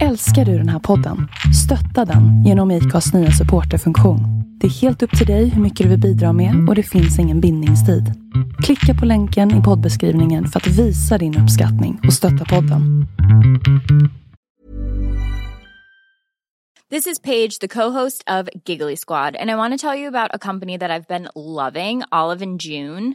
Älskar 0.00 0.44
du 0.44 0.58
den 0.58 0.68
här 0.68 0.78
podden? 0.78 1.28
Stötta 1.64 2.12
den 2.12 2.44
genom 2.44 2.70
IKAs 2.70 3.14
nya 3.14 3.30
supporterfunktion. 3.30 4.20
Det 4.60 4.66
är 4.66 4.70
helt 4.70 5.02
upp 5.02 5.18
till 5.18 5.26
dig 5.26 5.48
hur 5.48 5.62
mycket 5.62 5.84
du 5.84 5.90
vill 5.90 6.00
bidra 6.00 6.32
med 6.32 6.68
och 6.68 6.74
det 6.74 6.82
finns 6.82 7.18
ingen 7.18 7.40
bindningstid. 7.40 8.04
Klicka 8.62 9.00
på 9.00 9.06
länken 9.06 9.60
i 9.60 9.62
poddbeskrivningen 9.62 10.46
för 10.46 10.60
att 10.60 10.66
visa 10.66 11.18
din 11.18 11.38
uppskattning 11.38 12.00
och 12.06 12.12
stötta 12.12 12.44
podden. 12.44 13.06
This 16.90 17.06
is 17.06 17.18
Paige, 17.22 17.58
the 17.60 17.68
co-host 17.68 18.24
of 18.30 18.48
Giggly 18.64 18.96
Squad, 18.96 19.36
and 19.36 19.50
I 19.50 19.54
want 19.54 19.80
to 19.80 19.88
tell 19.88 19.98
you 19.98 20.08
about 20.08 20.34
a 20.34 20.38
company 20.38 20.78
that 20.78 20.90
I've 20.90 21.08
been 21.08 21.28
loving, 21.34 22.02
Olive 22.10 22.42
and 22.44 22.60
June. 22.62 23.14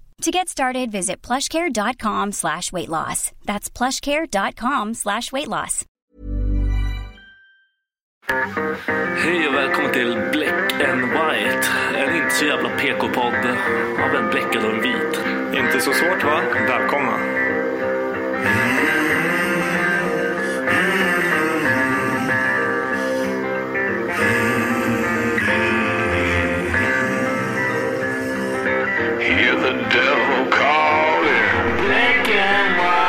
To 0.21 0.29
get 0.29 0.49
started, 0.49 0.91
visit 0.91 1.23
plushcare.com 1.23 2.31
slash 2.33 2.71
weight 2.71 2.89
loss. 2.89 3.31
That's 3.45 3.71
plushcare.com 3.71 4.93
slash 4.93 5.31
weight 5.31 5.47
loss. 5.47 5.85
Hej 9.17 9.47
och 9.47 9.53
välkommen 9.53 9.93
till 9.93 10.13
Black 10.31 10.73
and 10.73 11.01
White. 11.01 11.67
En 11.95 12.15
inte 12.15 12.35
så 12.35 12.45
jävla 12.45 12.69
PK-podd 12.69 13.45
av 13.99 14.15
en 14.15 14.29
bläckad 14.29 14.65
och 14.65 14.73
en 14.73 14.81
vit. 14.81 15.21
Inte 15.55 15.79
så 15.79 15.93
svårt 15.93 16.23
va? 16.23 16.41
Välkomna. 16.67 17.17
Hear 29.21 29.55
the 29.55 29.73
devil 29.73 30.51
calling. 30.51 31.77
Black 31.77 32.27
and 32.27 32.77
white. 32.79 33.00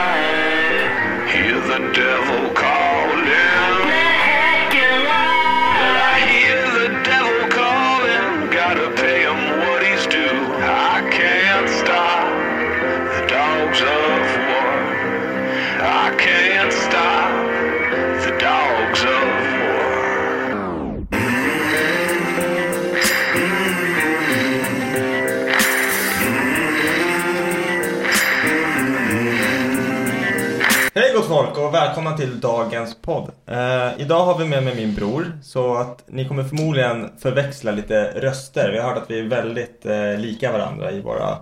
Hej 30.95 31.13
gott 31.15 31.27
folk 31.27 31.59
och 31.59 31.75
välkomna 31.75 32.17
till 32.17 32.41
dagens 32.41 32.97
podd. 33.03 33.31
Eh, 33.47 34.01
idag 34.01 34.25
har 34.25 34.39
vi 34.39 34.45
med 34.45 34.65
mig 34.65 34.77
min 34.77 34.95
bror 34.95 35.33
så 35.43 35.75
att 35.75 36.05
ni 36.07 36.29
kommer 36.29 36.45
förmodligen 36.45 37.11
förväxla 37.19 37.71
lite 37.73 38.21
röster. 38.21 38.73
Vi 38.73 38.79
har 38.79 38.89
hört 38.89 39.03
att 39.03 39.11
vi 39.11 39.21
är 39.21 39.25
väldigt 39.25 39.87
eh, 39.87 40.19
lika 40.19 40.53
varandra 40.53 40.91
i 40.91 41.01
våra 41.01 41.37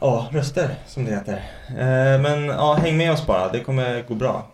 ja, 0.00 0.28
röster 0.32 0.68
som 0.86 1.04
det 1.04 1.10
heter. 1.10 1.42
Eh, 1.68 2.22
men 2.22 2.44
ja, 2.44 2.74
häng 2.74 2.96
med 2.96 3.12
oss 3.12 3.26
bara, 3.26 3.48
det 3.48 3.60
kommer 3.60 4.02
gå 4.08 4.14
bra. 4.14 4.46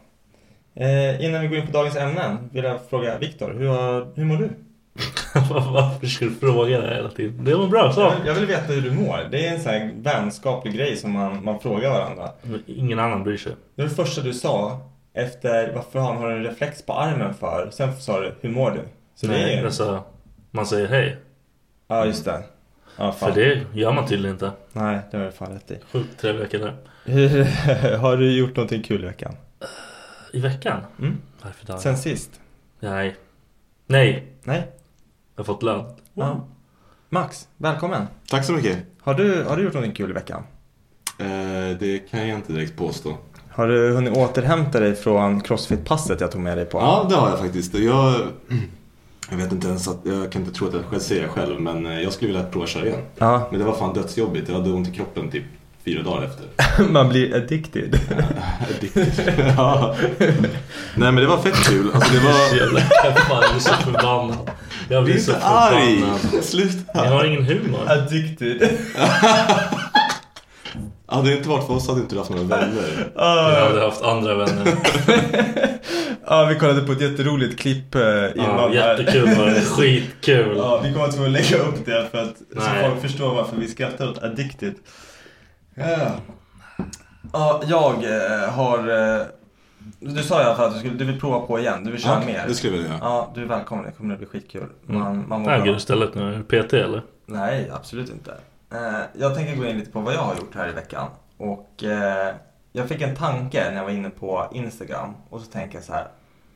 Eh, 0.74 1.24
innan 1.24 1.42
vi 1.42 1.48
går 1.48 1.58
in 1.58 1.66
på 1.66 1.72
dagens 1.72 1.96
ämnen 1.96 2.50
vill 2.52 2.64
jag 2.64 2.78
fråga 2.90 3.18
Viktor, 3.18 3.52
hur, 3.52 4.16
hur 4.16 4.24
mår 4.24 4.36
du? 4.36 4.50
Varför 5.50 6.06
ska 6.06 6.24
du 6.24 6.34
fråga 6.34 6.80
det 6.80 6.86
här 6.86 6.94
hela 6.94 7.10
tiden? 7.10 7.44
Det 7.44 7.54
var 7.54 7.66
bra 7.66 7.92
så. 7.92 8.00
Jag 8.00 8.14
vill, 8.16 8.26
jag 8.26 8.34
vill 8.34 8.46
veta 8.46 8.72
hur 8.72 8.82
du 8.82 8.90
mår. 8.90 9.28
Det 9.30 9.46
är 9.46 9.54
en 9.54 9.60
sån 9.60 9.72
här 9.72 9.92
vänskaplig 9.96 10.74
grej 10.74 10.96
som 10.96 11.12
man, 11.12 11.44
man 11.44 11.60
frågar 11.60 11.90
varandra. 11.90 12.30
Men 12.42 12.62
Ingen 12.66 12.98
annan 12.98 13.24
bryr 13.24 13.36
sig. 13.36 13.52
Det 13.74 13.82
var 13.82 13.88
det 13.88 13.94
första 13.94 14.20
du 14.20 14.34
sa 14.34 14.80
efter 15.14 15.72
varför 15.72 15.98
han 15.98 16.16
har 16.16 16.30
en 16.30 16.44
reflex 16.44 16.82
på 16.82 16.92
armen 16.92 17.34
för. 17.34 17.70
Sen 17.72 17.96
sa 17.96 18.20
du, 18.20 18.34
hur 18.40 18.50
mår 18.50 18.70
du? 18.70 18.80
Så 19.14 19.26
det 19.26 19.34
är 19.36 19.46
Nej, 19.46 19.64
alltså, 19.64 20.04
man 20.50 20.66
säger 20.66 20.88
hej. 20.88 21.16
Ja, 21.88 22.06
just 22.06 22.24
det. 22.24 22.42
Ja, 22.96 23.12
fan. 23.12 23.32
För 23.32 23.40
det 23.40 23.60
gör 23.72 23.92
man 23.92 24.06
tydligen 24.06 24.34
inte. 24.34 24.52
Nej, 24.72 24.98
det 25.10 25.16
har 25.16 25.24
du 25.24 25.30
fan 25.32 25.52
rätt 25.52 25.70
i. 25.70 25.78
Sjukt 25.92 26.20
trevliga 26.20 26.48
killar. 26.48 26.74
Hur, 27.04 27.44
har 27.96 28.16
du 28.16 28.38
gjort 28.38 28.56
någonting 28.56 28.82
kul 28.82 29.02
i 29.02 29.06
veckan? 29.06 29.36
I 30.32 30.40
veckan? 30.40 30.80
Mm. 30.98 31.18
Varför 31.42 31.66
då? 31.66 31.78
Sen 31.78 31.96
sist? 31.96 32.40
Nej. 32.80 33.16
Nej. 33.86 34.26
Nej? 34.44 34.68
Jag 35.36 35.44
har 35.44 35.54
fått 35.54 35.62
lön. 35.62 35.84
Ja. 36.14 36.44
Max, 37.08 37.48
välkommen. 37.56 38.06
Tack 38.28 38.44
så 38.44 38.52
mycket. 38.52 38.78
Har 39.00 39.14
du, 39.14 39.44
har 39.44 39.56
du 39.56 39.62
gjort 39.62 39.74
någonting 39.74 39.96
kul 39.96 40.10
i 40.10 40.12
veckan? 40.12 40.42
Eh, 41.18 41.78
det 41.78 42.10
kan 42.10 42.28
jag 42.28 42.38
inte 42.38 42.52
direkt 42.52 42.76
påstå. 42.76 43.16
Har 43.50 43.68
du 43.68 43.94
hunnit 43.94 44.16
återhämta 44.16 44.80
dig 44.80 44.94
från 44.94 45.40
crossfit-passet 45.40 46.20
jag 46.20 46.32
tog 46.32 46.40
med 46.40 46.58
dig 46.58 46.66
på? 46.66 46.78
Ja, 46.78 47.06
det 47.10 47.16
har 47.16 47.28
jag 47.28 47.38
faktiskt. 47.38 47.74
Jag, 47.74 48.14
jag 49.30 49.36
vet 49.36 49.52
inte 49.52 49.68
ens 49.68 49.88
att, 49.88 49.98
jag 50.02 50.32
kan 50.32 50.42
inte 50.42 50.54
tro 50.54 50.68
att 50.68 50.74
jag 50.74 50.84
själv 50.84 51.00
säger 51.00 51.22
det 51.22 51.28
själv, 51.28 51.60
men 51.60 51.86
eh, 51.86 52.00
jag 52.00 52.12
skulle 52.12 52.32
vilja 52.32 52.44
prova 52.44 52.66
köra 52.66 52.86
igen. 52.86 53.00
Ja, 53.16 53.48
Men 53.50 53.60
det 53.60 53.66
var 53.66 53.74
fan 53.74 53.94
dödsjobbigt. 53.94 54.48
Jag 54.48 54.56
hade 54.56 54.70
ont 54.70 54.88
i 54.88 54.92
kroppen 54.92 55.30
typ 55.30 55.44
fyra 55.86 56.02
dagar 56.02 56.26
efter. 56.26 56.84
man 56.92 57.08
blir 57.08 57.34
addicted. 57.36 57.98
Addicted. 58.76 59.52
ja. 59.56 59.94
Nej 60.96 61.12
men 61.12 61.16
det 61.16 61.26
var 61.26 61.38
fett 61.38 61.64
kul. 61.68 61.90
Alltså 61.94 62.12
det 62.14 62.20
Så 62.20 62.26
var... 62.26 62.56
jävla 62.56 62.80
jag 63.00 63.12
blir 63.52 63.60
så 63.60 63.74
förbannad. 63.74 64.50
Jag 64.88 65.04
Bli 65.04 65.12
blir 65.12 65.22
så 65.22 65.30
inte 65.32 65.44
arg! 65.46 65.96
förbannad. 66.00 66.44
Sluta! 66.44 66.82
Jag 66.94 67.10
har 67.10 67.24
ingen 67.24 67.44
humor. 67.44 67.80
addicted. 67.86 68.68
Hade 71.08 71.28
det 71.30 71.36
inte 71.36 71.48
varit 71.48 71.66
för 71.66 71.74
oss 71.74 71.88
hade 71.88 72.00
inte 72.00 72.14
du 72.14 72.18
haft 72.18 72.30
några 72.30 72.44
vänner. 72.44 73.08
Jag 73.14 73.66
hade 73.68 73.80
haft 73.80 74.02
andra 74.02 74.34
vänner. 74.34 74.76
Ja, 76.26 76.44
vi 76.44 76.54
kollade 76.54 76.80
på 76.82 76.92
ett 76.92 77.00
jätteroligt 77.00 77.58
klipp 77.60 77.94
eh, 77.94 78.00
Ja, 78.02 78.28
innan 78.34 78.58
här. 78.72 78.98
jättekul 78.98 79.34
var 79.38 79.46
det. 79.46 79.60
Skitkul. 79.60 80.56
Ja, 80.56 80.80
vi 80.84 80.92
kommer 80.92 81.04
att 81.26 81.30
lägga 81.30 81.56
upp 81.58 81.86
det 81.86 82.06
för 82.10 82.22
att 82.22 82.36
så 82.54 82.60
folk 82.82 83.02
förstår 83.02 83.34
varför 83.34 83.56
vi 83.56 83.68
skrattar 83.68 84.08
åt 84.08 84.22
Addicted. 84.22 84.74
Ja, 85.78 86.10
ja 87.32 87.62
jag 87.66 87.94
eh, 88.04 88.48
har... 88.50 88.78
Eh, 89.18 89.26
du 90.00 90.22
sa 90.22 90.40
i 90.40 90.44
alla 90.44 90.56
fall 90.56 90.66
att 90.68 90.72
du, 90.72 90.78
skulle, 90.78 90.94
du 90.94 91.04
vill 91.04 91.20
prova 91.20 91.46
på 91.46 91.58
igen, 91.58 91.84
du 91.84 91.90
vill 91.90 92.02
köra 92.02 92.20
Ja, 92.20 92.26
mer. 92.26 92.44
det 92.48 92.54
skulle 92.54 92.72
jag 92.76 92.82
vilja 92.82 92.96
göra. 92.96 93.08
Ja, 93.08 93.30
du 93.34 93.42
är 93.42 93.46
välkommen, 93.46 93.84
det 93.84 93.92
kommer 93.92 94.14
att 94.14 94.18
bli 94.20 94.28
skitkul. 94.28 94.68
Man, 94.82 95.28
man 95.28 95.40
mår 95.42 95.50
Äger 95.50 95.62
bra. 95.62 95.72
du 95.72 95.76
istället 95.78 96.14
nu? 96.14 96.34
Är 96.34 96.44
du 96.48 96.62
PT 96.64 96.72
eller? 96.72 97.02
Nej, 97.26 97.70
absolut 97.74 98.10
inte. 98.10 98.34
Eh, 98.72 99.00
jag 99.18 99.34
tänker 99.34 99.56
gå 99.56 99.66
in 99.66 99.78
lite 99.78 99.90
på 99.90 100.00
vad 100.00 100.14
jag 100.14 100.20
har 100.22 100.34
gjort 100.34 100.54
här 100.54 100.68
i 100.68 100.72
veckan. 100.72 101.08
Och 101.38 101.84
eh, 101.84 102.34
jag 102.72 102.88
fick 102.88 103.02
en 103.02 103.16
tanke 103.16 103.64
när 103.70 103.76
jag 103.76 103.84
var 103.84 103.90
inne 103.90 104.10
på 104.10 104.46
Instagram 104.52 105.14
och 105.30 105.40
så 105.40 105.46
tänker 105.46 105.74
jag 105.74 105.84
så 105.84 105.92
här. 105.92 106.06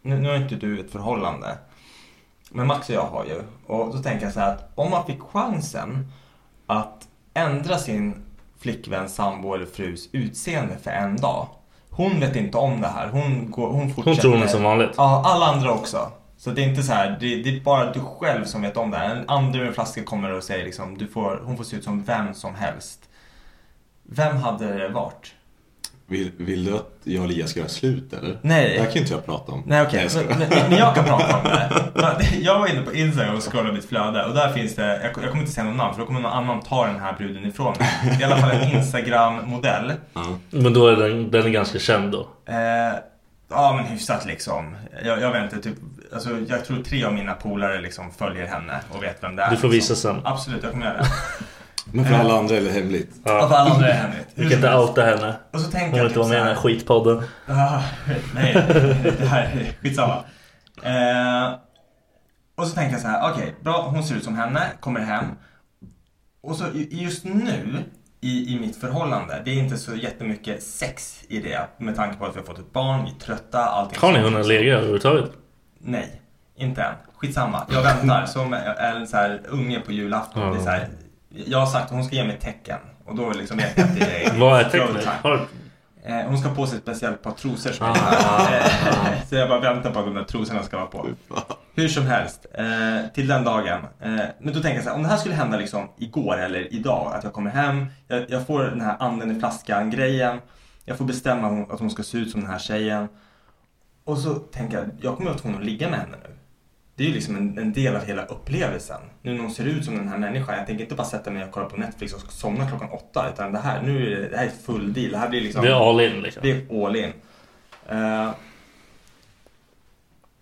Nu, 0.03 0.19
nu 0.19 0.29
har 0.29 0.37
inte 0.37 0.55
du 0.55 0.81
ett 0.81 0.91
förhållande. 0.91 1.59
Men 2.51 2.67
Max 2.67 2.89
och 2.89 2.95
jag 2.95 3.07
har 3.07 3.25
ju. 3.25 3.43
Och 3.67 3.93
så 3.95 4.03
tänker 4.03 4.25
jag 4.25 4.35
så 4.35 4.41
här 4.41 4.53
att 4.55 4.71
om 4.75 4.91
man 4.91 5.07
fick 5.07 5.21
chansen 5.23 6.13
att 6.67 7.09
ändra 7.35 7.79
sin 7.79 8.15
flickvän, 8.61 9.09
sambo 9.09 9.55
eller 9.55 9.67
frus 9.67 10.09
utseende 10.13 10.77
för 10.83 10.91
en 10.91 11.17
dag. 11.17 11.49
Hon 11.91 12.21
vet 12.21 12.37
inte 12.37 12.59
om 12.59 12.81
det 12.81 12.89
här. 12.89 13.09
Hon, 13.09 13.51
går, 13.51 13.71
hon 13.71 13.95
fortsätter. 13.95 14.11
Hon 14.11 14.17
tror 14.17 14.33
hon 14.33 14.43
är 14.43 14.47
som 14.47 14.63
vanligt. 14.63 14.91
Ja, 14.97 15.23
alla 15.27 15.47
andra 15.47 15.73
också. 15.73 16.13
Så 16.37 16.51
det 16.51 16.63
är 16.63 16.69
inte 16.69 16.83
så 16.83 16.93
här, 16.93 17.17
det, 17.21 17.43
det 17.43 17.57
är 17.57 17.61
bara 17.61 17.93
du 17.93 18.01
själv 18.01 18.45
som 18.45 18.63
vet 18.63 18.77
om 18.77 18.91
det 18.91 18.97
här. 18.97 19.17
En 19.17 19.29
andra 19.29 19.59
med 19.59 19.69
en 19.69 19.75
flaska 19.75 20.05
kommer 20.05 20.33
och 20.33 20.43
säger 20.43 20.65
liksom, 20.65 20.99
du 20.99 21.07
får, 21.07 21.41
hon 21.45 21.57
får 21.57 21.65
se 21.65 21.77
ut 21.77 21.85
som 21.85 22.03
vem 22.03 22.35
som 22.35 22.55
helst. 22.55 23.01
Vem 24.03 24.37
hade 24.37 24.79
det 24.79 24.89
varit? 24.89 25.35
Vill, 26.11 26.31
vill 26.37 26.65
du 26.65 26.75
att 26.75 26.91
jag 27.05 27.25
och 27.25 27.31
Elias 27.31 27.51
ska 27.51 27.61
göra 27.61 27.69
slut 27.69 28.13
eller? 28.13 28.39
Nej. 28.43 28.75
Det 28.75 28.79
här 28.79 28.85
kan 28.85 28.95
ju 28.95 29.01
inte 29.01 29.13
jag 29.13 29.27
prata 29.27 29.53
om. 29.53 29.63
Nej 29.67 29.83
okej, 29.83 30.03
jag 30.03 30.11
skojar. 30.11 30.37
men, 30.39 30.49
men, 30.49 30.79
jag 30.79 30.95
kan 30.95 31.05
prata 31.05 31.37
om 31.37 31.45
det. 31.45 32.27
Jag 32.41 32.59
var 32.59 32.67
inne 32.67 32.83
på 32.83 32.95
Instagram 32.95 33.37
och 33.37 33.43
scrollade 33.43 33.73
mitt 33.73 33.89
flöde 33.89 34.25
och 34.25 34.35
där 34.35 34.53
finns 34.53 34.75
det, 34.75 34.87
jag, 34.87 35.05
jag 35.05 35.31
kommer 35.31 35.41
inte 35.41 35.53
säga 35.53 35.65
någon 35.65 35.77
namn 35.77 35.95
för 35.95 36.01
då 36.01 36.07
kommer 36.07 36.21
någon 36.21 36.33
annan 36.33 36.61
ta 36.61 36.87
den 36.87 37.01
här 37.01 37.13
bruden 37.19 37.47
ifrån 37.47 37.75
mig. 37.79 37.89
Det 38.03 38.11
är 38.11 38.21
i 38.21 38.25
alla 38.25 38.37
fall 38.37 38.51
en 38.51 38.71
Instagram-modell. 38.77 39.93
Men 40.51 40.75
då 40.75 40.87
är 40.87 40.97
den, 40.97 41.31
den 41.31 41.45
är 41.45 41.51
ganska 41.51 41.79
känd 41.79 42.13
då. 42.13 42.29
Eh, 42.49 42.55
ja 43.51 43.73
men 43.77 43.85
hyfsat 43.85 44.27
liksom. 44.27 44.77
Jag, 45.05 45.21
jag 45.21 45.33
vet 45.33 45.43
inte, 45.43 45.69
typ, 45.69 45.79
alltså, 46.13 46.31
jag 46.49 46.65
tror 46.65 46.83
tre 46.83 47.05
av 47.05 47.15
mina 47.15 47.33
polare 47.33 47.81
liksom 47.81 48.11
följer 48.19 48.47
henne 48.47 48.81
och 48.91 49.03
vet 49.03 49.23
vem 49.23 49.37
det 49.37 49.43
är. 49.43 49.51
Du 49.51 49.57
får 49.57 49.69
visa 49.69 49.93
liksom. 49.93 50.15
sen. 50.15 50.27
Absolut, 50.27 50.63
jag 50.63 50.73
kommer 50.73 50.87
göra 50.87 50.99
det. 50.99 51.09
Men 51.93 52.05
för 52.05 52.15
alla 52.15 52.39
andra 52.39 52.57
är 52.57 52.61
det 52.61 52.71
hemligt. 52.71 53.11
Ja. 53.25 53.49
För 53.49 53.57
alla 53.57 53.71
andra 53.71 53.87
är 53.89 53.93
det 53.93 53.99
hemligt. 53.99 54.27
Vi 54.35 54.45
kan 54.49 54.53
inte 54.53 54.75
outa 54.77 55.03
henne. 55.05 55.35
Och 55.53 55.61
så 55.61 55.71
tänker 55.71 55.87
Hon 55.87 55.93
vill 55.93 55.99
jag 55.99 56.07
inte 56.07 56.15
typ 56.15 56.17
vara 56.23 56.29
med 56.29 56.37
i 56.37 56.41
så 56.41 56.45
den 56.45 56.57
här- 56.57 56.63
skitpodden. 56.63 57.23
Ah, 57.47 57.83
nej, 58.35 58.53
det 59.19 59.27
här 59.27 59.43
är 59.43 59.73
skitsamma. 59.83 60.25
Eh, 60.83 61.55
och 62.57 62.67
så 62.67 62.75
tänker 62.75 62.93
jag 62.93 63.01
så 63.01 63.09
här, 63.09 63.33
okej, 63.33 63.55
bra, 63.61 63.83
hon 63.95 64.03
ser 64.05 64.15
ut 64.15 64.25
som 64.25 64.37
henne, 64.37 64.61
kommer 64.81 65.01
hem. 65.01 65.25
Och 66.43 66.57
så 66.57 66.65
just 66.91 67.25
nu 67.25 67.85
i, 68.21 68.55
i 68.55 68.61
mitt 68.61 68.77
förhållande, 68.77 69.43
det 69.45 69.51
är 69.51 69.55
inte 69.55 69.77
så 69.79 69.95
jättemycket 69.97 70.63
sex 70.63 71.23
i 71.29 71.39
det 71.41 71.61
med 71.79 71.97
tanke 71.97 72.17
på 72.17 72.25
att 72.27 72.35
vi 72.37 72.39
har 72.39 72.47
fått 72.47 72.59
ett 72.59 72.73
barn, 72.73 73.05
vi 73.05 73.11
är 73.11 73.15
trötta, 73.15 73.65
allting 73.65 73.99
Har 74.01 74.13
ni 74.13 74.19
hunnit 74.19 74.47
lägga 74.47 74.75
överhuvudtaget? 74.77 75.31
Nej, 75.79 76.21
inte 76.57 76.83
än. 76.83 76.95
Skitsamma, 77.17 77.67
jag 77.71 77.83
väntar 77.83 78.27
som 78.27 78.55
en 78.79 79.07
så 79.07 79.17
här 79.17 79.41
unge 79.49 79.81
på 79.81 79.93
julafton. 79.93 80.53
Det 80.53 80.59
är 80.59 80.63
så 80.65 80.71
här, 80.71 80.89
jag 81.31 81.59
har 81.59 81.67
sagt 81.67 81.85
att 81.85 81.91
hon 81.91 82.05
ska 82.05 82.17
ge 82.17 82.25
mig 82.25 82.39
tecken 82.39 82.79
och 83.05 83.17
då 83.17 83.31
liksom 83.31 83.57
vet 83.57 83.79
jag 83.79 83.87
att 83.89 83.95
det 83.97 84.25
är 84.27 84.39
Vad 84.41 84.61
är 84.61 84.65
tecknet? 84.71 85.07
Eh, 86.05 86.17
hon 86.27 86.39
ska 86.39 86.55
på 86.55 86.67
sig 86.67 86.77
ett 86.77 86.83
speciellt 86.83 87.23
par 87.23 87.31
trosor 87.31 87.73
som 87.73 87.87
Ah. 87.87 88.49
jag 88.53 88.63
Så 89.29 89.35
jag 89.35 89.49
bara 89.49 89.61
väntar 89.61 89.91
på 89.91 89.99
att 89.99 90.05
de 90.05 90.15
där 90.15 90.25
trosorna 90.25 90.63
ska 90.63 90.77
vara 90.77 90.87
på. 90.87 91.07
Hur 91.75 91.89
som 91.89 92.07
helst, 92.07 92.47
eh, 92.55 93.11
till 93.15 93.27
den 93.29 93.45
dagen. 93.45 93.81
Eh, 94.01 94.11
men 94.41 94.55
då 94.55 94.61
tänker 94.61 94.75
jag 94.75 94.85
så 94.85 94.91
här, 94.91 94.97
om 94.97 95.03
det 95.03 95.09
här 95.09 95.17
skulle 95.17 95.35
hända 95.35 95.57
liksom 95.59 95.89
igår 95.99 96.39
eller 96.39 96.75
idag, 96.75 97.13
att 97.15 97.25
jag 97.25 97.33
kommer 97.33 97.51
hem, 97.51 97.87
jag, 98.09 98.31
jag 98.31 98.47
får 98.47 98.63
den 98.63 98.81
här 98.81 98.97
anden 99.01 99.37
i 99.37 99.41
flaskan 99.41 99.91
grejen, 99.91 100.39
jag 100.85 100.99
får 100.99 101.05
bestämma 101.05 101.67
att 101.71 101.81
hon 101.81 101.91
ska 101.91 102.03
se 102.03 102.19
ut 102.19 102.31
som 102.31 102.41
den 102.41 102.51
här 102.51 102.59
tjejen. 102.59 103.09
Och 104.05 104.19
så 104.19 104.35
tänker 104.35 104.77
jag, 104.79 104.87
jag 105.01 105.17
kommer 105.17 105.31
att 105.31 105.39
tvungen 105.39 105.59
att 105.59 105.65
ligga 105.67 105.91
med 105.91 105.99
henne 105.99 106.17
nu. 106.29 106.35
Det 107.01 107.05
är 107.05 107.09
ju 107.09 107.15
liksom 107.15 107.37
en, 107.37 107.59
en 107.59 107.73
del 107.73 107.97
av 107.97 108.05
hela 108.05 108.25
upplevelsen. 108.25 109.01
Nu 109.23 109.33
när 109.33 109.41
hon 109.41 109.51
ser 109.51 109.65
ut 109.65 109.85
som 109.85 109.97
den 109.97 110.09
här 110.09 110.19
människan. 110.19 110.57
Jag 110.57 110.67
tänker 110.67 110.85
inte 110.85 110.95
bara 110.95 111.07
sätta 111.07 111.31
mig 111.31 111.45
och 111.45 111.51
kolla 111.51 111.67
på 111.67 111.77
Netflix 111.77 112.13
och 112.15 112.33
somna 112.33 112.69
klockan 112.69 112.91
åtta. 112.91 113.31
Utan 113.35 113.53
det 113.53 113.59
här, 113.59 113.83
nu 113.83 114.07
är 114.07 114.21
det, 114.21 114.29
det 114.29 114.37
här 114.37 114.47
är 114.47 114.51
full 114.51 114.93
deal. 114.93 115.11
Det 115.11 115.19
här 115.19 115.29
blir 115.29 115.41
liksom... 115.41 115.63
Det 115.65 115.71
är 115.71 115.91
all 115.91 116.01
in 116.01 116.23
liksom. 116.23 116.43
Det 116.43 116.51
är 116.51 116.87
all 116.87 116.97
in. 116.97 117.13
Eh, 117.89 118.31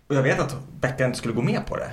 och 0.07 0.15
jag 0.15 0.23
vet 0.23 0.39
att 0.39 0.55
Becka 0.81 1.05
inte 1.05 1.17
skulle 1.17 1.33
gå 1.33 1.41
med 1.41 1.65
på 1.65 1.77
det. 1.77 1.91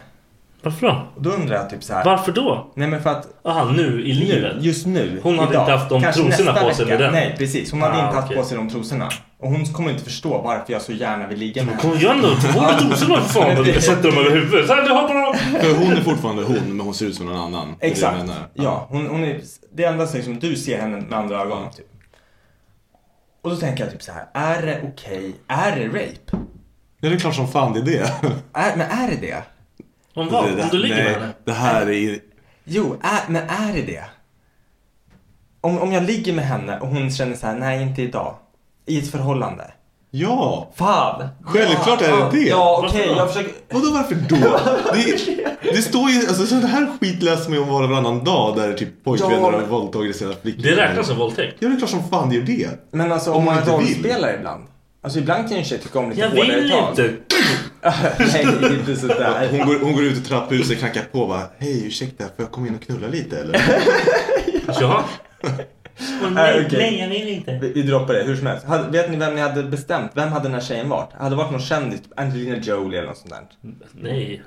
Varför 0.62 0.86
då? 0.86 1.02
Och 1.16 1.22
då 1.22 1.30
undrar 1.30 1.56
jag 1.56 1.70
typ 1.70 1.84
så 1.84 1.94
här. 1.94 2.04
Varför 2.04 2.32
då? 2.32 2.72
Nej 2.74 2.88
men 2.88 3.02
för 3.02 3.10
att 3.10 3.26
Aha, 3.44 3.64
nu 3.70 4.00
i 4.06 4.12
livet? 4.12 4.56
nu, 4.56 4.62
just 4.62 4.86
nu, 4.86 5.20
Hon 5.22 5.38
hade 5.38 5.50
idag, 5.52 5.62
inte 5.62 5.72
haft 5.72 5.88
de 5.88 6.02
kanske 6.02 6.22
trosorna 6.22 6.52
nästa 6.52 6.68
på 6.68 6.74
sig 6.74 6.84
vecka. 6.84 6.98
med 6.98 7.04
den. 7.06 7.12
Nej 7.12 7.34
precis, 7.38 7.72
hon 7.72 7.82
hade 7.82 7.94
Ah, 7.94 8.06
inte 8.06 8.16
haft 8.20 8.34
på 8.34 8.42
sig 8.44 8.56
de 8.56 8.68
trosorna. 8.70 9.08
Och 9.38 9.48
hon 9.50 9.64
kommer 9.66 9.90
inte 9.90 10.04
förstå 10.04 10.40
varför 10.42 10.72
jag 10.72 10.82
så 10.82 10.92
gärna 10.92 11.26
vill 11.26 11.38
ligga 11.38 11.64
med 11.64 11.74
henne. 11.74 11.82
Kom 11.90 12.00
igen 12.00 12.22
då, 12.22 12.28
två 12.52 12.60
med 12.60 12.78
trosorna 12.78 13.20
för 13.20 13.40
fan. 13.40 13.64
Jag 13.74 13.82
sätter 13.82 14.02
dem 14.10 14.18
över 14.18 14.30
huvudet. 14.30 14.66
Så 14.66 14.74
här, 14.74 14.82
du 14.82 14.90
har. 14.92 15.34
För 15.60 15.84
hon 15.84 15.92
är 15.96 16.00
fortfarande 16.00 16.42
hon, 16.42 16.76
men 16.76 16.80
hon 16.80 16.94
ser 16.94 17.06
ut 17.06 17.14
som 17.14 17.26
någon 17.26 17.36
annan. 17.36 17.68
Det 17.68 17.74
det 17.80 17.86
Exakt. 17.92 18.16
menar. 18.16 18.36
Ja, 18.54 18.86
hon, 18.90 19.06
hon 19.06 19.24
är 19.24 19.40
det 19.74 19.84
enda 19.84 20.06
som 20.06 20.38
du 20.38 20.56
ser 20.56 20.80
henne 20.80 20.96
med 21.00 21.18
andra 21.18 21.40
ögon. 21.42 21.70
Typ. 21.76 21.86
Och 23.42 23.50
då 23.50 23.56
tänker 23.56 23.84
jag 23.84 23.92
typ 23.92 24.02
så 24.02 24.12
här, 24.12 24.24
är 24.34 24.62
det 24.66 24.80
okej? 24.92 25.32
Är 25.48 25.76
det 25.76 25.86
rape? 25.86 26.46
Ja, 27.00 27.08
det 27.08 27.14
är 27.14 27.18
klart 27.18 27.34
som 27.34 27.48
fan 27.48 27.72
det 27.72 27.80
är 27.80 27.84
det. 27.84 28.12
Är, 28.52 28.76
men 28.76 28.90
är 28.90 29.08
det 29.10 29.16
det? 29.20 29.42
Om 30.16 30.28
vad? 30.28 30.44
Det- 30.56 30.62
Om 30.62 30.68
du 30.70 30.78
ligger 30.78 30.94
nej, 30.96 31.04
med 31.04 31.12
henne? 31.14 31.32
Det 31.44 31.52
här 31.52 31.90
är... 31.90 32.18
Jo, 32.64 32.96
är, 33.02 33.30
men 33.32 33.42
är 33.48 33.72
det 33.72 33.82
det? 33.82 34.04
Om, 35.60 35.78
om 35.78 35.92
jag 35.92 36.02
ligger 36.02 36.32
med 36.32 36.44
henne 36.46 36.78
och 36.80 36.88
hon 36.88 37.10
känner 37.10 37.36
så 37.36 37.46
här, 37.46 37.54
nej 37.54 37.82
inte 37.82 38.02
idag. 38.02 38.34
I 38.86 38.98
ett 38.98 39.10
förhållande. 39.10 39.70
Ja! 40.10 40.70
Fan! 40.74 41.28
Självklart 41.42 42.02
är 42.02 42.08
det 42.12 42.18
ja, 42.18 42.28
det. 42.32 42.38
Ja, 42.48 42.84
okej, 42.88 43.06
då? 43.08 43.16
jag 43.16 43.28
försöker... 43.32 43.52
Vadå 43.70 43.90
varför 43.90 44.14
då? 44.14 44.36
Det, 45.62 45.72
det 45.72 45.82
står 45.82 46.10
ju, 46.10 46.18
alltså 46.28 46.46
sån 46.46 46.62
här 46.62 46.86
skit 47.00 47.22
läser 47.22 47.50
man 47.50 47.58
ju 47.58 47.64
om 47.64 47.68
var 47.68 47.82
och 47.82 47.88
varannan 47.90 48.24
dag 48.24 48.56
där 48.56 48.72
typ 48.72 49.04
pojkvänner 49.04 49.34
Ja, 49.36 49.50
har 49.52 49.60
våldtagit 49.66 50.16
sina 50.16 50.32
flickor. 50.42 50.62
Det 50.62 50.76
räknas 50.76 51.06
som 51.06 51.18
våldtäkt. 51.18 51.56
Ja 51.58 51.68
det 51.68 51.74
är 51.74 51.78
klart 51.78 51.90
som 51.90 52.08
fan 52.10 52.28
det 52.28 52.36
gör 52.36 52.42
det. 52.42 52.70
Men 52.90 53.12
alltså 53.12 53.30
Om 53.30 53.36
om 53.36 53.44
man 53.44 53.54
man 53.54 53.62
inte 53.64 53.76
vill. 53.78 53.86
rollspelar 53.94 54.34
ibland. 54.34 54.64
Alltså 55.06 55.18
ibland 55.18 55.42
kan 55.48 55.52
ju 55.52 55.58
en 55.58 55.64
tjej 55.64 55.78
tycka 55.78 55.98
om 55.98 56.08
lite 56.10 56.20
Jag 56.20 56.28
hårdare 56.30 56.60
vill 56.60 56.70
tag. 56.70 56.90
inte. 56.90 57.14
Nej, 58.32 58.74
inte 58.78 58.96
sådär. 58.96 59.48
Hon 59.50 59.66
går, 59.66 59.78
hon 59.78 59.92
går 59.92 60.04
ut 60.04 60.18
i 60.18 60.20
trapphuset, 60.20 60.78
knackar 60.78 61.02
på 61.12 61.20
och 61.20 61.28
bara 61.28 61.42
Hej 61.58 61.86
ursäkta, 61.86 62.24
får 62.24 62.32
jag 62.36 62.50
komma 62.50 62.66
in 62.66 62.74
och 62.74 62.82
knulla 62.82 63.08
lite 63.08 63.40
eller? 63.40 63.60
Ja. 64.80 65.04
Nej, 65.42 65.66
Nej, 66.34 66.64
okej. 66.66 66.78
nej, 66.78 66.98
jag 67.00 67.08
vill 67.08 67.28
inte. 67.28 67.58
Vi, 67.62 67.72
vi 67.72 67.82
droppar 67.82 68.14
det, 68.14 68.22
hur 68.22 68.36
som 68.36 68.46
helst. 68.46 68.66
Hade, 68.66 68.90
vet 68.90 69.10
ni 69.10 69.16
vem 69.16 69.34
ni 69.34 69.40
hade 69.40 69.62
bestämt? 69.62 70.10
Vem 70.14 70.28
hade 70.32 70.44
den 70.44 70.54
här 70.54 70.60
tjejen 70.60 70.88
varit? 70.88 71.12
Hade 71.12 71.30
det 71.30 71.36
varit 71.36 71.50
någon 71.50 71.60
kändis? 71.60 72.00
Typ 72.02 72.12
Angelina 72.20 72.56
Jolie 72.56 72.98
eller 72.98 73.08
något 73.08 73.18
sånt 73.18 73.30
där? 73.30 73.46
Nej. 73.92 74.42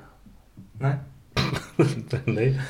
Nej. 0.80 0.94
nej. 2.24 2.60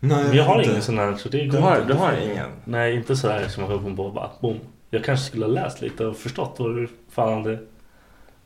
Nej, 0.00 0.24
Men 0.24 0.36
jag 0.36 0.44
har 0.44 0.56
vet 0.56 0.64
ingen 0.64 0.76
inte. 0.76 0.86
sån 0.86 0.98
här 0.98 1.14
så 1.16 1.28
det 1.28 1.38
Du 1.38 1.50
går 1.50 1.58
har, 1.58 1.76
inte. 1.76 1.88
du 1.88 1.94
har 1.94 2.12
ingen? 2.12 2.50
Nej, 2.64 2.94
inte 2.94 3.16
så 3.16 3.28
här 3.28 3.48
som 3.48 3.62
man 3.64 3.78
kommer 3.78 3.96
på 3.96 4.10
bara 4.10 4.30
boom. 4.40 4.60
Jag 4.94 5.04
kanske 5.04 5.26
skulle 5.26 5.44
ha 5.44 5.52
läst 5.52 5.80
lite 5.80 6.06
och 6.06 6.16
förstått 6.16 6.56
vad 6.58 6.76
du 6.76 6.88
fan 7.10 7.32
hade 7.44 7.58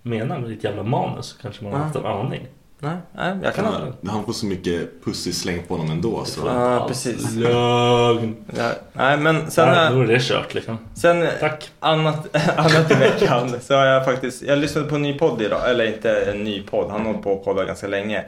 menat 0.03 0.41
med 0.41 0.51
ditt 0.51 0.65
jävla 0.65 0.83
manus. 0.83 1.39
Kanske 1.43 1.65
man 1.65 1.73
har 1.73 1.81
haft 1.81 1.97
en 1.97 2.07
aning. 2.07 2.47
Nej, 2.81 2.97
nej 3.17 3.37
jag 3.43 3.55
kan 3.55 3.65
ha 3.65 3.73
Ja, 4.01 4.11
Han 4.11 4.25
får 4.25 4.33
så 4.33 4.47
mycket 4.47 5.05
pussy 5.05 5.33
slängt 5.33 5.69
på 5.69 5.75
honom 5.77 5.91
ändå 5.91 6.25
så. 6.25 6.41
Ja, 6.47 6.89
precis. 6.89 7.35
Lögn. 7.35 8.37
Ja, 8.57 8.71
nej, 8.93 9.17
men 9.19 9.51
sen, 9.51 9.69
Nej, 9.69 9.95
då 9.95 10.01
är 10.01 10.07
det 10.07 10.23
kört 10.23 10.55
liksom. 10.55 10.79
sen 10.95 11.27
Tack. 11.41 11.71
annat, 11.81 12.37
annat 12.57 12.91
i 12.91 12.95
veckan 12.95 13.55
så 13.61 13.75
har 13.75 13.87
jag 13.87 14.05
faktiskt, 14.05 14.43
jag 14.43 14.59
lyssnade 14.59 14.89
på 14.89 14.95
en 14.95 15.03
ny 15.03 15.19
podd 15.19 15.43
idag, 15.43 15.71
eller 15.71 15.87
inte 15.87 16.21
en 16.21 16.45
ny 16.45 16.63
podd, 16.63 16.91
han 16.91 17.01
har 17.01 17.07
hållit 17.07 17.23
på 17.23 17.33
och 17.33 17.45
poddat 17.45 17.67
ganska 17.67 17.87
länge. 17.87 18.25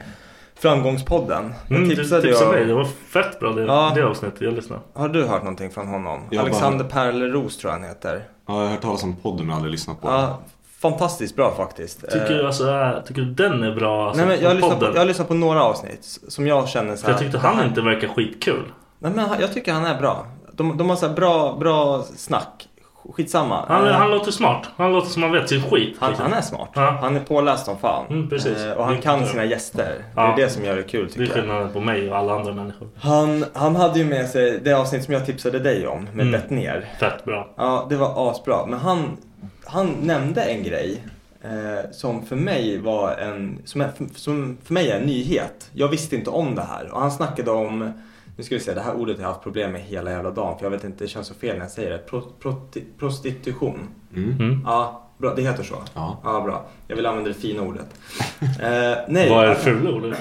Framgångspodden. 0.61 1.53
Jag 1.67 1.77
Mm, 1.77 1.89
du 1.89 1.95
tipsade 1.95 2.21
tipsade 2.21 2.45
jag- 2.45 2.53
mig. 2.55 2.65
Det 2.65 2.73
var 2.73 2.83
fett 2.85 3.39
bra 3.39 3.51
det, 3.53 3.61
Ja. 3.63 3.91
det 3.95 4.01
avsnittet. 4.05 4.41
Jag 4.41 4.53
lyssnade. 4.53 4.81
Har 4.93 5.09
du 5.09 5.25
hört 5.25 5.41
någonting 5.43 5.71
från 5.71 5.87
honom? 5.87 6.19
Jag 6.29 6.41
Alexander 6.41 6.83
bara- 6.83 6.89
Perleros 6.89 7.57
tror 7.57 7.73
jag 7.73 7.79
han 7.79 7.89
heter. 7.89 8.23
Ja, 8.47 8.53
jag 8.53 8.61
har 8.63 8.67
hört 8.67 8.81
talas 8.81 9.03
om 9.03 9.15
podden 9.15 9.45
men 9.47 9.55
aldrig 9.55 9.71
lyssnat 9.71 10.01
på 10.01 10.07
den. 10.07 10.17
Ja, 10.19 10.39
fantastiskt 10.81 11.35
bra 11.35 11.53
faktiskt. 11.57 12.01
Tycker 12.01 12.31
Eh, 12.31 12.37
du 12.37 12.45
alltså, 12.45 12.69
äh, 12.69 12.91
tycker 13.07 13.21
du 13.21 13.33
den 13.33 13.63
är 13.63 13.75
bra? 13.75 14.07
Alltså, 14.07 14.25
Nej, 14.25 14.35
men 14.35 14.43
jag, 14.43 14.49
har 14.49 14.55
på 14.55 14.67
lyssnat 14.67 14.79
på, 14.79 14.85
jag 14.85 15.01
har 15.01 15.05
lyssnat 15.05 15.27
på 15.27 15.33
några 15.33 15.63
avsnitt 15.63 16.19
som 16.27 16.47
jag 16.47 16.69
känner 16.69 16.95
så 16.95 17.05
här, 17.05 17.13
jag 17.13 17.19
tyckte 17.21 17.37
här- 17.39 17.53
han 17.53 17.67
inte 17.67 17.81
verkar 17.81 18.07
skitkul. 18.07 18.63
Nej 18.99 19.11
men 19.15 19.29
jag 19.39 19.53
tycker 19.53 19.73
han 19.73 19.85
är 19.85 19.99
bra. 19.99 20.25
De, 20.51 20.77
de 20.77 20.89
har 20.89 20.95
så 20.95 21.07
här 21.07 21.13
bra, 21.13 21.57
bra 21.59 22.03
snack. 22.15 22.67
Skitsamma. 23.13 23.65
Han, 23.67 23.87
Eh, 23.87 23.93
han 23.93 24.11
låter 24.11 24.31
smart. 24.31 24.67
Han 24.77 24.91
låter 24.91 25.09
som 25.09 25.23
han 25.23 25.31
vet 25.31 25.49
sin 25.49 25.61
skit. 25.63 25.97
han, 25.99 26.09
liksom. 26.09 26.25
han 26.29 26.33
är 26.37 26.41
smart. 26.41 26.69
Ja. 26.73 26.97
Han 27.01 27.15
är 27.15 27.19
påläst 27.19 27.65
som 27.65 27.77
fan. 27.77 28.05
Mm, 28.09 28.29
precis. 28.29 28.57
Eh, 28.57 28.71
och 28.71 28.85
han 28.85 28.95
Det- 28.95 29.01
kan 29.01 29.25
sina 29.25 29.45
gäster. 29.45 29.95
Ja. 30.15 30.21
Det 30.35 30.41
är 30.41 30.45
det 30.45 30.51
som 30.51 30.65
gör 30.65 30.75
det 30.75 30.83
kul 30.83 30.99
Det 31.05 31.05
är 31.05 31.09
tycker 31.11 31.23
jag. 31.25 31.33
skillnaden 31.33 31.73
på 31.73 31.79
mig 31.79 32.11
och 32.11 32.17
alla 32.17 32.33
andra 32.35 32.53
människor. 32.53 32.87
Han, 32.97 33.45
han 33.53 33.75
hade 33.75 33.99
ju 33.99 34.05
med 34.05 34.29
sig 34.29 34.59
det 34.63 34.73
avsnitt 34.73 35.03
som 35.03 35.13
jag 35.13 35.25
tipsade 35.25 35.59
dig 35.59 35.87
om 35.87 36.03
med 36.13 36.27
Mm. 36.27 36.31
Bett 36.31 36.49
ner. 36.49 36.85
Fett 36.99 37.25
bra. 37.25 37.47
Ja, 37.57 37.85
det 37.89 37.95
var 37.95 38.31
asbra. 38.31 38.65
Men 38.65 38.79
han, 38.79 39.17
han 39.65 39.95
nämnde 40.01 40.41
en 40.41 40.63
grej 40.63 41.03
eh, 41.43 41.91
som 41.91 42.25
för 42.25 42.35
mig 42.35 42.77
var 42.77 43.11
en, 43.11 43.59
som, 43.65 43.81
är, 43.81 43.89
som 44.15 44.57
för 44.63 44.73
mig 44.73 44.89
är 44.91 44.95
en 44.99 45.03
nyhet. 45.05 45.69
Jag 45.73 45.87
visste 45.87 46.15
inte 46.15 46.29
om 46.29 46.55
det 46.55 46.61
här. 46.69 46.91
Och 46.93 47.01
han 47.01 47.11
snackade 47.11 47.51
om, 47.51 47.93
nu 48.41 48.45
ska 48.45 48.55
vi 48.55 48.61
se, 48.61 48.73
det 48.73 48.81
här 48.81 48.93
ordet 48.95 49.17
har 49.17 49.23
jag 49.23 49.29
haft 49.29 49.43
problem 49.43 49.71
med 49.71 49.81
hela 49.81 50.11
jävla 50.11 50.31
dagen. 50.31 50.57
För 50.57 50.65
jag 50.65 50.71
vet 50.71 50.83
inte, 50.83 51.03
det 51.03 51.07
känns 51.07 51.27
så 51.27 51.33
fel 51.33 51.55
när 51.57 51.63
jag 51.65 51.71
säger 51.71 51.89
det. 51.89 51.97
Pro, 51.97 52.21
proti- 52.41 52.85
prostitution. 52.99 53.87
Mm. 54.15 54.31
Mm. 54.39 54.61
Ja, 54.65 55.09
bra, 55.17 55.35
det 55.35 55.41
heter 55.41 55.63
så. 55.63 55.75
Ja. 55.93 56.19
Ja, 56.23 56.41
bra. 56.41 56.65
Jag 56.87 56.95
vill 56.95 57.05
använda 57.05 57.27
det 57.29 57.33
fina 57.33 57.61
ordet. 57.61 57.85
Eh, 58.41 58.97
nej. 59.07 59.29
Vad 59.29 59.43
är 59.45 59.49
det 59.49 59.55
fula 59.55 59.89
ordet? 59.91 60.17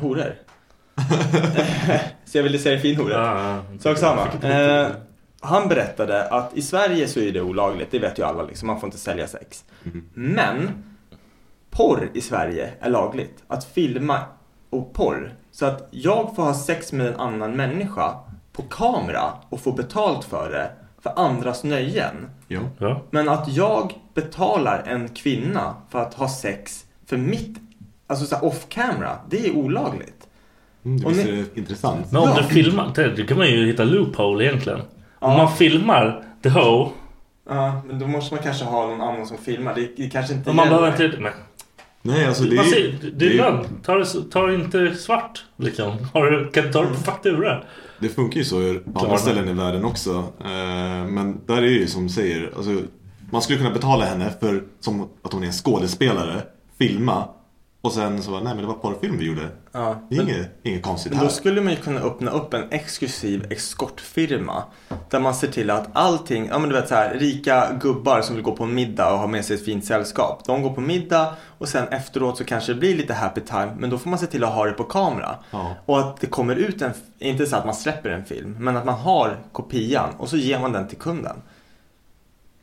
Horor. 0.00 0.34
så 2.24 2.38
jag 2.38 2.42
ville 2.42 2.58
säga 2.58 2.74
det 2.74 2.80
fina 2.82 3.02
ordet. 3.02 3.16
Ja, 3.16 3.62
ja. 3.72 3.78
Sak 3.78 3.98
samma. 3.98 4.26
Eh, 4.50 4.86
han 5.40 5.68
berättade 5.68 6.28
att 6.28 6.56
i 6.56 6.62
Sverige 6.62 7.08
så 7.08 7.20
är 7.20 7.32
det 7.32 7.40
olagligt, 7.40 7.90
det 7.90 7.98
vet 7.98 8.18
ju 8.18 8.22
alla 8.22 8.42
liksom, 8.42 8.66
man 8.66 8.80
får 8.80 8.86
inte 8.86 8.98
sälja 8.98 9.26
sex. 9.26 9.64
Men 10.14 10.84
porr 11.70 12.10
i 12.14 12.20
Sverige 12.20 12.70
är 12.80 12.90
lagligt. 12.90 13.42
Att 13.48 13.64
filma 13.64 14.18
och 14.70 14.92
porr. 14.94 15.32
Så 15.52 15.66
att 15.66 15.88
jag 15.90 16.36
får 16.36 16.42
ha 16.42 16.54
sex 16.54 16.92
med 16.92 17.06
en 17.06 17.16
annan 17.20 17.52
människa 17.56 18.14
på 18.52 18.62
kamera 18.62 19.22
och 19.48 19.60
få 19.60 19.72
betalt 19.72 20.24
för 20.24 20.50
det 20.50 20.70
för 21.02 21.12
andras 21.26 21.64
nöjen. 21.64 22.30
Ja. 22.48 22.60
Ja. 22.78 23.02
Men 23.10 23.28
att 23.28 23.48
jag 23.48 23.94
betalar 24.14 24.82
en 24.86 25.08
kvinna 25.08 25.74
för 25.90 25.98
att 26.02 26.14
ha 26.14 26.28
sex 26.28 26.84
för 27.06 27.16
mitt, 27.16 27.58
alltså 28.06 28.26
så 28.26 28.34
här 28.36 28.44
off 28.44 28.66
camera, 28.68 29.16
det 29.30 29.46
är 29.46 29.56
olagligt. 29.56 30.28
Mm, 30.84 31.00
det 31.00 31.08
visst 31.08 31.26
är 31.28 31.58
intressant. 31.58 32.12
Men 32.12 32.22
om 32.22 32.28
Ja. 32.28 32.36
du 32.36 32.42
filmar, 32.54 32.92
det, 32.94 33.08
det 33.16 33.22
kan 33.22 33.38
man 33.38 33.46
ju 33.46 33.66
hitta 33.66 33.84
loophole 33.84 34.44
egentligen. 34.44 34.80
Om 35.18 35.36
man 35.36 35.52
filmar 35.52 36.24
the 36.42 36.48
hoe, 36.48 36.88
Ja, 37.48 37.80
men 37.86 37.98
då 37.98 38.06
måste 38.06 38.34
man 38.34 38.42
kanske 38.44 38.64
ha 38.64 38.86
någon 38.86 39.00
annan 39.00 39.26
som 39.26 39.38
filmar. 39.38 39.74
Det, 39.74 39.96
det 39.96 40.10
kanske 40.10 40.34
inte 40.34 40.50
och 40.50 40.56
man 40.56 40.68
behöver 40.68 41.04
inte... 41.04 41.20
Men, 41.20 41.32
Nej, 42.02 42.26
alltså 42.26 42.44
det 42.44 42.56
är, 42.56 42.62
ser, 42.62 42.98
det, 43.02 43.10
det 43.10 43.24
är 43.26 43.30
det, 43.30 43.36
lön. 43.36 43.64
Ta 43.82 44.04
ta 44.32 44.52
inte 44.52 44.94
svart 44.94 45.44
liksom. 45.56 45.92
Har 46.12 46.30
du, 46.30 46.50
kan 46.50 46.64
du 46.64 46.72
ta 46.72 46.82
det 46.82 46.88
på 46.88 46.94
faktura? 46.94 47.62
det 47.98 48.08
funkar 48.08 48.38
ju 48.38 48.44
så 48.44 48.74
på 48.92 49.00
andra 49.00 49.18
ställen 49.18 49.48
i 49.48 49.52
världen 49.52 49.84
också. 49.84 50.10
Eh, 50.40 51.06
Men 51.06 51.40
där 51.46 51.56
är 51.56 51.60
det 51.60 51.68
ju 51.68 51.86
som 51.86 52.06
du 52.06 52.12
säger, 52.12 52.52
alltså, 52.56 52.82
man 53.30 53.42
skulle 53.42 53.58
kunna 53.58 53.70
betala 53.70 54.04
henne 54.04 54.32
för 54.40 54.62
som 54.80 55.08
att 55.22 55.32
hon 55.32 55.42
är 55.42 55.46
en 55.46 55.52
skådespelare, 55.52 56.42
filma 56.78 57.28
och 57.82 57.92
sen 57.92 58.22
så 58.22 58.30
bara, 58.30 58.42
nej 58.42 58.54
men 58.54 58.62
det 58.62 58.68
var 58.68 58.74
porrfilm 58.74 59.18
vi 59.18 59.24
gjorde. 59.26 59.48
Ja, 59.72 59.96
Det 60.10 60.16
är 60.16 60.20
men- 60.24 60.28
inget, 60.34 60.50
inget 60.62 60.82
konstigt 60.82 61.14
här. 61.14 61.22
då 61.24 61.28
skulle 61.28 61.60
man 61.60 61.72
ju 61.72 61.78
kunna 61.78 62.00
öppna 62.00 62.30
upp 62.30 62.54
en 62.54 62.64
exklusiv 62.70 63.46
eskortfirma. 63.52 64.62
Där 65.10 65.20
man 65.20 65.34
ser 65.34 65.48
till 65.48 65.70
att 65.70 65.88
allting, 65.92 66.46
ja 66.46 66.58
men 66.58 66.68
du 66.68 66.74
vet 66.74 66.88
så 66.88 66.94
här, 66.94 67.14
rika 67.14 67.68
gubbar 67.80 68.20
som 68.20 68.34
vill 68.34 68.44
gå 68.44 68.52
på 68.56 68.66
middag 68.66 69.12
och 69.12 69.18
ha 69.18 69.26
med 69.26 69.44
sig 69.44 69.56
ett 69.56 69.64
fint 69.64 69.84
sällskap. 69.84 70.42
De 70.46 70.62
går 70.62 70.70
på 70.74 70.80
middag 70.80 71.34
och 71.58 71.68
sen 71.68 71.88
efteråt 71.88 72.38
så 72.38 72.44
kanske 72.44 72.72
det 72.72 72.78
blir 72.80 72.96
lite 72.96 73.14
happy 73.14 73.40
time. 73.40 73.72
Men 73.78 73.90
då 73.90 73.98
får 73.98 74.10
man 74.10 74.18
se 74.18 74.26
till 74.26 74.44
att 74.44 74.52
ha 74.54 74.64
det 74.64 74.72
på 74.72 74.84
kamera. 74.84 75.36
Ja. 75.50 75.74
Och 75.86 75.98
att 76.00 76.20
det 76.20 76.26
kommer 76.26 76.56
ut 76.56 76.82
en, 76.82 76.92
inte 77.18 77.46
så 77.46 77.56
att 77.56 77.64
man 77.64 77.74
släpper 77.74 78.10
en 78.10 78.24
film, 78.24 78.56
men 78.60 78.76
att 78.76 78.84
man 78.84 78.94
har 78.94 79.38
kopian 79.52 80.08
och 80.18 80.28
så 80.28 80.36
ger 80.36 80.58
man 80.58 80.72
den 80.72 80.88
till 80.88 80.98
kunden. 80.98 81.36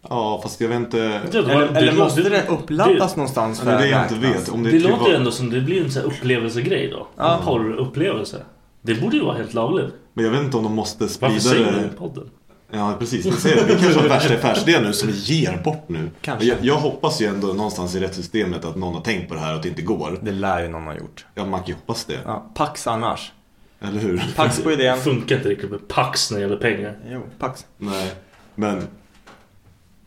Ja, 0.09 0.39
fast 0.43 0.61
jag 0.61 0.67
vet 0.69 0.77
inte. 0.77 0.97
Det- 0.97 1.19
det- 1.31 1.37
Eller, 1.39 1.65
eller 1.67 1.91
det- 1.91 1.97
måste 1.97 2.21
det- 2.21 2.29
det 2.29 2.47
uppladdas 2.47 3.11
det- 3.13 3.17
någonstans 3.17 3.59
Det 3.59 3.71
är 3.71 3.77
det 3.79 3.87
jag 3.87 4.03
inte 4.03 4.15
vet. 4.15 4.49
Om 4.49 4.63
det, 4.63 4.69
Det 4.71 4.77
är 4.77 4.81
låter 4.81 5.09
ju 5.09 5.15
ändå 5.15 5.31
som 5.31 5.49
det 5.49 5.61
blir 5.61 5.83
en 5.83 5.91
sån 5.91 6.01
här 6.01 6.09
upplevelsegrej 6.09 6.89
då. 6.89 7.07
Ja. 7.17 7.37
En 7.39 7.45
porrupplevelse. 7.45 8.37
Det 8.81 9.01
borde 9.01 9.17
ju 9.17 9.23
vara 9.23 9.37
helt 9.37 9.53
lagligt. 9.53 9.93
Men 10.13 10.25
jag 10.25 10.31
vet 10.31 10.41
inte 10.41 10.57
om 10.57 10.63
de 10.63 10.73
måste 10.75 11.03
Varför 11.03 11.13
sprida 11.13 11.39
säger 11.39 11.65
du 11.65 11.71
det. 11.71 11.77
det 11.79 11.85
i 11.85 11.97
podden? 11.97 12.29
Ja, 12.71 12.95
precis. 12.99 13.25
Ni 13.25 13.31
ser, 13.31 13.65
vi 13.67 13.75
kanske 13.75 13.99
har 14.01 14.09
värsta 14.09 14.33
affärsidén 14.33 14.83
nu 14.83 14.93
som 14.93 15.07
vi 15.07 15.13
ger 15.17 15.57
bort 15.63 15.83
nu. 15.89 16.09
Kanske. 16.21 16.45
Jag, 16.47 16.57
jag 16.61 16.75
hoppas 16.75 17.21
ju 17.21 17.25
ändå 17.25 17.47
någonstans 17.47 17.95
i 17.95 17.99
rättssystemet 17.99 18.65
att 18.65 18.75
någon 18.75 18.93
har 18.93 19.01
tänkt 19.01 19.29
på 19.29 19.33
det 19.35 19.39
här 19.41 19.49
och 19.51 19.55
att 19.55 19.63
det 19.63 19.69
inte 19.69 19.81
går. 19.81 20.19
Det 20.21 20.31
lär 20.31 20.61
ju 20.61 20.67
någon 20.69 20.83
ha 20.83 20.95
gjort. 20.95 21.25
Ja, 21.35 21.45
man 21.45 21.59
kan 21.59 21.67
ju 21.67 21.73
hoppas 21.73 22.05
det. 22.05 22.19
Ja, 22.25 22.51
Pax 22.55 22.87
annars. 22.87 23.31
Eller 23.81 23.99
hur? 23.99 24.23
Pax 24.35 24.61
på 24.61 24.69
Det 24.69 24.73
idén. 24.75 24.97
funkar 24.97 25.35
inte 25.35 25.49
riktigt 25.49 25.71
med 25.71 25.87
Pax 25.87 26.31
när 26.31 26.37
det 26.37 26.43
gäller 26.43 26.57
pengar. 26.57 26.97
Jo, 27.11 27.21
Pax. 27.39 27.65
Nej, 27.77 28.11
men 28.55 28.87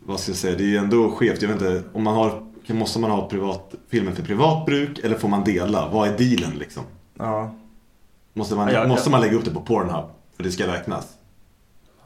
vad 0.06 0.20
ska 0.20 0.30
jag 0.30 0.38
säga, 0.38 0.56
det 0.56 0.64
är 0.64 0.68
ju 0.68 0.76
ändå 0.76 1.10
skevt. 1.10 1.42
Jag 1.42 1.48
vet 1.48 1.62
inte, 1.62 1.82
om 1.92 2.02
man 2.02 2.14
har, 2.14 2.42
måste 2.66 2.98
man 2.98 3.10
ha 3.10 3.28
privat, 3.28 3.74
filmen 3.90 4.14
för 4.16 4.22
privat 4.22 4.66
bruk 4.66 4.98
eller 4.98 5.18
får 5.18 5.28
man 5.28 5.44
dela? 5.44 5.88
Vad 5.88 6.08
är 6.08 6.18
dealen 6.18 6.58
liksom? 6.58 6.82
Ja. 7.18 7.54
Måste 8.34 8.54
man, 8.54 8.68
Ja, 8.68 8.74
ja. 8.74 8.86
måste 8.88 9.10
man 9.10 9.20
lägga 9.20 9.36
upp 9.36 9.44
det 9.44 9.50
på 9.50 9.60
Pornhub 9.60 10.04
för 10.36 10.42
det 10.42 10.50
ska 10.50 10.66
räknas? 10.66 11.06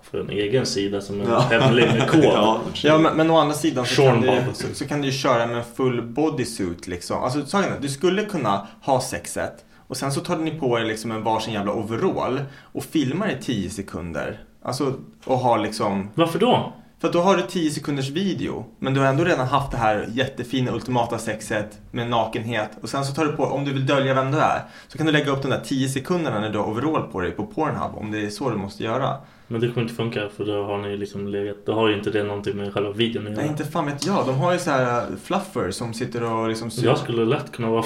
För 0.02 0.20
en 0.20 0.30
egen 0.30 0.66
sida 0.66 1.00
som 1.00 1.20
en 1.20 1.26
Ja. 1.30 1.38
hemlig 1.40 1.82
med 1.86 2.08
kod. 2.10 2.24
Ja, 2.24 2.60
Ja 2.82 2.98
men, 2.98 3.16
men 3.16 3.30
å 3.30 3.36
andra 3.38 3.54
sidan 3.54 3.86
så 3.86 4.02
kan, 4.02 4.20
du, 4.20 4.40
så, 4.52 4.66
så 4.74 4.86
kan 4.86 5.00
du 5.00 5.06
ju 5.08 5.12
köra 5.12 5.46
med 5.46 5.56
en 5.56 5.64
full 5.76 6.02
bodysuit 6.02 6.86
liksom. 6.86 7.22
Alltså 7.22 7.46
saken 7.46 7.72
du 7.80 7.88
skulle 7.88 8.24
kunna 8.24 8.66
ha 8.82 9.00
sexet 9.00 9.64
och 9.88 9.96
sen 9.96 10.12
så 10.12 10.20
tar 10.20 10.36
ni 10.38 10.50
på 10.50 10.78
er 10.78 10.84
liksom 10.84 11.10
en 11.12 11.22
varsin 11.22 11.54
jävla 11.54 11.72
overall 11.72 12.40
och 12.72 12.84
filmar 12.84 13.28
i 13.28 13.42
10 13.42 13.70
sekunder. 13.70 14.40
Alltså 14.62 14.94
och 15.24 15.38
har 15.38 15.58
liksom 15.58 16.08
Varför 16.14 16.38
då? 16.38 16.72
För 17.06 17.12
då 17.12 17.20
har 17.20 17.36
du 17.36 17.42
10 17.42 17.70
sekunders 17.70 18.10
video 18.10 18.64
men 18.78 18.94
du 18.94 19.00
har 19.00 19.06
ändå 19.06 19.24
redan 19.24 19.46
haft 19.46 19.70
det 19.70 19.76
här 19.76 20.08
jättefina 20.12 20.72
ultimata 20.72 21.18
sexet 21.18 21.78
med 21.90 22.10
nakenhet 22.10 22.70
och 22.82 22.88
sen 22.88 23.04
så 23.04 23.14
tar 23.14 23.24
du 23.24 23.32
på, 23.32 23.44
om 23.44 23.64
du 23.64 23.72
vill 23.72 23.86
dölja 23.86 24.14
vem 24.14 24.32
du 24.32 24.38
är 24.38 24.62
så 24.88 24.98
kan 24.98 25.06
du 25.06 25.12
lägga 25.12 25.30
upp 25.30 25.42
de 25.42 25.48
där 25.48 25.60
10 25.64 25.88
sekunderna 25.88 26.40
när 26.40 26.50
du 26.50 26.58
har 26.58 26.66
overall 26.66 27.02
på 27.02 27.20
dig 27.20 27.30
på 27.30 27.46
Pornhub 27.46 27.94
om 27.94 28.10
det 28.10 28.26
är 28.26 28.30
så 28.30 28.50
du 28.50 28.56
måste 28.56 28.84
göra. 28.84 29.16
Men 29.48 29.60
det 29.60 29.68
kommer 29.68 29.82
inte 29.82 29.94
funka 29.94 30.28
för 30.36 30.44
då 30.44 30.64
har 30.64 30.78
ni 30.78 30.96
liksom 30.96 31.28
legat, 31.28 31.56
då 31.66 31.72
har 31.74 31.88
ju 31.88 31.96
inte 31.98 32.10
det 32.10 32.22
någonting 32.22 32.56
med 32.56 32.74
själva 32.74 32.90
videon 32.90 33.26
att 33.26 33.32
göra. 33.32 33.40
Nej 33.42 33.50
inte 33.50 33.64
fan 33.64 33.86
vet 33.86 34.06
jag, 34.06 34.26
de 34.26 34.38
har 34.38 34.52
ju 34.52 34.58
så 34.58 34.70
här 34.70 35.00
uh, 35.10 35.16
fluffer 35.24 35.70
som 35.70 35.94
sitter 35.94 36.22
och 36.22 36.48
liksom 36.48 36.70
Jag 36.82 36.98
skulle 36.98 37.24
lätt 37.24 37.52
kunna 37.52 37.70
vara 37.70 37.84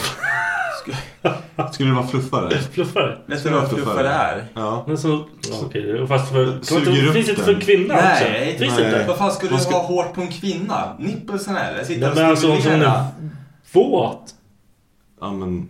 Skulle 0.83 0.97
det 1.90 1.95
vara 1.95 2.07
fluffare? 2.07 2.59
fluffare. 2.59 3.19
Vet 3.26 3.43
du 3.45 3.50
vad 3.50 3.71
fluffare 3.71 4.09
är? 4.09 4.45
Ja. 4.55 4.85
Men 4.87 4.99
så, 4.99 5.09
ja, 5.50 5.57
okej, 5.67 6.07
fast 6.07 6.33
för, 6.33 6.59
Suger 6.62 7.07
upp 7.07 7.12
finns 7.12 7.26
det 7.26 7.33
inte 7.33 7.45
för 7.45 7.61
kvinnor 7.61 7.95
också? 7.95 8.05
Nej, 8.31 8.59
Finns 8.59 8.75
nej. 8.79 8.83
det 8.90 8.97
inte? 8.97 9.09
Vad 9.09 9.17
fan 9.19 9.33
skulle 9.33 9.52
du 9.57 9.59
ska- 9.59 9.75
ha 9.76 9.83
hårt 9.87 10.14
på 10.14 10.21
en 10.21 10.29
kvinna? 10.29 10.97
Nippelsen 10.99 11.57
eller? 11.57 11.85
Sitta 11.85 12.00
Nej, 12.00 12.09
och 12.11 12.17
men 12.17 12.25
alltså 12.31 12.47
hon 12.49 12.57
är 12.83 13.05
våt. 13.73 14.35
ja 15.21 15.33
men, 15.33 15.69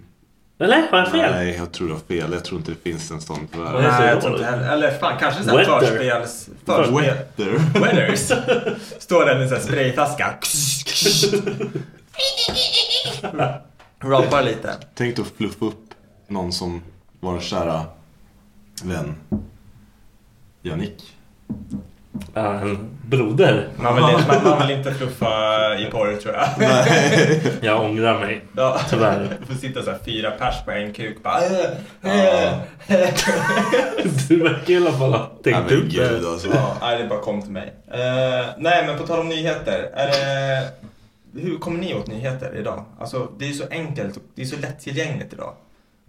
Eller? 0.61 0.89
Har 0.91 0.99
jag 0.99 1.11
fel? 1.11 1.33
nej 1.33 1.57
jag 1.59 1.73
tror 1.73 1.87
du 1.89 1.93
har 1.93 2.01
fel. 2.01 2.33
Jag 2.33 2.45
tror 2.45 2.59
inte 2.59 2.71
det 2.71 2.91
finns 2.91 3.11
en 3.11 3.21
sån 3.21 3.49
tyvärr. 3.53 3.73
Nej. 3.73 4.09
Jag 4.09 4.21
tror 4.21 4.33
inte 4.33 4.45
heller. 4.45 4.73
Eller 4.73 4.99
fan, 4.99 5.19
kanske 5.21 5.43
Weather. 5.43 5.81
förspels... 5.81 6.49
Förspel... 6.67 6.95
Wetter. 6.95 7.81
Weathers. 7.81 8.21
Står 8.99 9.25
där 9.25 9.35
med 9.35 9.43
en 9.43 9.49
sån 9.49 9.59
här 9.59 9.65
sprayflaska. 9.65 10.35
Rappar 14.01 14.43
lite. 14.43 14.75
Tänk 14.95 15.17
dig 15.17 15.23
att 15.25 15.37
fluffa 15.37 15.65
upp 15.65 15.95
någon 16.29 16.53
som 16.53 16.83
var 17.21 17.41
kära 17.41 17.85
vän. 18.83 19.15
Jannik. 20.63 21.17
Ja, 22.35 22.55
en 22.61 22.79
broder. 23.07 23.69
Man 23.77 23.95
vill, 23.95 24.05
inte, 24.05 24.27
man, 24.27 24.45
man 24.59 24.67
vill 24.69 24.77
inte 24.77 24.95
fluffa 24.95 25.29
i 25.79 25.85
porr 25.91 26.17
tror 26.17 26.35
jag. 26.35 26.49
Jag 27.61 27.81
ångrar 27.85 28.19
mig. 28.21 28.45
Ja. 28.57 28.81
Tyvärr. 28.91 29.37
Du 29.41 29.47
får 29.47 29.55
sitta 29.61 29.83
såhär 29.83 29.99
fyra 30.05 30.31
pers 30.31 30.65
på 30.65 30.71
en 30.71 30.93
kuk 30.93 31.23
bara... 31.23 31.39
äh, 32.03 32.49
äh. 32.49 32.55
Du 34.29 34.43
verkar 34.43 34.71
i 34.73 34.77
alla 34.77 34.93
fall 34.93 35.13
ha 35.13 35.31
Nej 35.45 35.55
tänkt 35.55 35.71
men 35.71 35.79
ut 35.83 35.95
det. 35.95 36.29
alltså. 36.31 36.49
Ja, 36.55 36.77
nej, 36.81 37.03
det 37.03 37.09
bara 37.09 37.21
kom 37.21 37.43
till 37.43 37.53
mig. 37.53 37.75
Eh, 37.93 38.47
nej, 38.59 38.87
men 38.87 38.99
på 38.99 39.07
tal 39.07 39.21
om 39.21 39.29
nyheter. 39.29 39.91
Är 39.95 40.07
det... 40.07 40.69
Hur 41.41 41.59
kommer 41.59 41.79
ni 41.79 41.95
åt 41.95 42.07
nyheter 42.07 42.57
idag? 42.57 42.85
Alltså, 43.01 43.29
det 43.39 43.49
är 43.49 43.53
så 43.53 43.65
enkelt 43.71 44.19
det 44.35 44.43
är 44.43 44.47
så 44.47 44.57
lättillgängligt 44.57 45.33
idag. 45.33 45.55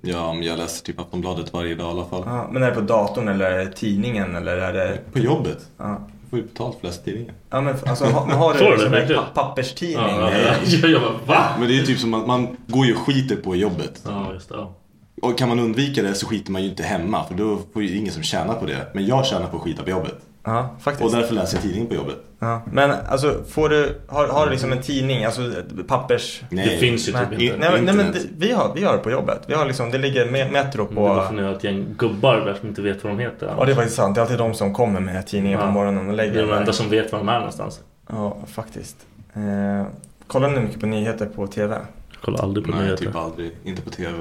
Ja, 0.01 0.33
men 0.33 0.43
jag 0.43 0.57
läser 0.57 0.85
typ 0.85 0.99
Aftonbladet 0.99 1.53
varje 1.53 1.75
dag 1.75 1.87
i 1.87 1.89
alla 1.91 2.05
fall. 2.05 2.23
Ja, 2.25 2.49
men 2.51 2.63
är 2.63 2.69
det 2.69 2.75
på 2.75 2.81
datorn 2.81 3.27
eller 3.27 3.65
tidningen 3.65 4.35
eller 4.35 4.57
är 4.57 4.73
det... 4.73 4.97
På 5.13 5.19
jobbet. 5.19 5.57
Ja, 5.77 6.07
får 6.29 6.39
ju 6.39 6.45
betalt 6.45 6.79
för 6.79 6.87
att 6.87 6.93
läsa 6.93 7.03
tidningen. 7.03 7.33
ja 7.49 7.61
men 7.61 7.75
alltså, 7.85 8.05
har 8.05 8.53
Får 8.53 8.65
du 8.65 8.71
liksom 8.71 8.93
en 8.93 9.07
pa- 9.07 9.25
papperstidning? 9.33 9.97
Ja, 10.07 10.31
ja, 10.31 10.55
ja. 10.81 10.87
Jag 10.87 11.01
bara, 11.01 11.11
va? 11.25 11.43
Men 11.59 11.67
det 11.67 11.73
är 11.73 11.77
ju 11.77 11.85
typ 11.85 11.99
som 11.99 12.13
att 12.13 12.27
man 12.27 12.57
går 12.67 12.85
ju 12.85 12.93
och 12.93 12.99
skiter 12.99 13.35
på 13.35 13.55
jobbet. 13.55 14.01
Ja, 14.05 14.33
just 14.33 14.49
det. 14.49 14.55
Ja. 14.55 14.73
Och 15.21 15.37
kan 15.37 15.49
man 15.49 15.59
undvika 15.59 16.01
det 16.03 16.13
så 16.13 16.27
skiter 16.27 16.51
man 16.51 16.63
ju 16.63 16.69
inte 16.69 16.83
hemma 16.83 17.23
för 17.23 17.35
då 17.35 17.57
får 17.73 17.83
ju 17.83 17.97
ingen 17.97 18.13
som 18.13 18.23
tjänar 18.23 18.53
på 18.53 18.65
det. 18.65 18.87
Men 18.93 19.05
jag 19.05 19.25
tjänar 19.25 19.47
på 19.47 19.57
att 19.57 19.63
skita 19.63 19.83
på 19.83 19.89
jobbet. 19.89 20.17
Ja, 20.43 20.69
faktiskt. 20.79 21.05
Och 21.05 21.19
därför 21.21 21.33
läser 21.35 21.55
jag 21.57 21.63
tidningen 21.63 21.87
på 21.87 21.95
jobbet. 21.95 22.15
Ja. 22.39 22.61
Men 22.71 22.91
alltså, 23.09 23.43
får 23.49 23.69
du, 23.69 23.99
har, 24.07 24.27
har 24.27 24.45
du 24.45 24.51
liksom 24.51 24.71
en 24.71 24.81
tidning, 24.81 25.25
alltså 25.25 25.41
pappers... 25.87 26.41
Nej. 26.49 26.65
Det 26.69 26.77
finns 26.77 27.09
ju 27.09 27.13
Nej, 27.13 27.25
typ 27.29 27.39
inte. 27.41 27.57
Nej, 27.57 27.71
men, 27.71 27.85
nej 27.85 27.95
men 27.95 28.11
det, 28.11 28.19
vi, 28.37 28.51
har, 28.51 28.71
vi 28.75 28.83
har 28.83 28.93
det 28.93 28.99
på 28.99 29.11
jobbet. 29.11 29.41
Vi 29.47 29.53
har 29.53 29.65
liksom, 29.65 29.91
det 29.91 29.97
ligger 29.97 30.25
me- 30.25 30.51
Metro 30.51 30.85
Det 30.85 30.91
är 30.93 30.95
bara 30.95 31.21
för 31.21 31.27
på... 31.29 31.33
nu 31.33 31.43
har 31.43 31.51
ett 31.53 31.63
gäng 31.63 31.85
gubbar 31.97 32.35
där 32.37 32.53
som 32.53 32.69
inte 32.69 32.81
vet 32.81 33.03
vad 33.03 33.13
de 33.13 33.19
heter. 33.19 33.53
Ja 33.57 33.65
det 33.65 33.71
är 33.71 33.75
faktiskt 33.75 33.95
sant. 33.97 34.15
Det 34.15 34.19
är 34.19 34.23
alltid 34.23 34.37
de 34.37 34.53
som 34.53 34.73
kommer 34.73 34.99
med 34.99 35.27
tidningen 35.27 35.59
på 35.59 35.65
Ja. 35.65 35.71
morgonen 35.71 36.07
och 36.09 36.13
lägger 36.15 36.33
Det 36.33 36.39
är 36.41 36.47
de 36.47 36.53
enda 36.57 36.73
som 36.73 36.89
vet 36.89 37.11
var 37.11 37.19
de 37.19 37.29
är 37.29 37.37
någonstans. 37.37 37.81
Ja, 38.09 38.37
faktiskt. 38.47 38.97
Eh, 39.33 39.85
kollar 40.27 40.49
ni 40.49 40.59
mycket 40.59 40.79
på 40.79 40.85
nyheter 40.85 41.25
på 41.25 41.47
TV? 41.47 41.75
Jag 42.11 42.21
kollar 42.21 42.39
aldrig 42.43 42.65
på 42.65 42.71
Nej, 42.71 42.81
nyheter. 42.83 43.05
typ 43.05 43.15
aldrig. 43.15 43.51
Inte 43.63 43.81
på 43.81 43.89
TV. 43.89 44.11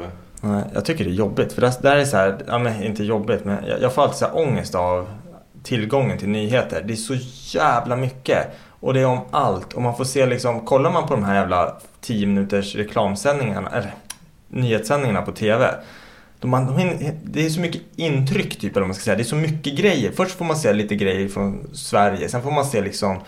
Nej, 0.42 0.62
jag 0.74 0.84
tycker 0.84 1.04
det 1.04 1.10
är 1.10 1.14
jobbigt. 1.14 1.52
För 1.52 1.60
där, 1.60 1.72
där 1.82 1.96
är 1.96 2.04
så 2.04 2.16
här, 2.16 2.38
ja 2.46 2.58
men 2.58 2.82
inte 2.82 3.04
jobbigt 3.04 3.44
men 3.44 3.64
jag, 3.68 3.80
jag 3.82 3.92
får 3.94 4.02
alltid 4.02 4.16
så 4.16 4.24
här 4.26 4.36
ångest 4.38 4.74
av 4.74 5.08
tillgången 5.62 6.18
till 6.18 6.28
nyheter. 6.28 6.84
Det 6.86 6.92
är 6.92 6.96
så 6.96 7.16
jävla 7.58 7.96
mycket. 7.96 8.46
Och 8.80 8.94
det 8.94 9.00
är 9.00 9.06
om 9.06 9.20
allt. 9.30 9.72
Och 9.72 9.82
man 9.82 9.96
får 9.96 10.04
se 10.04 10.26
liksom, 10.26 10.60
kollar 10.60 10.92
man 10.92 11.08
på 11.08 11.14
de 11.14 11.24
här 11.24 11.34
jävla 11.34 11.76
10 12.00 12.26
minuters 12.26 12.74
reklamsändningarna, 12.74 13.70
eller 13.70 13.94
nyhetssändningarna 14.48 15.22
på 15.22 15.32
TV. 15.32 15.74
De, 16.40 16.50
man, 16.50 16.66
de, 16.66 17.12
det 17.24 17.46
är 17.46 17.50
så 17.50 17.60
mycket 17.60 17.82
intryck 17.96 18.58
typ, 18.58 18.72
eller 18.72 18.80
vad 18.80 18.88
man 18.88 18.94
ska 18.94 19.04
säga. 19.04 19.16
Det 19.16 19.22
är 19.22 19.24
så 19.24 19.36
mycket 19.36 19.78
grejer. 19.78 20.12
Först 20.12 20.38
får 20.38 20.44
man 20.44 20.56
se 20.56 20.72
lite 20.72 20.94
grejer 20.94 21.28
från 21.28 21.68
Sverige. 21.72 22.28
Sen 22.28 22.42
får 22.42 22.50
man 22.50 22.64
se 22.64 22.80
liksom 22.80 23.18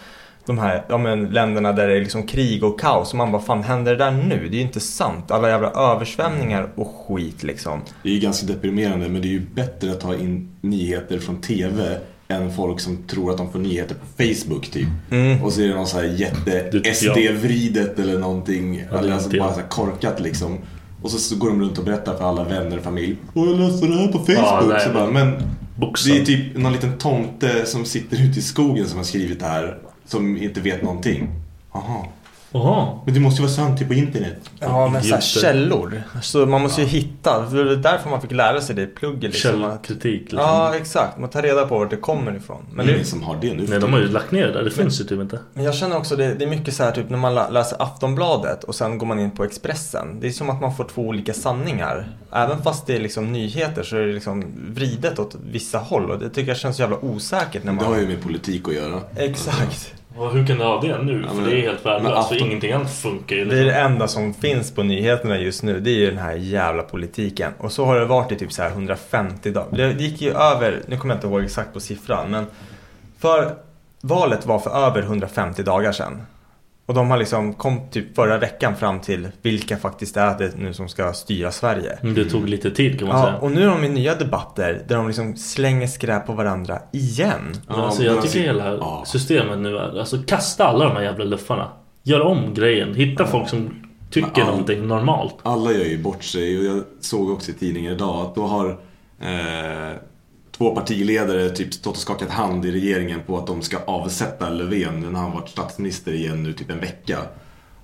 de 0.47 0.59
här 0.59 0.85
ja, 0.89 0.99
men, 0.99 1.27
länderna 1.27 1.73
där 1.73 1.89
det 1.89 1.97
är 1.97 2.01
liksom 2.01 2.23
krig 2.23 2.65
och 2.65 2.81
kaos. 2.81 3.11
Och 3.11 3.19
man 3.19 3.33
bara, 3.33 3.43
fan 3.43 3.62
händer 3.62 3.93
det 3.93 4.05
där 4.05 4.11
nu? 4.11 4.49
Det 4.49 4.57
är 4.57 4.59
ju 4.59 4.67
inte 4.67 4.81
sant. 4.81 5.31
Alla 5.31 5.49
jävla 5.49 5.71
översvämningar 5.71 6.69
och 6.75 6.95
skit 6.95 7.43
liksom. 7.43 7.81
Det 8.03 8.09
är 8.09 8.12
ju 8.12 8.21
ganska 8.21 8.47
deprimerande 8.47 9.09
men 9.09 9.23
det 9.23 9.29
är 9.29 9.33
ju 9.33 9.47
bättre 9.55 9.91
att 9.91 10.01
ta 10.01 10.15
in 10.15 10.57
nyheter 10.61 11.19
från 11.19 11.41
TV 11.41 11.99
än 12.33 12.53
folk 12.53 12.81
som 12.81 12.97
tror 12.97 13.31
att 13.31 13.37
de 13.39 13.53
får 13.53 13.59
nyheter 13.59 13.95
på 13.95 14.23
Facebook 14.23 14.71
typ. 14.71 14.89
Mm. 15.11 15.43
Och 15.43 15.53
så 15.53 15.61
är 15.61 15.69
det 15.69 15.75
någon 15.75 15.87
så 15.87 15.97
här 15.97 16.05
Det 16.05 16.17
jätte 16.19 16.71
tycker 16.71 17.07
jag. 17.07 17.17
SD-vridet 17.17 17.99
eller 17.99 18.19
någonting. 18.19 18.85
Ja, 18.93 18.99
eller 18.99 19.12
alltså 19.12 19.39
bara 19.39 19.55
så 19.55 19.61
korkat 19.69 20.21
liksom. 20.21 20.59
Och 21.03 21.11
så, 21.11 21.19
så 21.19 21.37
går 21.37 21.49
de 21.49 21.61
runt 21.62 21.79
och 21.79 21.85
berättar 21.85 22.17
för 22.17 22.25
alla 22.25 22.45
vänner 22.45 22.77
och 22.79 22.85
familj. 22.85 23.17
Åh 23.35 23.49
jag 23.51 23.59
läste 23.61 23.87
det 23.87 23.95
här 23.99 24.07
på 24.12 24.19
Facebook. 24.19 24.73
Ja, 24.73 24.81
så 24.87 24.93
bara, 24.93 25.11
men- 25.11 25.43
Boxad. 25.77 26.12
det 26.12 26.21
är 26.21 26.25
typ 26.25 26.57
någon 26.57 26.73
liten 26.73 26.99
tomte 26.99 27.67
som 27.67 27.85
sitter 27.85 28.23
ute 28.25 28.39
i 28.39 28.43
skogen 28.43 28.87
som 28.89 28.97
har 28.99 29.05
skrivit 29.05 29.41
det 29.41 29.47
här. 29.47 29.79
Som 30.07 30.37
inte 30.37 30.61
vet 30.61 30.83
någonting. 30.83 31.29
Jaha. 31.73 32.05
Jaha. 32.53 32.99
Men 33.05 33.15
det 33.15 33.21
måste 33.21 33.43
ju 33.43 33.47
vara 33.47 33.55
sant 33.57 33.79
typ 33.79 33.89
på 33.89 33.95
internet. 33.95 34.51
Ja, 34.61 34.89
men 34.89 35.03
så 35.03 35.15
här, 35.15 35.21
källor. 35.23 36.03
Så 36.23 36.47
man 36.47 36.63
måste 36.63 36.81
ju 36.81 36.87
hitta. 36.87 37.47
För 37.51 37.65
det 37.65 37.73
är 37.73 37.77
därför 37.77 38.11
man 38.11 38.21
fick 38.21 38.33
lära 38.33 38.61
sig 38.61 38.77
det 38.77 38.83
i 38.83 38.87
plugget. 38.87 39.33
Liksom. 39.33 39.51
Källkritik 39.61 40.21
liksom. 40.21 40.39
Ja, 40.39 40.75
exakt. 40.77 41.19
Man 41.19 41.31
tar 41.31 41.43
reda 41.43 41.67
på 41.67 41.79
vart 41.79 41.91
det 41.91 41.97
kommer 41.97 42.37
ifrån. 42.37 42.65
Men, 42.73 42.77
det 42.77 42.83
är 42.83 42.87
det, 42.87 42.93
ingen 42.99 43.07
som 43.07 43.23
har 43.23 43.37
det 43.41 43.55
nu. 43.55 43.67
Nej, 43.69 43.81
de 43.81 43.93
har 43.93 44.01
ju 44.01 44.09
lagt 44.09 44.33
ner 44.33 44.47
det 44.47 44.53
där. 44.53 44.63
Det 44.63 44.71
finns 44.71 45.01
ju 45.01 45.05
typ 45.05 45.21
inte. 45.21 45.39
men 45.55 45.65
jag 45.65 45.75
känner 45.75 45.97
också 45.97 46.17
det, 46.17 46.35
det 46.35 46.45
är 46.45 46.49
mycket 46.49 46.75
så 46.75 46.83
här 46.85 46.93
typ 46.93 47.11
när 47.11 47.19
man 47.19 47.35
lä- 47.35 47.51
läser 47.51 47.83
Aftonbladet 47.83 48.65
och 48.65 48.75
sen 48.75 48.99
går 48.99 49.07
man 49.07 49.19
in 49.21 49.31
på 49.31 49.45
Expressen. 49.45 50.21
Det 50.21 50.27
är 50.27 50.31
som 50.31 50.51
att 50.51 50.61
man 50.61 50.75
får 50.77 50.85
två 50.85 51.03
olika 51.03 51.33
sanningar. 51.35 52.09
Även 52.33 52.63
fast 52.63 52.87
det 52.87 52.97
är 52.97 53.01
liksom 53.01 53.33
nyheter 53.33 53.83
så 53.83 53.97
är 53.97 54.01
det 54.01 54.13
liksom 54.13 54.45
vridet 54.75 55.19
åt 55.19 55.37
vissa 55.51 55.79
håll. 55.79 56.11
Och 56.11 56.19
det 56.19 56.29
tycker 56.31 56.49
jag 56.49 56.57
känns 56.59 56.77
så 56.77 56.83
jävla 56.83 57.05
osäkert 57.05 57.65
när 57.65 57.73
Det 57.73 57.77
man... 57.77 57.85
har 57.93 57.99
ju 58.01 58.07
med 58.09 58.23
politik 58.23 58.69
att 58.69 58.75
göra. 58.75 59.01
Exakt. 59.17 59.95
Och 60.16 60.33
hur 60.33 60.47
kan 60.47 60.59
du 60.59 60.64
ha 60.64 60.81
det 60.81 60.99
nu? 61.02 61.23
Ja, 61.23 61.28
för 61.28 61.35
men- 61.37 61.45
det 61.50 61.57
är 61.57 61.61
helt 61.62 61.87
värdelöst. 61.87 62.28
För 62.28 62.35
afton- 62.37 62.47
ingenting 62.47 62.73
annat 62.73 62.92
funkar 62.95 63.37
ju. 63.37 63.45
Det 63.45 63.54
är 63.54 63.59
det 63.59 63.64
Liksom. 63.64 63.83
enda 63.92 64.09
som 64.09 64.35
finns 64.35 64.75
på 64.75 64.83
nyheterna 64.83 65.38
just 65.38 65.62
nu. 65.62 65.81
Det 65.81 65.90
är 65.90 65.95
ju 65.95 66.07
den 66.11 66.19
här 66.19 66.33
jävla 66.35 66.83
politiken. 66.83 67.52
Och 67.59 67.73
så 67.73 67.85
har 67.85 67.99
det 67.99 68.04
varit 68.04 68.33
i 68.33 68.37
typ 68.37 68.52
så 68.52 68.62
här 68.62 68.71
150 68.71 69.50
dagar. 69.50 69.69
Det 69.76 69.92
det 69.92 70.02
gick 70.04 70.21
ju 70.23 70.31
över, 70.31 70.81
nu 70.87 70.97
kommer 70.97 71.14
jag 71.14 71.19
inte 71.19 71.26
ihåg 71.26 71.45
exakt 71.45 71.73
på 71.73 71.81
siffran, 71.81 72.31
men 72.31 72.47
för 73.19 73.54
valet 74.00 74.47
var 74.47 74.59
för 74.59 74.87
över 74.87 75.02
150 75.02 75.62
dagar 75.62 75.92
sedan. 75.92 76.23
Och 76.93 76.97
de 76.97 77.11
har 77.11 77.19
liksom 77.19 77.55
kom 77.55 77.81
typ 77.91 78.15
förra 78.17 78.39
veckan 78.39 78.77
fram 78.77 79.01
till 79.01 79.29
vilka 79.43 79.77
faktiskt 79.77 80.17
är 80.17 80.39
det 80.39 80.57
nu 80.57 80.73
som 80.75 80.89
ska 80.89 81.13
styra 81.13 81.53
Sverige. 81.53 81.99
Men 82.03 82.15
Det 82.15 82.25
tog 82.25 82.49
lite 82.49 82.71
tid 82.71 82.99
kan 82.99 83.09
man 83.09 83.19
Ja, 83.21 83.25
säga. 83.27 83.39
och 83.39 83.51
nu 83.51 83.63
är 83.63 83.67
de 83.69 83.85
i 83.85 83.89
nya 83.89 84.15
debatter 84.15 84.83
där 84.89 84.97
de 84.97 85.07
liksom 85.07 85.37
slänger 85.37 85.87
skräp 85.87 86.27
på 86.27 86.33
varandra 86.33 86.79
igen. 86.93 87.41
Men 87.69 87.81
alltså, 87.81 88.03
jag 88.05 88.23
tycker 88.23 88.39
hela 88.41 88.63
här 88.63 88.77
ja. 88.81 89.05
systemet 89.07 89.59
nu 89.59 89.77
är... 89.77 89.99
Alltså 89.99 90.17
kasta 90.27 90.65
alla 90.67 90.85
de 90.85 90.97
här 90.97 91.03
jävla 91.03 91.25
luffarna. 91.25 91.69
Gör 92.03 92.21
om 92.21 92.55
grejen. 92.55 92.95
Hitta 92.95 93.27
folk 93.27 93.49
som 93.49 93.71
tycker 94.11 94.43
all- 94.43 94.47
någonting 94.49 94.87
normalt. 94.87 95.35
Alla 95.43 95.73
gör 95.73 95.85
ju 95.85 96.03
bort 96.03 96.23
sig 96.25 96.59
och 96.59 96.65
jag 96.65 96.83
såg 97.01 97.31
också 97.31 97.51
i 97.51 97.55
tidningen 97.55 97.93
idag 97.93 98.27
att 98.27 98.35
då 98.35 98.43
har 98.47 98.69
eh, 99.21 99.97
två 100.59 100.75
partiledare 100.75 101.51
typ 101.51 101.75
stått 101.75 101.95
och 101.95 102.01
skakat 102.01 102.31
hand 102.31 102.65
i 102.67 102.73
regeringen 102.73 103.21
på 103.27 103.39
att 103.39 103.47
de 103.47 103.63
ska 103.63 103.79
avsätta 103.87 104.49
Löfven 104.51 105.01
när 105.01 105.21
han 105.21 105.33
varit 105.33 105.49
statsminister 105.49 106.13
igen 106.13 106.43
nu 106.43 106.53
typ 106.53 106.71
en 106.71 106.81
vecka. 106.81 107.19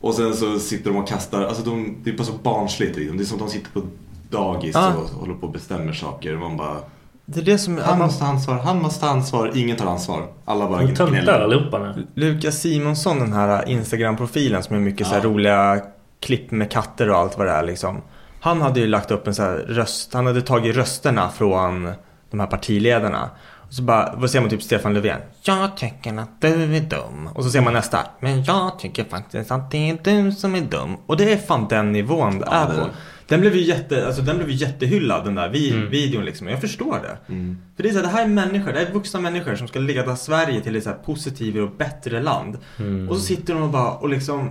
Och 0.01 0.15
sen 0.15 0.35
så 0.35 0.59
sitter 0.59 0.91
de 0.91 0.97
och 0.99 1.09
kastar, 1.09 1.43
alltså 1.45 1.63
de, 1.63 1.97
det 2.05 2.11
är 2.11 2.15
bara 2.17 2.25
så 2.25 2.33
barnsligt 2.33 2.97
liksom. 2.97 3.17
Det 3.17 3.23
är 3.23 3.25
som 3.25 3.37
att 3.37 3.47
de 3.47 3.51
sitter 3.53 3.71
på 3.71 3.83
dagis 4.31 4.77
Ah. 4.77 4.93
och 4.95 5.09
håller 5.21 5.35
på 5.35 5.47
och 5.47 5.53
bestämmer 5.53 5.93
saker. 5.93 6.37
Man 6.37 6.57
bara, 6.57 6.77
Det 7.25 7.41
är 7.41 7.45
det 7.45 7.59
som... 7.59 7.79
han 7.79 7.99
man, 7.99 8.07
måste 8.07 8.25
ha 8.25 8.33
ansvar, 8.33 8.55
han 8.59 8.83
måste 8.83 9.07
ha 9.07 9.13
ansvar, 9.13 9.53
ingen 9.55 9.77
tar 9.77 9.87
ansvar. 9.87 10.27
Alla 10.45 10.69
bara 10.69 10.83
gnäller. 10.85 11.33
allihopa 11.41 11.79
nu. 11.79 12.07
Lukas 12.15 12.61
Simonsson, 12.61 13.19
den 13.19 13.33
här 13.33 13.69
Instagram-profilen 13.69 14.63
som 14.63 14.77
är 14.77 14.81
mycket 14.81 15.07
så 15.07 15.13
här 15.15 15.21
Ja. 15.21 15.29
roliga 15.29 15.81
klipp 16.21 16.51
med 16.51 16.71
katter 16.71 17.11
och 17.11 17.17
allt 17.19 17.39
vad 17.39 17.47
det 17.47 17.53
är 17.53 17.63
liksom. 17.63 18.03
Han 18.41 18.63
hade 18.63 18.81
ju 18.81 18.87
lagt 18.87 19.11
upp 19.11 19.27
en 19.27 19.35
så 19.35 19.43
här 19.43 19.57
röst, 19.57 20.15
han 20.15 20.27
hade 20.27 20.43
tagit 20.43 20.77
rösterna 20.77 21.29
från 21.29 21.93
de 22.30 22.40
här 22.40 22.47
partiledarna. 22.47 23.30
Och 23.68 23.75
så 23.75 23.82
bara, 23.82 24.14
vad 24.16 24.30
ser 24.30 24.40
man 24.40 24.50
typ 24.50 24.62
Stefan 24.62 24.94
Löfven? 24.94 25.20
Jag 25.42 25.76
tycker 25.76 26.18
att 26.18 26.40
du 26.40 26.76
är 26.76 26.80
dum. 26.80 27.28
Och 27.35 27.44
så 27.44 27.50
ser 27.50 27.61
man 27.61 27.73
nästa. 27.73 27.99
Men 28.20 28.44
jag 28.44 28.78
tycker 28.78 29.04
faktiskt 29.04 29.50
att 29.50 29.70
det 29.70 29.90
är 29.90 29.99
du 30.04 30.32
som 30.32 30.54
är 30.54 30.60
dum. 30.60 30.97
Och 31.06 31.17
det 31.17 31.32
är 31.32 31.36
fan 31.36 31.67
den 31.71 31.93
nivån 31.93 32.38
det 32.38 32.47
är 32.50 32.67
på. 32.67 32.86
Den 33.26 33.41
blev 33.41 33.56
ju 33.56 33.62
jätte, 33.62 34.06
alltså 34.06 34.23
den 34.23 34.36
blev 34.36 34.50
jättehyllad 34.50 35.25
den 35.25 35.34
där 35.34 35.49
vi, 35.49 35.71
Mm. 35.71 35.91
videon 35.91 36.25
liksom. 36.25 36.49
Jag 36.49 36.60
förstår 36.60 37.00
det. 37.02 37.32
Mm. 37.32 37.58
För 37.76 37.82
det 37.82 37.88
är 37.88 37.93
så 37.93 37.99
här, 37.99 38.04
det 38.04 38.12
här 38.12 38.23
är 38.25 38.28
människor, 38.28 38.73
det 38.73 38.78
här 38.78 38.86
är 38.86 38.93
vuxna 38.93 39.21
människor 39.21 39.56
som 39.56 39.69
ska 39.69 39.78
leda 39.78 40.17
Sverige 40.17 40.60
till 40.60 40.76
ett 40.76 40.84
så 40.84 40.91
här 40.91 40.97
positivare 40.97 41.62
och 41.62 41.76
bättre 41.76 42.23
land. 42.23 42.58
Mm. 42.78 43.08
Och 43.08 43.17
så 43.17 43.23
sitter 43.23 43.54
de 43.54 43.62
och 43.62 43.69
bara 43.71 43.91
och 43.91 44.08
liksom 44.08 44.50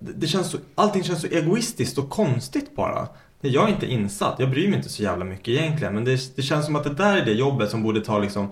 det 0.00 0.12
det 0.12 0.26
känns 0.26 0.50
så, 0.50 0.58
allting 0.74 1.02
känns 1.04 1.20
så 1.20 1.26
egoistiskt 1.26 1.98
och 1.98 2.10
konstigt 2.10 2.76
bara. 2.76 3.08
Nej, 3.44 3.52
Jag 3.52 3.68
är 3.68 3.72
inte 3.72 3.86
insatt, 3.86 4.34
jag 4.38 4.50
bryr 4.50 4.68
mig 4.68 4.76
inte 4.76 4.88
så 4.88 5.02
jävla 5.02 5.24
mycket 5.24 5.48
egentligen. 5.48 5.94
Men 5.94 6.04
det, 6.04 6.36
det 6.36 6.42
känns 6.42 6.66
som 6.66 6.76
att 6.76 6.84
det 6.84 6.94
där 6.94 7.16
är 7.16 7.24
det 7.24 7.32
jobbet 7.32 7.70
som 7.70 7.82
borde 7.82 8.00
ta 8.00 8.18
liksom 8.18 8.48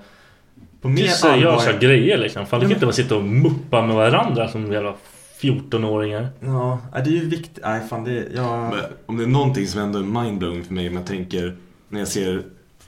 på 0.80 0.88
mer 0.88 1.06
Seriösa 1.06 1.72
grejer 1.72 2.18
liksom. 2.18 2.46
Fan, 2.46 2.60
Ja, 2.60 2.60
de 2.60 2.66
kan 2.66 2.76
inte 2.76 2.86
bara 2.86 2.92
sitta 2.92 3.16
och 3.16 3.24
muppa 3.24 3.86
med 3.86 3.96
varandra 3.96 4.48
som 4.48 4.72
jävla 4.72 4.94
14-åringar. 5.40 6.28
Ja, 6.40 6.78
det 6.92 7.10
är 7.10 7.14
ju 7.14 7.28
viktigt. 7.28 7.58
Nej, 7.62 7.80
fan 7.88 8.04
det, 8.04 8.28
jag... 8.34 8.70
Men 8.70 8.80
om 9.06 9.16
det 9.16 9.24
är 9.24 9.28
någonting 9.28 9.66
som 9.66 9.80
ändå 9.80 9.98
är 9.98 10.02
mindblowing 10.02 10.64
för 10.64 10.74
mig 10.74 10.88
om 10.88 10.94
jag 10.96 11.06
tänker 11.06 11.56
när 11.88 11.98
jag 11.98 12.08
ser 12.08 12.42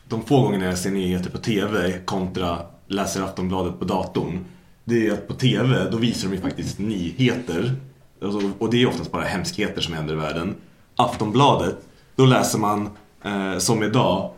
de 0.09 0.23
få 0.23 0.43
gångerna 0.43 0.64
jag 0.64 0.79
ser 0.79 0.90
nyheter 0.90 1.31
på 1.31 1.38
TV 1.38 1.99
kontra 2.05 2.59
läser 2.87 3.23
Aftonbladet 3.23 3.79
på 3.79 3.85
datorn. 3.85 4.45
Det 4.85 5.07
är 5.07 5.12
att 5.12 5.29
på 5.29 5.35
TV 5.35 5.90
då 5.90 5.97
visar 5.97 6.29
de 6.29 6.35
ju 6.35 6.40
faktiskt 6.40 6.79
nyheter. 6.79 7.73
Alltså, 8.23 8.51
och 8.59 8.71
det 8.71 8.83
är 8.83 8.87
oftast 8.87 9.12
bara 9.12 9.23
hemskheter 9.23 9.81
som 9.81 9.95
händer 9.95 10.14
i 10.14 10.17
världen. 10.17 10.55
Aftonbladet, 10.97 11.77
då 12.16 12.27
läser 12.27 12.59
man 12.59 12.88
eh, 13.24 13.59
som 13.59 13.83
idag 13.83 14.31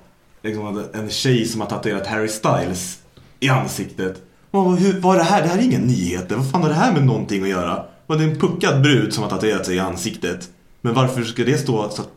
liksom, 0.43 0.85
en 0.93 1.11
tjej 1.11 1.47
som 1.47 1.61
har 1.61 1.69
tatuerat 1.69 2.07
Harry 2.07 2.29
Styles 2.29 2.99
i 3.41 3.49
ansiktet. 3.49 4.23
Man 4.51 4.77
hur, 4.77 5.01
vad 5.01 5.15
är 5.15 5.19
det 5.19 5.25
här? 5.25 5.43
Det 5.43 5.49
här 5.49 5.59
är 5.59 5.63
inga 5.63 5.79
nyheter. 5.79 6.37
Vad 6.37 6.51
fan 6.51 6.63
har 6.63 6.69
det 6.69 6.75
här 6.75 6.93
med 6.93 7.07
någonting 7.07 7.43
att 7.43 7.49
göra? 7.49 7.85
Och 8.07 8.19
det 8.19 8.25
är 8.25 8.29
en 8.29 8.39
puckad 8.39 8.83
brud 8.83 9.15
som 9.15 9.23
har 9.23 9.31
tatuerat 9.31 9.67
sig 9.67 9.77
i 9.77 9.79
ansiktet. 9.79 10.51
Men 10.81 10.95
varför 10.95 11.23
ska 11.23 11.45
det 11.45 11.59
stå 11.59 11.89
så 11.91 12.03
att 12.03 12.09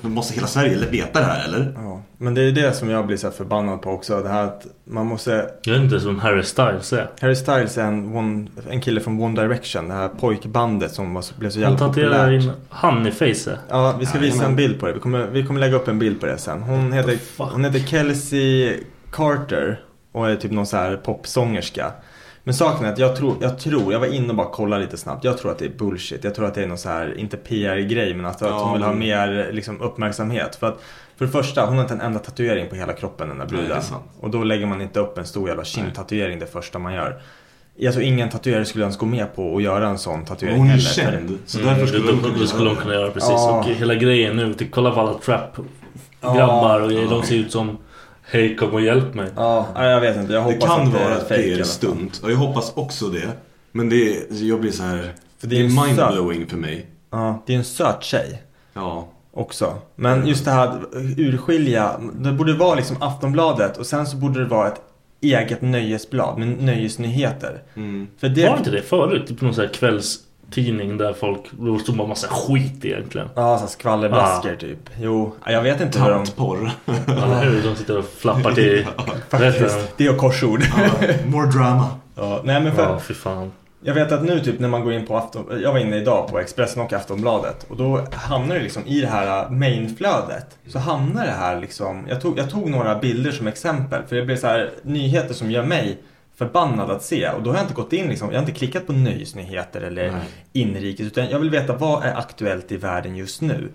Måste 0.00 0.34
hela 0.34 0.46
Sverige 0.46 0.86
veta 0.90 1.18
det 1.20 1.24
här 1.26 1.44
eller? 1.44 1.72
Ja, 1.76 2.02
men 2.18 2.34
det 2.34 2.42
är 2.42 2.52
det 2.52 2.72
som 2.72 2.90
jag 2.90 3.06
blir 3.06 3.16
så 3.16 3.26
här 3.26 3.34
förbannad 3.34 3.82
på 3.82 3.90
också. 3.90 4.22
Det 4.22 4.28
här 4.28 4.44
att 4.44 4.66
man 4.84 5.06
måste... 5.06 5.50
Jag 5.62 5.72
vet 5.74 5.82
inte 5.82 6.00
som 6.00 6.18
Harry 6.18 6.42
Styles 6.42 6.92
är. 6.92 7.10
Harry 7.20 7.34
Styles 7.34 7.78
är 7.78 7.82
en, 7.84 8.16
one, 8.16 8.46
en 8.70 8.80
kille 8.80 9.00
från 9.00 9.20
One 9.20 9.42
Direction. 9.42 9.88
Det 9.88 9.94
här 9.94 10.08
pojkbandet 10.08 10.92
som 10.92 11.14
var, 11.14 11.24
blev 11.38 11.50
så 11.50 11.62
Han 11.62 11.72
jävla 11.72 11.86
tatuerar 11.88 12.24
populärt. 12.24 12.42
in 12.42 12.52
han 12.68 13.06
i 13.06 13.10
facet. 13.10 13.58
Ja, 13.68 13.96
vi 14.00 14.06
ska 14.06 14.18
visa 14.18 14.44
en 14.44 14.56
bild 14.56 14.80
på 14.80 14.86
det. 14.86 14.92
Vi 14.92 15.00
kommer, 15.00 15.26
vi 15.26 15.46
kommer 15.46 15.60
lägga 15.60 15.76
upp 15.76 15.88
en 15.88 15.98
bild 15.98 16.20
på 16.20 16.26
det 16.26 16.38
sen. 16.38 16.62
Hon 16.62 16.92
heter, 16.92 17.18
hon 17.36 17.64
heter 17.64 17.78
Kelsey 17.78 18.76
Carter 19.10 19.80
och 20.12 20.30
är 20.30 20.36
typ 20.36 20.50
någon 20.52 20.66
så 20.66 20.76
här 20.76 20.96
popsångerska. 20.96 21.92
Men 22.46 22.54
saken 22.54 22.86
är 22.86 22.92
att 22.92 22.98
jag 22.98 23.16
tror, 23.16 23.36
jag 23.40 23.58
tror, 23.58 23.92
jag 23.92 24.00
var 24.00 24.06
inne 24.14 24.28
och 24.28 24.34
bara 24.34 24.50
kollade 24.50 24.82
lite 24.82 24.96
snabbt. 24.96 25.24
Jag 25.24 25.38
tror 25.38 25.50
att 25.50 25.58
det 25.58 25.64
är 25.64 25.70
bullshit. 25.78 26.24
Jag 26.24 26.34
tror 26.34 26.46
att 26.46 26.54
det 26.54 26.62
är 26.62 26.66
någon 26.66 26.78
så 26.78 26.88
här, 26.88 27.18
inte 27.18 27.36
PR-grej 27.36 28.14
men 28.14 28.26
att, 28.26 28.42
att 28.42 28.50
Ja, 28.50 28.64
hon 28.64 28.72
vill 28.72 28.82
ha 28.82 28.92
mer 28.92 29.48
liksom, 29.52 29.80
uppmärksamhet. 29.80 30.56
För 30.56 30.66
att 30.66 30.82
för 31.16 31.24
det 31.24 31.30
första, 31.30 31.66
hon 31.66 31.74
har 31.74 31.82
inte 31.82 31.94
en 31.94 32.00
enda 32.00 32.18
tatuering 32.18 32.68
på 32.68 32.74
hela 32.76 32.92
kroppen 32.92 33.28
den 33.28 33.38
där 33.38 33.46
bruden. 33.46 33.82
och 34.20 34.30
då 34.30 34.44
lägger 34.44 34.66
man 34.66 34.80
inte 34.80 35.00
upp 35.00 35.18
en 35.18 35.26
stor 35.26 35.48
jävla 35.48 35.64
kindtatuering 35.64 36.38
det 36.38 36.46
första 36.46 36.78
man 36.78 36.94
gör. 36.94 37.20
Jag 37.76 37.92
tror 37.92 38.04
ingen 38.04 38.28
tatuerare 38.28 38.64
skulle 38.64 38.84
ens 38.84 38.98
gå 38.98 39.06
med 39.06 39.34
på 39.36 39.56
att 39.56 39.62
göra 39.62 39.88
en 39.88 39.98
sån 39.98 40.24
tatuering 40.24 40.58
Hon 40.58 40.66
är 40.66 40.70
heller. 40.70 40.82
Känd. 40.82 41.38
Så 41.46 41.58
Mm, 41.58 41.70
därför 41.70 41.86
skulle 41.86 42.06
det, 42.06 42.12
hon 42.12 42.22
det, 42.22 42.28
kunna 42.28 42.40
det 42.40 42.48
skulle 42.48 42.64
göra 42.64 42.74
de 42.74 42.82
kunna 42.82 42.94
göra 42.94 43.10
precis. 43.10 43.30
Ja. 43.30 43.58
Och 43.58 43.64
hela 43.64 43.94
grejen 43.94 44.36
nu, 44.36 44.54
till 44.54 44.70
kolla 44.70 44.90
på 44.90 45.00
alla 45.00 45.14
trap-grabbar 45.14 46.80
och 46.80 46.90
grejer. 46.90 47.10
De 47.10 47.22
ser 47.22 47.36
ut 47.36 47.52
som 47.52 47.78
Hej 48.28 48.56
kom 48.56 48.70
och 48.74 48.80
hjälp 48.80 49.14
mig. 49.14 49.30
Ja, 49.36 49.68
jag 49.74 50.00
vet 50.00 50.16
inte. 50.16 50.32
Jag 50.32 50.42
Det 50.42 50.52
hoppas 50.52 50.68
kan 50.68 50.80
att 50.86 50.92
det 50.92 50.98
vara 50.98 51.08
är 51.08 51.10
i 51.10 51.14
alla 51.14 51.24
fall. 51.24 51.38
PR-stunt. 51.38 52.20
Och 52.22 52.30
jag 52.32 52.36
hoppas 52.36 52.72
också 52.76 53.06
det. 53.08 53.28
Men 53.72 53.88
det 53.88 54.16
är, 54.16 54.22
jag 54.30 54.60
blir 54.60 54.70
så 54.72 54.82
här. 54.82 55.12
För 55.38 55.46
det 55.46 55.56
det 55.56 55.60
är 55.60 55.64
är 55.64 55.86
mindblowing 55.86 56.46
för 56.46 56.56
mig. 56.56 56.86
Ja, 57.10 57.42
det 57.46 57.52
är 57.54 57.58
en 57.58 57.64
söt 57.64 58.04
tjej 58.04 58.42
Ja. 58.74 59.08
också. 59.32 59.74
Men 59.96 60.26
just 60.26 60.44
det 60.44 60.50
här 60.50 60.66
att 60.68 60.80
urskilja, 61.16 62.00
det 62.14 62.32
borde 62.32 62.52
vara 62.54 62.74
liksom 62.74 62.96
Aftonbladet 63.02 63.76
och 63.76 63.86
sen 63.86 64.06
så 64.06 64.16
borde 64.16 64.38
det 64.40 64.46
vara 64.46 64.68
ett 64.68 64.80
eget 65.20 65.62
nöjesblad 65.62 66.38
med 66.38 66.48
nöjesnyheter. 66.62 67.62
Mm. 67.74 68.06
För 68.18 68.28
det... 68.28 68.48
Var 68.48 68.56
inte 68.58 68.70
det 68.70 68.82
förut? 68.82 69.26
Typ 69.26 69.40
någon 69.40 69.54
sån 69.54 69.64
här 69.64 69.72
kvällstidning 70.50 70.98
där 70.98 71.12
folk... 71.12 71.40
Det 71.50 71.78
stod 71.78 71.96
bara 71.96 72.08
massa 72.08 72.28
skit 72.28 72.84
egentligen. 72.84 73.28
Ja, 73.34 73.56
så 73.56 73.60
här 73.60 73.66
skvallerblaskor 73.66 74.56
typ. 74.56 74.90
Jo, 75.00 75.34
jag 75.46 75.62
vet 75.62 75.80
inte 75.80 75.98
hur 75.98 76.10
de... 76.10 76.24
Tantporr. 76.24 76.70
Eller 77.06 77.44
hur? 77.44 77.62
De 77.62 77.76
sitter 77.76 77.98
och 77.98 78.04
flappar 78.04 78.52
till... 78.52 78.86
Faktiskt. 79.28 79.92
Det 79.96 80.06
är 80.06 80.16
korsord. 80.16 80.62
Ja, 80.62 81.06
More 81.26 81.46
drama. 81.46 81.88
ja, 82.14 82.40
nej 82.44 82.60
men 82.60 82.74
för... 82.74 82.82
Ja, 82.82 82.98
fy 82.98 83.14
fan. 83.14 83.52
Jag 83.82 83.94
vet 83.94 84.12
att 84.12 84.24
nu 84.24 84.40
typ 84.40 84.60
när 84.60 84.68
man 84.68 84.84
går 84.84 84.92
in 84.92 85.06
på 85.06 85.16
Afton... 85.16 85.60
Jag 85.62 85.72
var 85.72 85.78
inne 85.78 85.96
idag 85.96 86.28
på 86.28 86.38
Expressen 86.38 86.82
och 86.82 86.92
Aftonbladet 86.92 87.66
och 87.68 87.76
då 87.76 88.06
hamnar 88.12 88.54
det 88.54 88.62
liksom 88.62 88.86
i 88.86 89.00
det 89.00 89.06
här 89.06 89.50
mainflödet. 89.50 90.58
Så 90.66 90.78
hamnar 90.78 91.24
det 91.26 91.32
här 91.32 91.60
liksom... 91.60 92.06
Jag 92.08 92.20
tog, 92.20 92.38
jag 92.38 92.50
tog 92.50 92.70
några 92.70 92.98
bilder 92.98 93.32
som 93.32 93.46
exempel 93.46 94.02
för 94.08 94.16
det 94.16 94.24
blir 94.24 94.36
så 94.36 94.46
här 94.46 94.70
nyheter 94.82 95.34
som 95.34 95.50
gör 95.50 95.62
mig 95.62 95.98
förbannad 96.38 96.90
att 96.90 97.02
se 97.02 97.28
och 97.30 97.42
då 97.42 97.50
har 97.50 97.56
jag 97.56 97.64
inte 97.64 97.74
gått 97.74 97.92
in 97.92 98.08
liksom, 98.08 98.28
jag 98.28 98.36
har 98.36 98.40
inte 98.46 98.58
klickat 98.58 98.86
på 98.86 98.92
nöjesnyheter 98.92 99.80
eller 99.80 100.12
Nej. 100.12 100.20
inrikes 100.52 101.06
utan 101.06 101.30
jag 101.30 101.38
vill 101.38 101.50
veta 101.50 101.76
vad 101.76 102.04
är 102.04 102.14
aktuellt 102.14 102.72
i 102.72 102.76
världen 102.76 103.16
just 103.16 103.40
nu. 103.40 103.68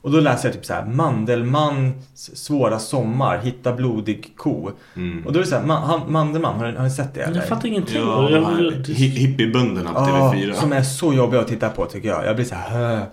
Och 0.00 0.10
då 0.10 0.20
läser 0.20 0.48
jag 0.48 0.54
typ 0.54 0.64
så 0.64 0.72
här 0.74 0.84
Mandelmans 0.84 2.36
svåra 2.44 2.78
sommar, 2.78 3.38
hitta 3.38 3.72
blodig 3.72 4.32
ko. 4.36 4.70
Mm. 4.96 5.26
Och 5.26 5.32
då 5.32 5.38
är 5.38 5.42
det 5.42 5.48
så 5.48 5.56
här, 5.56 5.66
man, 5.66 5.82
han, 5.82 6.12
Mandelmann, 6.12 6.58
har 6.58 6.66
ni, 6.70 6.76
har 6.76 6.84
ni 6.84 6.90
sett 6.90 7.14
det 7.14 7.20
eller? 7.20 7.36
jag 7.36 7.48
fattar 7.48 7.68
ingenting. 7.68 7.96
Ja, 8.00 8.30
jag, 8.30 8.86
hippiebönderna 8.94 9.92
på 9.92 10.00
Ja, 10.00 10.32
TV4. 10.34 10.52
som 10.52 10.72
är 10.72 10.82
så 10.82 11.12
jobbiga 11.14 11.40
att 11.40 11.48
titta 11.48 11.68
på 11.68 11.84
tycker 11.86 12.08
jag. 12.08 12.26
Jag 12.26 12.36
blir 12.36 12.44
så 12.46 12.54
här, 12.54 12.70
"Hö." 12.70 13.06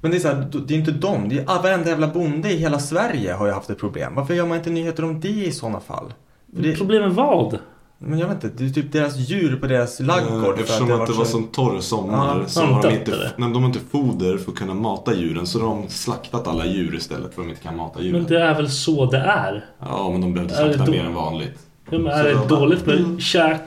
Men 0.00 0.10
det 0.10 0.16
är 0.16 0.20
så 0.20 0.28
här, 0.28 0.46
det 0.66 0.74
är 0.74 0.78
inte 0.78 0.90
dem. 0.90 1.28
Det 1.28 1.38
är 1.38 1.44
ah, 1.46 1.62
varenda 1.62 1.88
jävla 1.88 2.06
bonde 2.08 2.50
i 2.52 2.56
hela 2.56 2.78
Sverige 2.78 3.32
har 3.32 3.46
ju 3.46 3.52
haft 3.52 3.70
ett 3.70 3.78
problem. 3.78 4.14
Varför 4.14 4.34
gör 4.34 4.46
man 4.46 4.58
inte 4.58 4.70
nyheter 4.70 5.04
om 5.04 5.20
det 5.20 5.28
i 5.28 5.52
sådana 5.52 5.80
fall? 5.80 6.12
Det, 6.46 6.76
Problem 6.76 7.02
med 7.02 7.12
vad? 7.12 7.58
Men 8.02 8.18
jag 8.18 8.28
vet 8.28 8.44
inte, 8.44 8.56
det 8.64 8.70
är 8.70 8.70
typ 8.74 8.92
deras 8.92 9.16
djur 9.16 9.56
på 9.56 9.66
deras 9.66 10.00
ladugård. 10.00 10.54
Eh, 10.54 10.60
Eftersom 10.60 10.82
att 10.82 10.88
det 10.88 10.96
varit 10.96 11.16
var 11.16 11.24
så- 11.24 11.30
sån 11.30 11.48
torr 11.48 11.80
sommar 11.80 12.38
Ja, 12.40 12.48
så 12.48 12.60
har 12.64 12.82
de 12.82 12.94
inte, 12.94 13.10
nej, 13.36 13.50
de 13.52 13.54
har 13.62 13.66
inte 13.66 13.80
foder 13.92 14.38
för 14.38 14.52
att 14.52 14.58
kunna 14.58 14.74
mata 14.74 15.14
djuren 15.14 15.46
så 15.46 15.58
de 15.58 15.68
har 15.82 15.88
slaktat 15.88 16.46
alla 16.48 16.66
djur 16.66 16.94
istället 16.94 17.34
för 17.34 17.42
att 17.42 17.46
de 17.46 17.50
inte 17.50 17.62
kan 17.62 17.76
mata 17.76 18.00
djuren. 18.02 18.22
Men 18.22 18.30
det 18.30 18.40
är 18.42 18.54
väl 18.54 18.70
så 18.70 19.06
det 19.10 19.18
är? 19.18 19.64
Ja, 19.80 20.08
men 20.12 20.20
de 20.20 20.34
behövde 20.34 20.54
det 20.54 20.58
slakta 20.60 20.84
då- 20.84 20.90
mer 20.92 21.04
än 21.04 21.14
vanligt. 21.14 21.58
Ja, 21.90 21.98
men 21.98 22.12
är 22.12 22.24
det 22.24 22.34
bara- 22.34 22.46
dåligt 22.60 22.86
med 22.86 23.22
käk? 23.22 23.60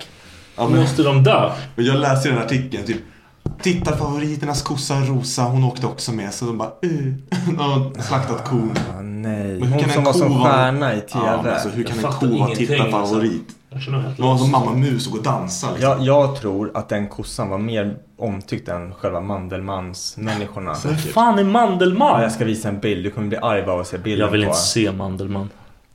Ja, 0.55 0.67
men, 0.69 0.79
Måste 0.81 1.03
de 1.03 1.23
dö? 1.23 1.49
och 1.75 1.83
jag 1.83 1.99
läste 1.99 2.27
i 2.27 2.31
den 2.31 2.39
här 2.39 2.45
artikeln 2.45 2.85
typ 2.85 2.97
Titta 3.61 3.95
favoriternas 3.97 4.61
kossa 4.61 4.95
Rosa, 4.99 5.41
hon 5.43 5.63
åkte 5.63 5.87
också 5.87 6.11
med 6.11 6.33
så 6.33 6.45
de 6.45 6.57
bara 6.57 6.67
uh, 6.85 7.13
de 7.47 7.57
har 7.57 8.01
slaktat 8.01 8.49
kon. 8.49 8.71
Ah, 8.97 9.01
nej, 9.01 9.59
Men 9.59 9.63
hur 9.63 9.69
hon 9.69 9.79
kan 9.79 9.89
som 9.89 9.97
en 9.99 10.03
var 10.05 10.13
som 10.13 10.43
stjärna 10.43 10.93
i 10.95 11.01
TV. 11.01 11.25
Ja, 11.25 11.41
men 11.43 11.53
alltså, 11.53 11.69
hur 11.69 11.83
Jag 11.83 11.87
kan 11.93 11.97
en 12.05 12.11
ko 12.11 12.25
vara 12.25 12.35
ingenting, 12.35 12.67
tittarfavorit? 12.67 13.41
Jag 13.47 13.62
Det 14.17 14.21
var 14.21 14.37
som 14.37 14.51
mamma 14.51 14.73
mus 14.73 15.05
och 15.07 15.11
gå 15.11 15.17
och 15.17 15.23
dansa 15.23 15.71
liksom. 15.71 15.89
jag, 15.89 16.01
jag 16.01 16.35
tror 16.35 16.71
att 16.73 16.89
den 16.89 17.07
kossan 17.07 17.49
var 17.49 17.57
mer 17.57 17.95
omtyckt 18.17 18.69
än 18.69 18.93
själva 18.93 19.19
Mandelmans-människorna. 19.21 20.75
Vem 20.85 20.97
fan 20.97 21.39
är 21.39 21.43
Mandelmann? 21.43 22.11
Ja, 22.17 22.21
jag 22.23 22.31
ska 22.31 22.45
visa 22.45 22.69
en 22.69 22.79
bild, 22.79 23.03
du 23.03 23.11
kommer 23.11 23.27
bli 23.27 23.37
arg 23.37 23.61
av 23.61 23.79
att 23.79 23.87
se 23.87 23.97
bilden 23.97 24.25
Jag 24.25 24.31
vill 24.31 24.41
på. 24.41 24.47
inte 24.47 24.59
se 24.59 24.91
Mandelmann. 24.91 25.49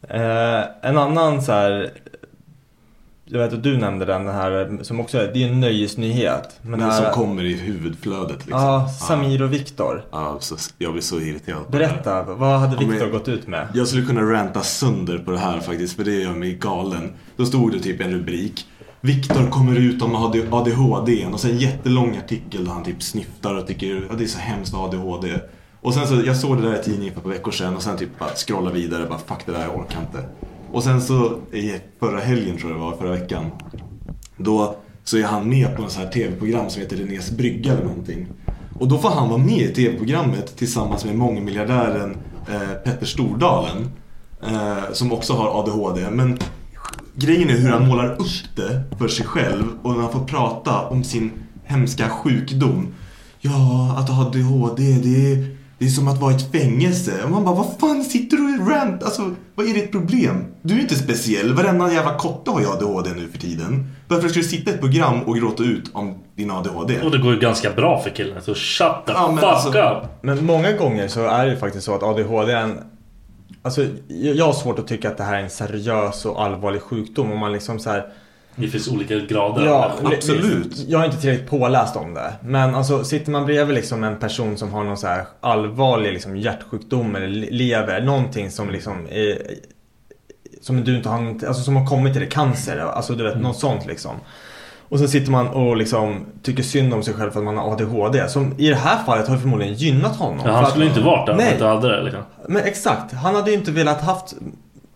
Eh, 0.08 0.60
en 0.82 0.98
annan 0.98 1.42
så 1.42 1.52
här. 1.52 1.90
Jag 3.30 3.38
vet 3.38 3.52
att 3.52 3.62
du 3.62 3.76
nämnde 3.76 4.04
den, 4.04 4.28
här 4.28 4.78
som 4.82 5.00
också 5.00 5.18
är, 5.18 5.32
det 5.32 5.42
är 5.44 5.48
en 5.48 5.60
nöjesnyhet. 5.60 6.58
Men 6.62 6.70
Men 6.70 6.88
det 6.88 6.94
som 6.94 7.04
här, 7.04 7.12
kommer 7.12 7.44
i 7.44 7.54
huvudflödet 7.54 8.46
liksom. 8.46 8.60
Ja, 8.62 8.88
Samir 8.88 9.42
och 9.42 9.52
Viktor. 9.52 10.04
Ja, 10.10 10.36
så, 10.40 10.56
jag 10.78 10.92
blir 10.92 11.02
så 11.02 11.20
irriterad 11.20 11.58
här. 11.58 11.70
Berätta, 11.70 12.22
vad 12.22 12.60
hade 12.60 12.82
Ja, 12.84 12.88
Viktor 12.88 13.10
gått 13.10 13.28
ut 13.28 13.46
med? 13.46 13.68
Jag 13.74 13.88
skulle 13.88 14.06
kunna 14.06 14.20
ranta 14.22 14.60
sönder 14.60 15.18
på 15.18 15.30
det 15.30 15.38
här 15.38 15.60
faktiskt, 15.60 15.96
för 15.96 16.04
det 16.04 16.14
gör 16.14 16.32
mig 16.32 16.54
galen. 16.54 17.12
Då 17.36 17.46
stod 17.46 17.72
det 17.72 17.80
typ 17.80 18.00
en 18.00 18.10
rubrik. 18.10 18.66
Viktor 19.00 19.50
kommer 19.50 19.76
ut 19.76 20.02
om 20.02 20.14
ADHD 20.50 21.26
och 21.32 21.40
sen 21.40 21.50
en 21.50 21.58
jättelång 21.58 22.16
artikel 22.16 22.64
där 22.64 22.72
han 22.72 22.84
typ 22.84 23.02
snyftar 23.02 23.54
och 23.54 23.66
tycker 23.66 24.06
att 24.10 24.18
det 24.18 24.24
är 24.24 24.28
så 24.28 24.38
hemskt 24.38 24.74
ADHD. 24.74 25.40
Och 25.80 25.94
sen 25.94 26.06
så, 26.06 26.22
jag 26.26 26.36
såg 26.36 26.62
det 26.62 26.70
där 26.70 26.80
i 26.80 26.82
tidningen 26.82 27.14
för 27.14 27.20
ett 27.20 27.24
par 27.24 27.30
veckor 27.30 27.50
sedan 27.50 27.76
och 27.76 27.82
sen 27.82 27.96
typ 27.96 28.18
bara 28.18 28.28
scrolla 28.28 28.70
vidare 28.70 29.06
bara 29.08 29.18
fuck 29.18 29.46
det 29.46 29.52
där, 29.52 29.62
jag 29.62 29.76
orkar 29.76 30.00
inte. 30.00 30.28
Och 30.72 30.84
sen 30.84 31.00
så, 31.00 31.38
i 31.52 31.74
förra 32.00 32.20
helgen 32.20 32.56
tror 32.58 32.70
jag 32.70 32.80
det 32.80 32.84
var, 32.84 32.96
förra 32.96 33.10
veckan. 33.10 33.44
Då 34.36 34.76
så 35.04 35.16
är 35.16 35.24
han 35.24 35.48
med 35.48 35.76
på 35.76 35.82
en 35.82 35.90
sån 35.90 36.02
här 36.02 36.10
tv-program 36.10 36.70
som 36.70 36.82
heter 36.82 36.96
Renés 36.96 37.30
brygga 37.30 37.72
eller 37.72 37.84
någonting. 37.84 38.26
Och 38.78 38.88
då 38.88 38.98
får 38.98 39.10
han 39.10 39.28
vara 39.28 39.38
med 39.38 39.58
i 39.58 39.74
tv-programmet 39.74 40.56
tillsammans 40.56 41.04
med 41.04 41.16
mångmiljardären 41.16 42.16
eh, 42.48 42.74
Petter 42.84 43.06
Stordalen. 43.06 43.90
Eh, 44.42 44.92
som 44.92 45.12
också 45.12 45.32
har 45.32 45.60
ADHD. 45.60 46.10
Men 46.10 46.38
grejen 47.14 47.50
är 47.50 47.58
hur 47.58 47.70
han 47.70 47.88
målar 47.88 48.12
upp 48.12 48.56
det 48.56 48.82
för 48.98 49.08
sig 49.08 49.26
själv 49.26 49.64
och 49.82 49.92
när 49.92 50.02
han 50.02 50.12
får 50.12 50.24
prata 50.24 50.88
om 50.88 51.04
sin 51.04 51.30
hemska 51.64 52.08
sjukdom. 52.08 52.94
Ja, 53.40 53.94
att 53.98 54.08
ha 54.08 54.26
ADHD, 54.26 54.82
det 55.02 55.32
är, 55.32 55.56
det 55.78 55.84
är 55.84 55.88
som 55.88 56.08
att 56.08 56.20
vara 56.20 56.32
i 56.32 56.36
ett 56.36 56.52
fängelse. 56.52 57.12
Och 57.24 57.30
man 57.30 57.44
bara, 57.44 57.54
vad 57.54 57.66
fan 57.80 58.04
sitter 58.04 58.36
du 58.36 58.54
i 58.54 58.58
rant? 58.58 59.02
Alltså, 59.02 59.34
vad 59.54 59.66
är 59.68 59.74
ditt 59.74 59.92
problem? 59.92 60.44
Du 60.62 60.74
är 60.74 60.80
inte 60.80 60.94
speciell. 60.94 61.54
Varenda 61.54 61.92
jävla 61.92 62.14
kotte 62.14 62.50
har 62.50 62.60
ju 62.60 62.66
ADHD 62.66 63.10
nu 63.16 63.28
för 63.28 63.38
tiden. 63.38 63.92
Varför 64.08 64.28
ska 64.28 64.38
du 64.40 64.44
sitta 64.44 64.70
i 64.70 64.74
ett 64.74 64.80
program 64.80 65.22
och 65.22 65.36
gråta 65.36 65.62
ut 65.62 65.90
om 65.92 66.14
din 66.36 66.50
ADHD? 66.50 67.00
Och 67.00 67.10
det 67.10 67.18
går 67.18 67.34
ju 67.34 67.40
ganska 67.40 67.70
bra 67.70 68.00
för 68.02 68.10
killen. 68.10 68.42
Så 68.42 68.54
shut 68.54 69.06
the 69.06 69.12
Ja, 69.12 69.26
men 69.28 69.36
fuck 69.36 69.44
alltså- 69.44 69.68
up. 69.68 70.02
Men 70.22 70.44
många 70.46 70.72
gånger 70.72 71.08
så 71.08 71.26
är 71.26 71.46
det 71.46 71.52
ju 71.52 71.58
faktiskt 71.58 71.84
så 71.84 71.94
att 71.94 72.02
ADHD 72.02 72.52
är 72.52 72.62
en 72.62 72.78
Alltså 73.62 73.82
jag 74.08 74.36
jag 74.36 74.44
har 74.46 74.52
svårt 74.52 74.78
att 74.78 74.86
tycka 74.86 75.08
att 75.08 75.16
det 75.16 75.24
här 75.24 75.34
är 75.38 75.42
en 75.42 75.50
seriös 75.50 76.24
och 76.26 76.42
allvarlig 76.44 76.82
sjukdom 76.82 77.32
om 77.32 77.38
man 77.38 77.52
liksom 77.52 77.78
så 77.78 77.90
här, 77.90 78.06
Det 78.58 78.68
finns 78.68 78.88
olika 78.88 79.14
grader. 79.16 79.66
Ja, 79.66 79.92
absolut. 80.04 80.84
Jag 80.88 81.00
är 81.00 81.04
inte 81.04 81.20
tillräckligt 81.20 81.50
påläst 81.50 81.96
om 81.96 82.14
det. 82.14 82.32
Men 82.42 82.74
alltså 82.74 83.04
sitter 83.04 83.30
man 83.30 83.46
bredvid 83.46 83.74
liksom 83.74 84.04
en 84.04 84.16
person 84.16 84.56
som 84.58 84.72
har 84.72 84.84
någon 84.84 84.96
så 84.96 85.06
här 85.06 85.24
allvarlig 85.40 86.12
liksom 86.12 86.36
hjärtsjukdom 86.36 87.16
eller 87.16 87.28
le- 87.28 87.50
lever, 87.50 88.00
någonting 88.00 88.50
som 88.50 88.70
liksom 88.70 89.06
är, 89.10 89.38
som 90.62 90.84
du 90.84 90.96
inte 90.96 91.08
har, 91.08 91.28
alltså 91.28 91.62
som 91.62 91.76
har 91.76 91.86
kommit 91.86 92.12
till 92.12 92.22
det, 92.22 92.28
cancer, 92.28 92.78
alltså 92.78 93.12
du 93.14 93.24
vet 93.24 93.32
Mm. 93.32 93.42
något 93.42 93.58
sånt 93.58 93.86
liksom. 93.86 94.12
Och 94.90 94.98
så 94.98 95.08
sitter 95.08 95.30
man 95.30 95.48
och 95.48 95.76
liksom 95.76 96.26
tycker 96.42 96.62
synd 96.62 96.94
om 96.94 97.02
sig 97.02 97.14
själv 97.14 97.30
för 97.30 97.38
att 97.38 97.44
man 97.44 97.56
har 97.56 97.72
ADHD. 97.72 98.28
Som 98.28 98.54
i 98.58 98.68
det 98.68 98.74
här 98.76 99.04
fallet 99.04 99.28
har 99.28 99.36
förmodligen 99.36 99.74
gynnat 99.74 100.16
honom. 100.16 100.40
Ja, 100.44 100.52
han 100.52 100.64
att- 100.64 100.70
skulle 100.70 100.86
inte 100.86 101.00
varit 101.00 101.26
där 101.26 101.32
om 101.32 101.38
han 101.40 101.52
inte 101.52 101.64
hade 101.64 101.88
det. 101.96 102.02
Liksom. 102.02 102.22
Men 102.48 102.62
exakt, 102.64 103.12
han 103.12 103.34
hade 103.34 103.50
ju 103.50 103.56
inte 103.56 103.70
velat 103.70 104.00
haft 104.02 104.34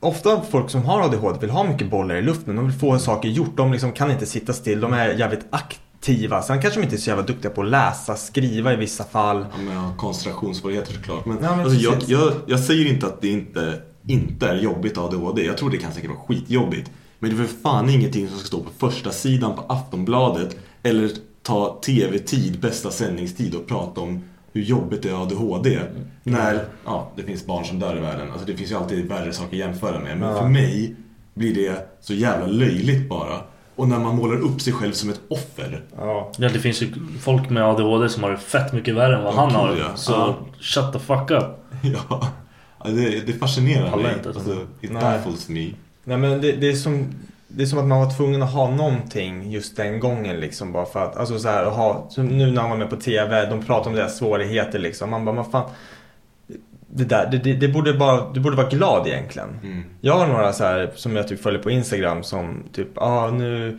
Ofta 0.02 0.42
folk 0.50 0.70
som 0.70 0.82
har 0.84 1.00
ADHD 1.00 1.38
vill 1.40 1.50
ha 1.50 1.64
mycket 1.64 1.90
bollar 1.90 2.14
i 2.14 2.22
luften. 2.22 2.56
De 2.56 2.66
vill 2.66 2.78
få 2.78 2.98
saker 2.98 3.28
gjort. 3.28 3.56
De 3.56 3.72
liksom 3.72 3.92
kan 3.92 4.10
inte 4.10 4.26
sitta 4.26 4.52
still. 4.52 4.80
De 4.80 4.92
är 4.92 5.08
jävligt 5.08 5.46
aktiva. 5.50 6.42
Sen 6.42 6.62
kanske 6.62 6.80
de 6.80 6.84
inte 6.84 6.96
är 6.96 6.98
så 6.98 7.10
jävla 7.10 7.24
duktiga 7.24 7.50
på 7.50 7.62
att 7.62 7.68
läsa, 7.68 8.16
skriva 8.16 8.72
i 8.72 8.76
vissa 8.76 9.04
fall. 9.04 9.46
Ja, 9.52 9.62
men 9.62 9.74
ja, 9.74 9.94
koncentrationssvårigheter 9.96 10.92
såklart. 10.92 11.26
Men, 11.26 11.38
Ja, 11.42 11.56
men 11.56 11.66
alltså, 11.66 11.80
jag, 11.80 12.02
jag, 12.06 12.32
jag 12.46 12.60
säger 12.60 12.86
inte 12.86 13.06
att 13.06 13.20
det 13.20 13.28
inte, 13.28 13.80
inte 14.06 14.48
är 14.48 14.56
jobbigt 14.56 14.98
ADHD. 14.98 15.44
Jag 15.44 15.56
tror 15.58 15.70
det 15.70 15.78
kan 15.78 15.92
säkert 15.92 16.10
vara 16.10 16.20
skitjobbigt. 16.20 16.90
Men 17.18 17.30
det 17.30 17.42
är 17.42 17.46
för 17.46 17.54
fan 17.62 17.90
ingenting 17.90 18.28
som 18.28 18.38
ska 18.38 18.46
stå 18.46 18.60
på 18.60 18.70
första 18.78 19.10
sidan 19.10 19.56
på 19.56 19.62
Aftonbladet. 19.68 20.56
Eller 20.82 21.10
ta 21.42 21.80
TV-tid, 21.86 22.60
bästa 22.60 22.90
sändningstid 22.90 23.54
och 23.54 23.66
prata 23.66 24.00
om 24.00 24.24
hur 24.52 24.62
jobbigt 24.62 25.02
det 25.02 25.10
är 25.10 25.22
ADHD. 25.22 25.78
När 26.22 26.64
ja, 26.84 27.10
det 27.16 27.22
finns 27.22 27.46
barn 27.46 27.64
som 27.64 27.78
dör 27.78 27.96
i 27.96 28.00
världen. 28.00 28.30
Alltså, 28.30 28.46
det 28.46 28.56
finns 28.56 28.70
ju 28.70 28.74
alltid 28.76 29.08
värre 29.08 29.32
saker 29.32 29.48
att 29.56 29.58
jämföra 29.58 30.00
med. 30.00 30.18
Men 30.18 30.28
Ja. 30.28 30.38
för 30.40 30.48
mig 30.48 30.96
blir 31.34 31.54
det 31.54 31.86
så 32.00 32.14
jävla 32.14 32.46
löjligt 32.46 33.08
bara. 33.08 33.40
Och 33.76 33.88
när 33.88 33.98
man 33.98 34.16
målar 34.16 34.36
upp 34.40 34.60
sig 34.60 34.72
själv 34.72 34.92
som 34.92 35.10
ett 35.10 35.20
offer. 35.28 35.84
Ja. 35.96 36.32
Ja, 36.38 36.48
det 36.48 36.58
finns 36.58 36.82
ju 36.82 36.88
folk 37.20 37.50
med 37.50 37.62
ADHD 37.64 38.08
som 38.08 38.22
har 38.22 38.30
det 38.30 38.36
fett 38.38 38.72
mycket 38.72 38.94
värre 38.94 39.16
än 39.18 39.24
vad 39.24 39.34
han 39.34 39.50
har. 39.50 39.76
ja. 39.76 39.96
Så 39.96 40.12
Ja. 40.12 40.36
shut 40.60 40.92
the 40.92 40.98
fuck 40.98 41.30
up. 41.30 41.44
Ja, 41.82 42.28
Ja, 42.84 42.90
det, 42.90 43.26
det 43.26 43.32
fascinerar 43.32 43.96
mig. 43.96 44.14
inte, 44.16 44.28
alltså. 44.28 44.50
Alltså, 44.50 44.66
it 44.80 44.92
Nej. 44.92 45.02
baffles 45.02 45.48
me. 45.48 45.70
Nej 46.04 46.16
men 46.18 46.40
det, 46.40 46.52
det 46.52 46.68
är 46.70 46.74
som 46.74 47.06
det 47.56 47.62
är 47.62 47.66
som 47.66 47.78
att 47.78 47.84
man 47.84 47.98
var 47.98 48.16
tvungen 48.16 48.42
att 48.42 48.52
ha 48.52 48.70
någonting 48.70 49.50
just 49.50 49.76
den 49.76 50.00
gången 50.00 50.40
liksom 50.40 50.72
bara 50.72 50.86
för 50.86 51.04
att, 51.04 51.16
alltså 51.16 51.38
så 51.38 51.48
här, 51.48 51.64
att 51.64 51.72
ha, 51.72 52.08
nu 52.16 52.50
när 52.50 52.60
han 52.60 52.70
var 52.70 52.76
med 52.76 52.90
på 52.90 52.96
TV, 52.96 53.46
de 53.46 53.62
pratar 53.62 53.90
om 53.90 53.96
deras 53.96 54.18
svårigheter 54.18 54.78
liksom. 54.78 55.10
Man 55.10 55.24
bara, 55.24 55.34
man 55.34 55.50
fan. 55.50 55.70
Det 56.94 57.04
där, 57.04 57.28
det, 57.30 57.38
det, 57.38 57.52
det 57.52 57.68
borde 57.68 57.94
bara, 57.94 58.32
du 58.32 58.40
borde 58.40 58.56
vara 58.56 58.68
glad 58.68 59.06
egentligen. 59.06 59.48
Mm. 59.62 59.84
Jag 60.00 60.14
har 60.14 60.26
några 60.26 60.52
så 60.52 60.64
här 60.64 60.90
som 60.94 61.16
jag 61.16 61.28
typ 61.28 61.42
följer 61.42 61.62
på 61.62 61.70
Instagram 61.70 62.22
som 62.22 62.62
typ, 62.72 62.88
ah, 62.98 63.30
nu 63.30 63.78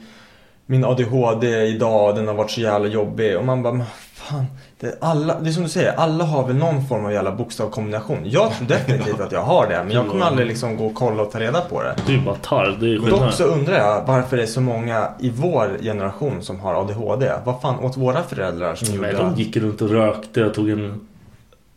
min 0.66 0.86
ADHD 0.86 1.48
idag, 1.48 2.16
den 2.16 2.28
har 2.28 2.34
varit 2.34 2.52
så 2.52 2.62
jävla 2.62 2.88
jobbig. 2.88 3.38
Och 3.38 3.46
man 3.46 3.64
bara, 3.64 3.86
fan. 4.24 4.46
Det, 4.80 4.98
alla, 5.02 5.40
det 5.40 5.50
är 5.50 5.52
som 5.52 5.64
du 5.64 5.70
säger, 5.70 5.94
alla 5.94 6.24
har 6.24 6.48
väl 6.48 6.56
någon 6.56 6.88
form 6.88 7.06
av 7.06 7.12
jävla 7.14 7.32
bokstavkombination. 7.32 8.18
Jag 8.26 8.52
tror 8.58 8.68
definitivt 8.68 9.20
att 9.20 9.32
jag 9.32 9.42
har 9.44 9.68
det, 9.68 9.84
men 9.84 9.92
jag 9.92 10.08
kommer 10.10 10.26
aldrig 10.26 10.48
liksom 10.48 10.78
gå 10.78 10.86
och 10.86 10.96
kolla 10.96 11.24
och 11.24 11.32
ta 11.32 11.40
reda 11.40 11.62
på 11.62 11.84
det. 11.84 11.96
Det 12.06 12.14
är 12.14 12.18
ju 12.18 12.24
bara 12.26 12.36
tarr. 12.36 12.78
Det 12.80 12.88
är 12.94 12.96
Dock 12.96 13.06
skillnad. 13.06 13.34
så 13.34 13.44
undrar 13.44 13.78
jag 13.78 14.04
varför 14.08 14.38
det 14.38 14.44
är 14.44 14.48
så 14.48 14.62
många 14.62 15.08
i 15.20 15.30
vår 15.30 15.78
generation 15.82 16.42
som 16.42 16.60
har 16.60 16.74
ADHD. 16.82 17.32
Vad 17.46 17.62
fan 17.62 17.80
åt 17.80 17.98
våra 17.98 18.24
föräldrar 18.24 18.76
som 18.76 18.96
gjorde 18.96 19.12
de 19.12 19.36
gick 19.36 19.58
runt 19.58 19.82
och 19.82 19.90
rökte 19.90 20.46
och 20.46 20.54
tog 20.54 20.70
en 20.70 21.08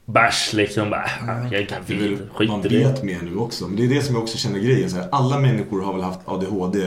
bärs 0.05 0.53
liksom. 0.53 0.91
Bara, 0.91 1.05
jag 1.27 1.37
är 1.45 1.51
Det 1.51 1.57
är 1.57 1.67
gravid. 1.99 2.19
Skit 2.35 2.49
man 2.51 2.61
i 2.67 2.69
det. 2.69 2.79
vet 2.79 3.03
mer 3.03 3.19
nu 3.23 3.37
också. 3.37 3.65
Men 3.67 3.77
det 3.77 3.85
är 3.85 3.89
det 3.89 4.03
som 4.03 4.15
jag 4.15 4.23
också 4.23 4.39
känner 4.39 4.59
grejen. 4.59 4.91
Så 4.91 4.97
här, 4.97 5.07
alla 5.13 5.39
människor 5.39 5.83
har 5.83 5.93
väl 5.93 6.03
haft 6.03 6.21
ADHD 6.25 6.79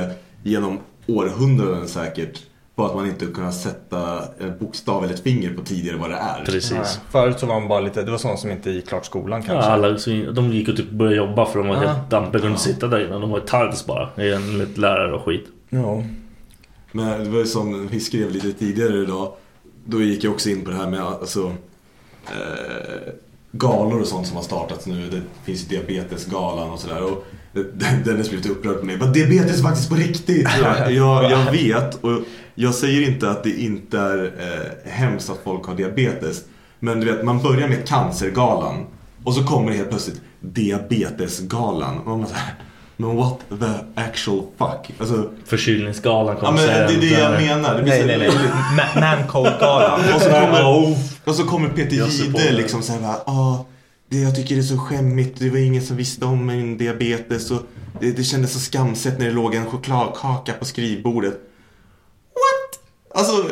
genom 0.43 0.79
århundraden 1.07 1.87
säkert. 1.87 2.39
På 2.79 2.85
att 2.85 2.95
man 2.95 3.05
inte 3.05 3.25
kunnat 3.25 3.53
sätta 3.55 4.19
en 4.39 4.57
bokstav 4.59 5.03
eller 5.03 5.13
ett 5.13 5.19
finger 5.23 5.53
på 5.53 5.61
tidigare 5.63 5.97
vad 5.97 6.09
det 6.09 6.15
är. 6.15 6.37
Nej, 6.37 6.45
Precis. 6.45 6.99
Förut 7.11 7.39
så 7.39 7.45
var 7.45 7.59
man 7.59 7.69
bara 7.69 7.79
lite, 7.79 8.03
det 8.03 8.11
var 8.11 8.17
sådana 8.17 8.37
som 8.37 8.51
inte 8.51 8.71
gick 8.71 8.87
klart 8.87 9.05
skolan 9.05 9.43
Ja, 9.47 9.53
kanske. 9.53 9.71
alla, 9.71 9.97
så 9.97 10.09
de 10.09 10.51
gick 10.53 10.69
och 10.69 10.75
typ 10.77 10.89
började 10.91 11.17
jobba 11.17 11.45
för 11.45 11.59
de 11.59 11.67
var 11.67 11.75
Ja. 11.75 11.89
helt 11.89 12.09
dampiga. 12.09 12.31
De 12.31 12.39
kunde 12.39 12.47
inte 12.51 12.61
sitta 12.61 12.87
där 12.87 13.05
innan. 13.07 13.21
De 13.21 13.29
var 13.29 13.39
tards 13.39 13.85
bara. 13.85 14.09
Enligt 14.17 14.77
lärare 14.77 15.13
och 15.13 15.25
skit. 15.25 15.45
Ja. 15.69 16.03
Men 16.91 17.23
det 17.23 17.29
var 17.29 17.39
ju 17.39 17.45
som 17.45 17.87
vi 17.87 17.99
skrev 17.99 18.31
lite 18.31 18.53
tidigare 18.53 18.97
idag. 18.97 19.31
Då 19.85 20.01
gick 20.01 20.23
jag 20.23 20.33
också 20.33 20.49
in 20.49 20.65
på 20.65 20.71
det 20.71 20.77
här 20.77 20.87
med 20.89 21.01
alltså, 21.01 21.51
eh, 22.25 23.13
galor 23.51 24.01
och 24.01 24.07
sånt 24.07 24.27
som 24.27 24.35
har 24.35 24.43
startats 24.43 24.85
nu. 24.85 25.09
Det 25.09 25.21
finns 25.43 25.63
ju 25.71 25.77
diabetesgalan 25.77 26.69
och 26.71 26.79
sådär. 26.79 27.03
Och 27.03 27.25
Dennis 28.05 28.29
blev 28.29 28.41
lite 28.41 28.49
upprörd 28.49 28.79
på 28.79 28.85
mig. 28.85 28.97
Bara, 28.97 29.09
diabetes 29.09 29.59
är 29.59 29.63
faktiskt 29.63 29.89
på 29.89 29.95
riktigt! 29.95 30.47
Jag, 30.63 30.91
jag, 30.93 31.31
jag 31.31 31.51
vet 31.51 32.03
och 32.03 32.11
jag 32.55 32.73
säger 32.75 33.09
inte 33.09 33.29
att 33.29 33.43
det 33.43 33.61
inte 33.61 33.99
är 33.99 34.23
eh, 34.25 34.91
hemskt 34.91 35.29
att 35.29 35.39
folk 35.43 35.65
har 35.65 35.75
diabetes. 35.75 36.41
Men 36.79 36.99
du 36.99 37.05
vet, 37.13 37.23
man 37.25 37.39
börjar 37.41 37.67
med 37.67 37.87
cancergalan. 37.87 38.85
Och 39.23 39.33
så 39.33 39.43
kommer 39.43 39.71
det 39.71 39.77
helt 39.77 39.89
plötsligt 39.89 40.21
diabetesgalan. 40.39 41.99
Och 41.99 42.17
man 42.19 42.27
så 42.27 42.33
här, 42.33 42.53
men 42.97 43.15
what 43.15 43.39
the 43.49 44.01
actual 44.01 44.41
fuck? 44.57 44.91
Alltså, 44.99 45.29
Förkylningsgalan 45.45 46.35
ja, 46.41 46.45
kommer 46.47 46.67
men 46.67 46.67
det 46.67 46.93
är 46.93 47.01
det 47.01 47.19
jag 47.19 47.39
sen. 47.39 47.47
menar. 47.47 47.75
Det 47.75 47.81
Nej, 47.81 48.05
nej, 48.05 48.17
nej. 48.17 48.29
Ma- 48.77 48.99
Man 48.99 49.27
Cold-galan. 49.27 49.99
Och 50.15 50.21
så 50.21 50.29
kommer, 50.29 50.95
och 51.25 51.35
så 51.35 51.43
kommer 51.43 51.69
Peter 51.69 51.95
Jihde 51.95 52.51
liksom 52.51 52.81
såhär 52.83 52.99
bara, 52.99 53.15
ah, 53.25 53.65
det, 54.09 54.17
jag 54.19 54.35
tycker 54.35 54.55
det 54.55 54.61
är 54.61 54.63
så 54.63 54.77
skämmigt, 54.77 55.39
det 55.39 55.49
var 55.49 55.57
ingen 55.57 55.81
som 55.81 55.97
visste 55.97 56.25
om 56.25 56.45
min 56.45 56.77
diabetes 56.77 57.51
och 57.51 57.61
det, 57.99 58.11
det 58.11 58.23
kändes 58.23 58.53
så 58.53 58.59
skamset 58.59 59.19
när 59.19 59.25
det 59.25 59.31
låg 59.31 59.55
en 59.55 59.65
chokladkaka 59.65 60.53
på 60.53 60.65
skrivbordet. 60.65 61.33
What? 62.33 62.79
Alltså, 63.19 63.47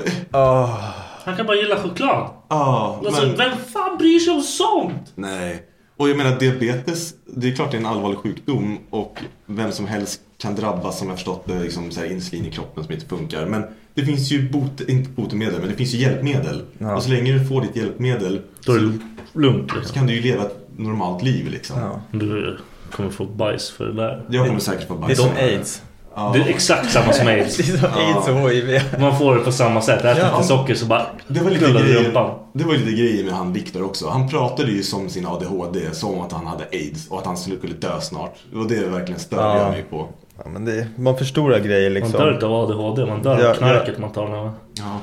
Han 1.25 1.37
kan 1.37 1.45
bara 1.45 1.57
gilla 1.57 1.75
choklad. 1.83 2.29
ja, 2.47 3.01
Alltså, 3.05 3.25
men 3.27 3.37
vem 3.37 3.57
fan 3.73 3.97
bryr 3.97 4.19
sig 4.19 4.33
om 4.33 4.41
sånt? 4.41 5.11
nej. 5.15 5.63
Och 5.99 6.09
jag 6.09 6.17
menar 6.17 6.39
diabetes, 6.39 7.13
det 7.25 7.47
är 7.47 7.55
klart 7.55 7.71
det 7.71 7.77
är 7.77 7.79
en 7.81 7.85
allvarlig 7.85 8.17
sjukdom 8.19 8.77
och 8.89 9.19
vem 9.45 9.71
som 9.71 9.87
helst 9.87 10.21
kan 10.37 10.55
drabbas 10.55 10.99
som 10.99 11.07
jag 11.07 11.17
förstått 11.17 11.43
det, 11.45 11.59
liksom 11.59 11.91
så 11.91 11.99
här 11.99 12.11
insulin 12.11 12.45
i 12.45 12.51
kroppen 12.51 12.83
som 12.83 12.93
inte 12.93 13.05
funkar. 13.05 13.45
Men 13.45 13.63
det 13.93 14.05
finns 14.05 14.31
ju 14.31 14.49
bot, 14.49 14.81
inte 14.81 15.09
botemedel, 15.09 15.59
men 15.59 15.69
det 15.69 15.75
finns 15.75 15.93
ju 15.93 15.97
hjälpmedel. 15.97 16.61
Ja. 16.77 16.95
Och 16.95 17.03
så 17.03 17.09
länge 17.09 17.33
du 17.39 17.45
får 17.47 17.61
ditt 17.61 17.75
hjälpmedel 17.75 18.41
Då 18.65 18.73
är 18.73 18.79
så, 18.79 18.85
det 18.85 18.99
lugnt 19.39 19.71
så 19.71 19.77
liksom. 19.77 19.93
kan 19.95 20.07
du 20.07 20.13
ju 20.13 20.21
leva 20.21 20.43
ett 20.43 20.57
normalt 20.77 21.23
liv 21.23 21.47
liksom. 21.51 21.79
Ja. 21.79 22.01
Du 22.19 22.57
kommer 22.91 23.09
få 23.09 23.25
bajs 23.25 23.69
för 23.71 23.85
det 23.85 23.93
där. 23.93 24.23
Jag 24.29 24.47
kommer 24.47 24.59
säkert 24.59 24.87
få 24.87 24.93
Det 24.93 24.99
är 25.03 25.07
bajs. 25.07 25.19
som 25.19 25.29
aids. 25.37 25.81
Ja. 26.15 26.31
Det 26.35 26.39
är 26.41 26.47
exakt 26.49 26.91
samma 26.91 27.13
som 27.13 27.27
aids. 27.27 27.57
Det 27.57 27.63
är 27.73 27.77
som 27.77 27.89
aids 27.95 28.27
och 28.27 28.49
hiv. 28.51 28.81
Man 28.99 29.17
får 29.17 29.35
det 29.35 29.41
på 29.41 29.51
samma 29.51 29.81
sätt. 29.81 29.99
Äter 30.05 30.17
Ja. 30.23 30.31
lite 30.37 30.47
socker 30.47 30.75
så 30.75 30.85
bara 30.85 31.05
Det 31.27 31.39
var 31.39 31.51
lite 31.51 31.71
grejer, 31.71 32.03
rumpan. 32.03 32.39
det 32.53 32.63
var 32.63 32.73
lite 32.73 32.91
grejer 32.91 33.23
med 33.23 33.33
han 33.33 33.53
Viktor 33.53 33.83
också. 33.85 34.09
Han 34.09 34.29
pratade 34.29 34.71
ju 34.71 34.83
som 34.83 35.09
sin 35.09 35.25
ADHD, 35.27 35.79
som 35.93 36.21
att 36.21 36.31
han 36.31 36.47
hade 36.47 36.63
aids 36.71 37.07
och 37.09 37.19
att 37.19 37.25
han 37.25 37.37
skulle 37.37 37.57
dö 37.73 38.01
snart. 38.01 38.35
Det 38.51 38.57
var 38.57 38.65
det 38.65 38.87
verkligen 38.89 39.19
störde 39.19 39.43
Ja. 39.43 39.61
jag 39.61 39.71
mig 39.71 39.83
på. 39.89 40.07
Ja, 40.43 40.49
men 40.49 40.65
det, 40.65 40.87
man 40.95 41.17
förstorar 41.17 41.59
grejer 41.59 41.89
Man 41.89 41.93
liksom. 41.93 42.11
dör 42.21 42.33
inte 42.33 42.45
av 42.45 42.53
ADHD, 42.53 43.05
man 43.05 43.21
dör 43.21 43.39
Ja, 43.43 43.49
av 43.49 43.53
knarket 43.53 43.97
man 43.97 44.11
tar 44.11 44.27
när 44.29 44.51
Ja. 44.73 44.99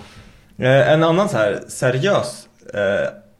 Eh, 0.64 0.92
En 0.92 1.02
annan 1.02 1.28
så 1.28 1.36
här 1.36 1.60
seriös 1.68 2.48
eh, 2.74 2.80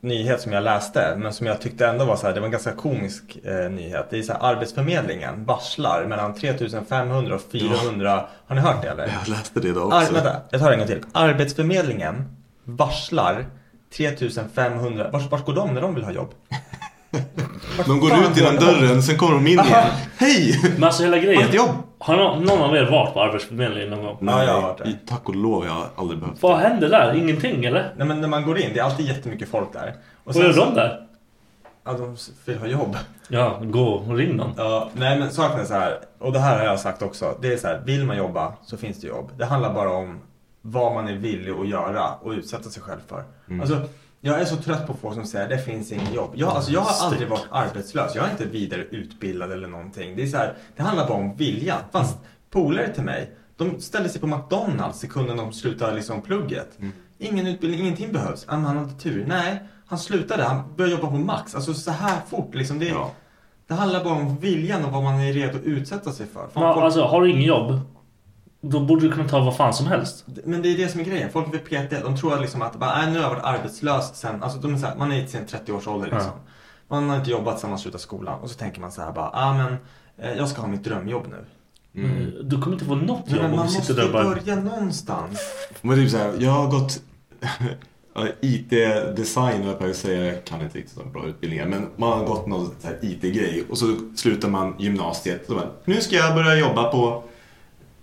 nyhet 0.05 0.41
som 0.41 0.53
jag 0.53 0.65
läste 0.65 1.15
men 1.19 1.33
som 1.33 1.47
jag 1.47 1.61
tyckte 1.61 1.87
ändå 1.87 2.05
var 2.05 2.17
så 2.17 2.27
här, 2.27 2.35
det 2.35 2.41
var 2.41 2.47
en 2.47 2.53
ganska 2.53 2.73
komisk 2.73 3.37
eh, 3.45 3.71
nyhet. 3.71 4.07
Det 4.11 4.19
är 4.19 4.23
så 4.23 4.33
här, 4.33 4.41
Arbetsförmedlingen 4.43 5.45
varslar 5.45 6.05
mellan 6.09 6.35
3500 6.35 7.35
och 7.35 7.43
400. 7.53 8.25
Har 8.47 8.55
ni 8.55 8.61
hört 8.63 8.83
det 8.83 8.89
eller? 8.89 9.03
Jag 9.21 9.29
läste 9.29 9.61
det 9.61 9.69
idag 9.69 9.93
Ar- 9.93 10.01
också. 10.03 10.13
vänta, 10.15 10.37
jag 10.51 10.61
tar 10.61 10.73
en 10.73 10.79
gång 10.79 10.87
till. 10.89 11.01
Arbetsförmedlingen 11.13 12.25
varslar 12.65 13.47
3500. 13.97 15.11
Vart, 15.13 15.31
vart 15.31 15.45
går 15.47 15.55
de 15.55 15.75
när 15.75 15.81
de 15.81 15.95
vill 15.95 16.05
ha 16.05 16.13
jobb? 16.13 16.31
De 17.87 18.01
går 18.01 18.11
ut 18.13 18.37
genom 18.37 18.57
dörren, 18.57 19.03
sen 19.03 19.17
kommer 19.19 19.35
de 19.35 19.47
in 19.47 19.53
igen. 19.61 19.85
Hej! 20.17 20.61
Men 20.75 20.85
alltså 20.85 21.03
hela 21.03 21.17
Har 21.17 21.23
grejen. 21.23 21.49
ett 21.49 21.55
jobb? 21.55 21.71
Har 22.05 22.17
någon, 22.17 22.43
någon 22.45 22.61
av 22.61 22.77
er 22.77 22.91
varit 22.91 23.15
på 23.15 23.21
Arbetsförmedlingen 23.23 23.91
någon 23.91 24.05
gång? 24.05 24.19
Ja, 24.21 24.45
jag 24.45 24.53
har 24.55 24.63
varit 24.63 24.79
där. 24.79 24.87
i- 24.89 24.99
tack 25.07 25.29
och 25.29 25.35
lov 25.35 25.65
jag 25.67 25.73
har 25.73 25.87
aldrig 25.97 26.21
behövt 26.21 26.43
Vad 26.43 26.59
händer 26.59 26.89
där? 26.89 27.15
Ingenting 27.15 27.65
eller? 27.65 27.93
Nej 27.97 28.07
men 28.07 28.21
när 28.21 28.29
man 28.29 28.45
går 28.45 28.59
in, 28.59 28.71
det 28.75 28.81
är 28.81 28.85
alltid 28.85 29.07
jättemycket 29.07 29.49
folk 29.49 29.73
där. 29.73 29.95
Och 30.25 30.35
Vad 30.35 30.45
gör 30.45 30.53
de 30.53 30.75
där? 30.75 31.07
Ja, 31.85 31.93
de 31.93 32.17
vill 32.45 32.59
ha 32.59 32.67
jobb. 32.67 32.97
Ja, 33.29 33.59
gå 33.63 33.85
och 33.89 34.17
ring 34.17 34.37
någon. 34.37 34.53
Ja, 34.57 34.89
nej 34.93 35.19
men 35.19 35.31
saken 35.31 35.61
är 35.61 35.65
så 35.65 35.75
här, 35.75 35.99
och 36.19 36.33
det 36.33 36.39
här 36.39 36.59
har 36.59 36.65
jag 36.65 36.81
sagt 36.81 37.03
också. 37.03 37.35
Det 37.41 37.53
är 37.53 37.57
så 37.57 37.67
här, 37.67 37.81
vill 37.85 38.05
man 38.05 38.17
jobba 38.17 38.53
så 38.63 38.77
finns 38.77 39.01
det 39.01 39.07
jobb. 39.07 39.31
Det 39.39 39.45
handlar 39.45 39.75
bara 39.75 39.91
om 39.91 40.21
vad 40.63 40.95
man 40.95 41.09
är 41.09 41.13
villig 41.15 41.53
att 41.53 41.69
göra 41.69 42.03
och 42.23 42.31
utsätta 42.31 42.71
sig 42.71 42.83
själv 42.83 43.01
för. 43.09 43.25
Alltså, 43.61 43.81
jag 44.27 44.41
är 44.41 44.45
så 44.45 44.57
trött 44.57 44.87
på 44.87 44.95
folk 44.95 45.15
som 45.15 45.25
säger 45.25 45.49
det 45.49 45.59
finns 45.59 45.93
inget 45.93 46.15
jobb. 46.15 46.31
Jag, 46.35 46.49
alltså, 46.49 46.73
jag 46.73 46.81
har 46.81 47.07
aldrig 47.07 47.29
varit 47.29 47.47
arbetslös. 47.51 48.15
Jag 48.15 48.27
är 48.27 48.31
inte 48.31 48.45
vidare 48.45 48.81
utbildad 48.83 49.53
eller 49.53 49.69
någonting. 49.69 50.17
Det 50.17 50.23
är 50.23 50.27
så 50.27 50.37
här, 50.37 50.55
det 50.77 50.83
handlar 50.83 51.09
bara 51.09 51.19
om 51.19 51.37
viljan. 51.37 51.79
Fast 51.93 52.19
polare 52.51 52.89
till 52.95 53.03
mig, 53.03 53.31
de 53.57 53.81
ställde 53.81 54.09
sig 54.09 54.21
på 54.21 54.27
McDonalds 54.27 54.99
sekunden 54.99 55.37
de 55.37 55.53
slutade 55.53 55.95
liksom 55.95 56.23
plugget. 56.23 56.79
Ingen 57.19 57.47
utbildning, 57.47 57.81
ingenting 57.81 58.13
behövs. 58.13 58.47
Ja, 58.49 58.57
men 58.57 58.65
han 58.65 58.77
hade 58.77 58.93
tur. 58.93 59.25
Nej, 59.29 59.63
han 59.87 59.99
slutade. 59.99 60.43
Han 60.45 60.75
började 60.77 60.95
jobba 60.97 61.11
på 61.11 61.17
Max. 61.17 61.55
Alltså 61.55 61.75
så 61.75 61.91
här 61.91 62.19
fort 62.31 62.55
liksom. 62.55 62.79
Det, 62.79 62.87
Ja. 62.89 63.11
det 63.67 63.75
handlar 63.75 64.05
bara 64.05 64.15
om 64.15 64.37
viljan 64.39 64.85
och 64.85 64.93
vad 64.93 65.03
man 65.03 65.15
är 65.21 65.33
redo 65.33 65.59
att 65.59 65.65
utsätta 65.65 66.13
sig 66.13 66.27
för. 66.27 66.49
Fan, 66.49 66.63
Men, 66.63 66.75
folk, 66.75 66.85
alltså, 66.85 67.03
har 67.05 67.23
du 67.23 67.31
ingen 67.31 67.43
jobb, 67.43 67.81
då 68.71 68.81
borde 68.81 69.03
du 69.03 69.13
kunna 69.13 69.29
ta 69.29 69.41
vad 69.41 69.57
fan 69.57 69.75
som 69.75 69.87
helst. 69.87 70.25
men 70.45 70.63
det 70.63 70.69
är 70.69 70.77
det 70.77 70.89
som 70.89 71.01
är 71.01 71.05
grejen. 71.05 71.31
Folk 71.31 71.55
är 71.55 71.59
petiga. 71.59 72.03
De 72.03 72.17
tror 72.17 72.35
att, 72.35 72.41
liksom 72.41 72.63
att 72.63 72.77
bara, 72.77 73.03
äh, 73.03 73.09
nu 73.09 73.17
har 73.17 73.23
jag 73.23 73.31
varit 73.31 73.45
arbetslös 73.45 74.17
sen, 74.17 74.43
alltså 74.43 74.59
de 74.59 74.75
är 74.75 74.79
så 74.79 74.87
här, 74.87 74.97
man 74.97 75.13
är 75.13 75.25
i 75.25 75.27
sin 75.27 75.47
30-årsålder 75.47 76.11
liksom. 76.11 76.33
Man 76.89 77.09
har 77.09 77.17
inte 77.17 77.31
jobbat 77.31 77.61
sen 77.61 77.71
man 77.71 77.79
slutade 77.79 78.03
skolan. 78.03 78.41
Och 78.41 78.51
så 78.51 78.59
tänker 78.59 78.81
man 78.81 78.93
så 78.93 79.03
här 79.03 79.13
bara, 79.13 79.31
ah, 79.33 79.55
men 79.55 79.77
eh, 80.19 80.39
jag 80.39 80.49
ska 80.49 80.61
ha 80.61 80.69
mitt 80.69 80.85
drömjobb 80.85 81.27
nu. 81.31 81.45
Du 82.43 82.61
kommer 82.61 82.73
inte 82.73 82.85
få 82.85 82.95
något 82.95 83.27
Men 83.27 83.37
jobb 83.37 83.45
om 83.45 83.51
man 83.51 83.67
du 83.67 83.73
måste 83.73 83.81
sitter 83.81 83.95
där 83.95 84.07
och 84.07 84.13
bara... 84.13 84.25
börja 84.25 84.57
någonstans. 84.57 85.41
Men 85.81 85.97
typ 85.97 86.11
såhär, 86.11 86.33
jag 86.39 86.51
har 86.51 86.71
gått 86.71 87.03
ja, 88.15 88.27
IT-design, 88.41 89.57
höll 89.57 89.67
jag 89.67 89.79
på 89.79 89.87
att 89.87 89.97
säga, 89.97 90.25
jag 90.25 90.45
kan 90.45 90.61
inte 90.61 90.79
riktigt 90.79 90.95
så 90.95 91.05
bra 91.05 91.27
utbildningar. 91.27 91.67
Men 91.67 91.87
man 91.97 92.19
har 92.19 92.27
gått 92.27 92.47
någon 92.47 92.67
så 92.81 92.87
här 92.87 92.99
IT-grej 93.03 93.65
och 93.71 93.79
så 93.79 93.97
slutar 94.17 94.49
man 94.49 94.75
gymnasiet. 94.79 95.47
Så 95.47 95.55
bara, 95.55 95.69
nu 95.85 96.01
ska 96.01 96.17
jag 96.17 96.35
börja 96.35 96.57
jobba 96.57 96.85
på 96.85 97.25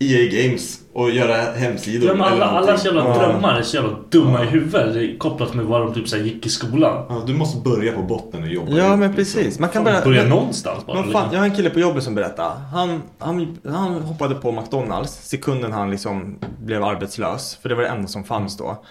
EA 0.01 0.43
Games 0.47 0.79
och 0.93 1.11
göra 1.11 1.35
hemsidor. 1.51 2.07
Ja, 2.09 2.13
men 2.13 2.23
alla, 2.23 2.35
eller 2.35 2.45
allas 2.57 2.85
jävla 2.85 3.03
Ja. 3.07 3.17
drömmar 3.17 3.55
är 3.59 3.61
så 3.61 3.75
jävla 3.75 3.97
dumma 4.09 4.43
i 4.43 4.47
huvudet. 4.47 5.19
Kopplat 5.19 5.53
med 5.53 5.65
vad 5.65 5.81
de 5.81 5.93
typ 5.93 6.07
så 6.07 6.15
här, 6.15 6.23
gick 6.23 6.45
i 6.45 6.49
skolan. 6.49 7.05
Ja, 7.09 7.23
du 7.27 7.33
måste 7.33 7.61
börja 7.69 7.91
på 7.91 8.01
botten 8.01 8.43
och 8.43 8.49
jobba. 8.49 8.71
Ja 8.71 8.93
ut, 8.93 8.99
men 8.99 8.99
liksom. 8.99 9.15
precis. 9.15 9.59
Man 9.59 9.69
kan 9.69 9.83
Börja, 9.83 10.01
börja... 10.03 10.21
men- 10.21 10.29
någonstans 10.29 10.85
bara. 10.85 11.03
Fan, 11.03 11.29
jag 11.31 11.39
har 11.39 11.45
en 11.45 11.55
kille 11.55 11.69
på 11.69 11.79
jobbet 11.79 12.03
som 12.03 12.15
berättade. 12.15 12.49
Han, 12.73 13.01
han, 13.19 13.57
han 13.67 13.93
hoppade 14.01 14.35
på 14.35 14.51
McDonalds 14.51 15.11
sekunden 15.13 15.71
han 15.71 15.91
liksom 15.91 16.39
blev 16.63 16.83
arbetslös. 16.83 17.55
För 17.61 17.69
det 17.69 17.75
var 17.75 17.81
det 17.83 17.89
enda 17.89 18.07
som 18.07 18.23
fanns 18.23 18.57
då. 18.57 18.83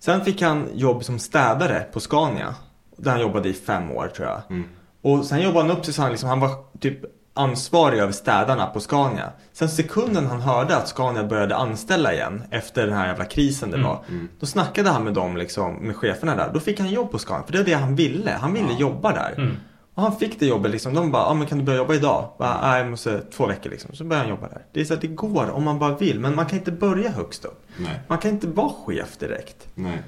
Sen 0.00 0.24
fick 0.24 0.42
han 0.42 0.64
jobb 0.74 1.04
som 1.04 1.18
städare 1.18 1.80
på 1.92 2.00
Scania. 2.00 2.54
Där 2.96 3.10
han 3.10 3.20
jobbade 3.20 3.48
i 3.48 3.52
fem 3.52 3.90
år 3.90 4.10
tror 4.16 4.28
jag. 4.28 4.40
Mm. 4.50 4.64
Och 5.02 5.24
sen 5.24 5.42
jobbade 5.42 5.68
han 5.68 5.78
upp 5.78 5.84
sig 5.84 5.94
så 5.94 6.02
han 6.02 6.10
liksom, 6.10 6.28
han 6.28 6.40
var 6.40 6.50
typ 6.80 6.98
ansvarig 7.40 7.98
över 7.98 8.12
städarna 8.12 8.66
på 8.66 8.80
Scania. 8.80 9.30
Sen 9.52 9.68
sekunden 9.68 10.26
han 10.26 10.40
hörde 10.40 10.76
att 10.76 10.88
Scania 10.88 11.24
började 11.24 11.56
anställa 11.56 12.12
igen 12.14 12.42
efter 12.50 12.86
den 12.86 12.96
här 12.96 13.06
jävla 13.06 13.24
krisen 13.24 13.70
det 13.70 13.76
Mm. 13.76 13.88
var. 13.88 14.04
Då 14.40 14.46
snackade 14.46 14.90
han 14.90 15.04
med 15.04 15.14
dem 15.14 15.36
liksom, 15.36 15.74
med 15.74 15.96
cheferna 15.96 16.36
där. 16.36 16.50
Då 16.54 16.60
fick 16.60 16.80
han 16.80 16.88
jobb 16.90 17.10
på 17.10 17.18
Scania. 17.18 17.42
För 17.46 17.52
det 17.52 17.58
är 17.58 17.64
det 17.64 17.72
han 17.72 17.94
ville. 17.96 18.30
Han 18.30 18.52
ville 18.54 18.72
jobba 18.78 19.12
där. 19.12 19.34
Mm. 19.36 19.56
Och 19.94 20.02
han 20.02 20.16
fick 20.16 20.40
det 20.40 20.46
jobbet 20.46 20.70
liksom. 20.70 20.94
De 20.94 21.10
bara, 21.10 21.22
ja 21.22 21.28
ah, 21.28 21.34
men 21.34 21.46
kan 21.46 21.58
du 21.58 21.64
börja 21.64 21.78
jobba 21.78 21.94
idag? 21.94 22.28
Bara, 22.38 22.60
Nej, 22.70 22.80
jag 22.80 22.90
måste 22.90 23.20
två 23.20 23.46
veckor 23.46 23.70
liksom. 23.70 23.94
Så 23.94 24.04
började 24.04 24.28
han 24.28 24.36
jobba 24.36 24.48
där. 24.48 24.62
Det 24.72 24.80
är 24.80 24.84
så 24.84 24.94
att 24.94 25.00
det 25.00 25.06
går 25.06 25.50
om 25.50 25.64
man 25.64 25.78
bara 25.78 25.96
vill. 25.96 26.20
Men 26.20 26.34
man 26.36 26.46
kan 26.46 26.58
inte 26.58 26.72
börja 26.72 27.10
högst 27.10 27.44
upp. 27.44 27.62
Nej, 27.76 28.00
Man 28.08 28.18
kan 28.18 28.30
inte 28.30 28.46
vara 28.46 28.72
chef 28.86 29.16
direkt. 29.18 29.68
nej. 29.74 30.02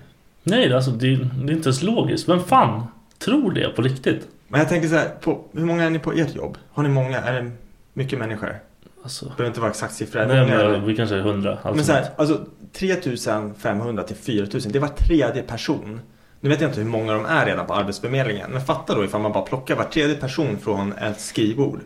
Nej, 0.45 0.73
alltså, 0.75 0.91
det, 0.91 1.17
det 1.17 1.53
är 1.53 1.57
inte 1.57 1.69
ens 1.69 1.83
logiskt. 1.83 2.29
Vem 2.29 2.45
fan 2.45 2.83
tror 3.19 3.51
det 3.53 3.69
på 3.69 3.83
riktigt? 3.83 4.29
Men 4.53 4.61
jag 4.61 4.69
tänker 4.69 4.89
så 4.89 4.95
här, 4.95 5.09
på, 5.21 5.45
hur 5.53 5.65
många 5.65 5.85
är 5.85 5.91
ni 5.91 5.99
på 5.99 6.13
ert 6.13 6.35
jobb? 6.35 6.59
Har 6.73 6.83
ni 6.83 6.89
många? 6.89 7.19
Är 7.19 7.43
det 7.43 7.51
mycket 7.93 8.19
människor? 8.19 8.59
Alltså, 9.03 9.25
Det 9.25 9.31
behöver 9.37 9.47
inte 9.51 9.61
vara 9.61 9.71
exakt 9.71 9.95
siffra. 9.95 10.27
nej, 10.27 10.47
men, 10.47 10.87
vi 10.87 10.97
kanske 10.97 11.17
är 11.17 11.21
hundra. 11.21 11.51
Alltså, 11.51 11.75
men 11.75 11.85
så 11.85 11.93
här, 11.93 12.05
alltså 12.17 12.41
3500 12.73 14.03
till 14.03 14.17
4000, 14.17 14.73
det 14.73 14.79
var 14.79 14.89
tredje 14.89 15.43
person. 15.43 16.01
Nu 16.41 16.49
vet 16.49 16.61
jag 16.61 16.71
inte 16.71 16.81
hur 16.81 16.89
många 16.89 17.13
de 17.13 17.25
är 17.25 17.47
redan 17.47 17.67
på 17.67 17.75
Arbetsförmedlingen. 17.75 18.51
Men 18.51 18.61
fatta 18.61 18.95
då 18.95 19.05
ifall 19.05 19.21
man 19.21 19.33
bara 19.33 19.45
plockar 19.45 19.77
var 19.77 19.85
tredje 19.85 20.17
person 20.17 20.59
från 20.59 20.93
ett 20.93 21.21
skrivbord. 21.21 21.81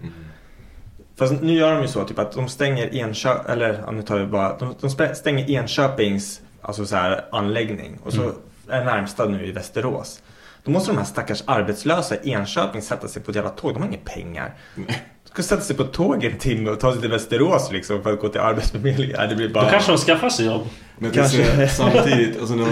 Fast 1.16 1.42
nu 1.42 1.52
gör 1.52 1.74
de 1.74 1.82
ju 1.82 1.88
så 1.88 2.04
typ 2.04 2.18
att 2.18 2.32
de 2.32 2.48
stänger 2.48 2.94
Enköping, 2.94 3.52
eller 3.52 3.82
ja, 3.86 3.90
nu 3.90 4.02
tar 4.02 4.18
vi 4.18 4.26
bara, 4.26 4.58
de, 4.58 4.74
de 4.80 5.14
stänger 5.14 5.50
Enköpings 5.50 6.40
alltså 6.60 6.86
så 6.86 6.96
här, 6.96 7.24
anläggning 7.32 7.98
och 8.04 8.12
så 8.12 8.32
är 8.68 8.84
närmsta 8.84 9.24
nu 9.24 9.46
i 9.46 9.52
Västerås. 9.52 10.22
Då 10.66 10.72
måste 10.72 10.90
de 10.90 10.98
här 10.98 11.04
stackars 11.04 11.42
arbetslösa 11.46 12.16
i 12.16 12.30
Enköping 12.30 12.82
sätta 12.82 13.08
sig 13.08 13.22
på 13.22 13.30
ett 13.30 13.36
jävla 13.36 13.50
tåg. 13.50 13.74
De 13.74 13.82
har 13.82 13.88
inga 13.88 13.98
pengar. 13.98 14.54
De 14.74 14.92
ska 15.24 15.42
sätta 15.42 15.62
sig 15.62 15.76
på 15.76 15.84
tåg 15.84 16.24
en 16.24 16.38
timme 16.38 16.70
och 16.70 16.80
ta 16.80 16.92
sig 16.92 17.00
till 17.00 17.10
Västerås 17.10 17.72
liksom 17.72 18.02
för 18.02 18.12
att 18.12 18.20
gå 18.20 18.28
till 18.28 18.40
Arbetsförmedlingen. 18.40 19.16
Ja, 19.18 19.26
Det 19.26 19.36
blir 19.36 19.48
bara... 19.48 19.64
Då 19.64 19.70
kanske 19.70 19.92
de 19.92 19.98
skaffar 19.98 20.30
sig 20.30 20.46
jobb. 20.46 20.66
Men 20.98 21.10
Kanske. 21.10 21.68
Samtidigt, 21.76 22.40
alltså, 22.40 22.54
när, 22.54 22.66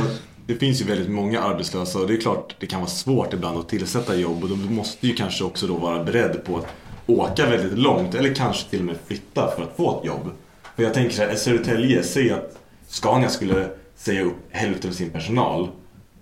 det 0.47 0.55
finns 0.55 0.81
ju 0.81 0.85
väldigt 0.85 1.11
många 1.11 1.41
arbetslösa 1.41 1.99
och 1.99 2.07
det 2.07 2.15
är 2.15 2.21
klart 2.21 2.57
det 2.59 2.67
kan 2.67 2.81
vara 2.81 2.91
svårt 2.91 3.33
ibland 3.33 3.59
att 3.59 3.69
tillsätta 3.69 4.15
jobb 4.15 4.43
och 4.43 4.49
då 4.49 4.57
måste 4.57 5.07
ju 5.07 5.15
kanske 5.15 5.45
också 5.45 5.67
då 5.67 5.75
vara 5.75 6.05
beredd 6.05 6.45
på 6.45 6.59
att 6.59 6.67
åka 7.07 7.47
väldigt 7.47 7.79
långt 7.79 8.15
eller 8.15 8.35
kanske 8.35 8.71
till 8.71 8.79
och 8.79 8.85
med 8.85 8.97
flytta 9.07 9.51
för 9.57 9.63
att 9.63 9.77
få 9.77 9.99
ett 10.01 10.07
jobb. 10.07 10.31
För 10.77 10.83
jag 10.83 10.95
tänker 10.95 11.15
så 11.15 11.23
här, 11.23 11.35
Södertälje, 11.35 12.03
säg 12.03 12.31
att 12.31 12.59
Scania 12.89 13.29
skulle 13.29 13.69
säga 13.97 14.23
upp 14.23 14.37
hälften 14.51 14.91
av 14.91 14.95
sin 14.95 15.11
personal. 15.11 15.69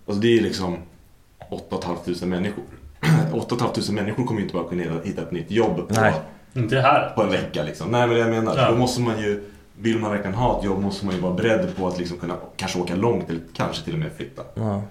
Alltså 0.06 0.22
det 0.22 0.38
är 0.38 0.42
liksom 0.42 0.78
8 1.52 1.76
500 1.82 2.26
människor. 2.26 2.64
8 3.32 3.56
500 3.56 3.82
människor 4.02 4.24
kommer 4.24 4.40
ju 4.40 4.46
inte 4.46 4.54
bara 4.56 4.68
kunna 4.68 4.82
hitta 5.04 5.22
ett 5.22 5.30
nytt 5.32 5.50
jobb 5.50 5.88
på, 5.88 5.94
Nej. 5.94 6.12
Inte 6.54 6.80
här. 6.80 7.12
på 7.16 7.22
en 7.22 7.30
vecka 7.30 7.62
liksom. 7.62 7.90
Nej 7.90 8.00
men 8.06 8.10
det 8.10 8.18
jag 8.20 8.30
menar. 8.30 8.56
Ja. 8.56 8.70
Då 8.70 8.76
måste 8.76 9.00
man 9.00 9.18
ju, 9.20 9.42
vill 9.78 9.98
man 9.98 10.10
verkligen 10.10 10.34
ha 10.34 10.58
ett 10.58 10.64
jobb 10.64 10.78
måste 10.80 11.06
man 11.06 11.14
ju 11.14 11.20
vara 11.20 11.34
beredd 11.34 11.76
på 11.76 11.88
att 11.88 11.98
liksom 11.98 12.18
kunna 12.18 12.34
kanske 12.56 12.78
åka 12.78 12.94
långt 12.94 13.30
eller 13.30 13.40
kanske 13.54 13.84
till 13.84 13.92
och 13.92 13.98
med 13.98 14.12
flytta. 14.16 14.42
Ja. 14.54 14.82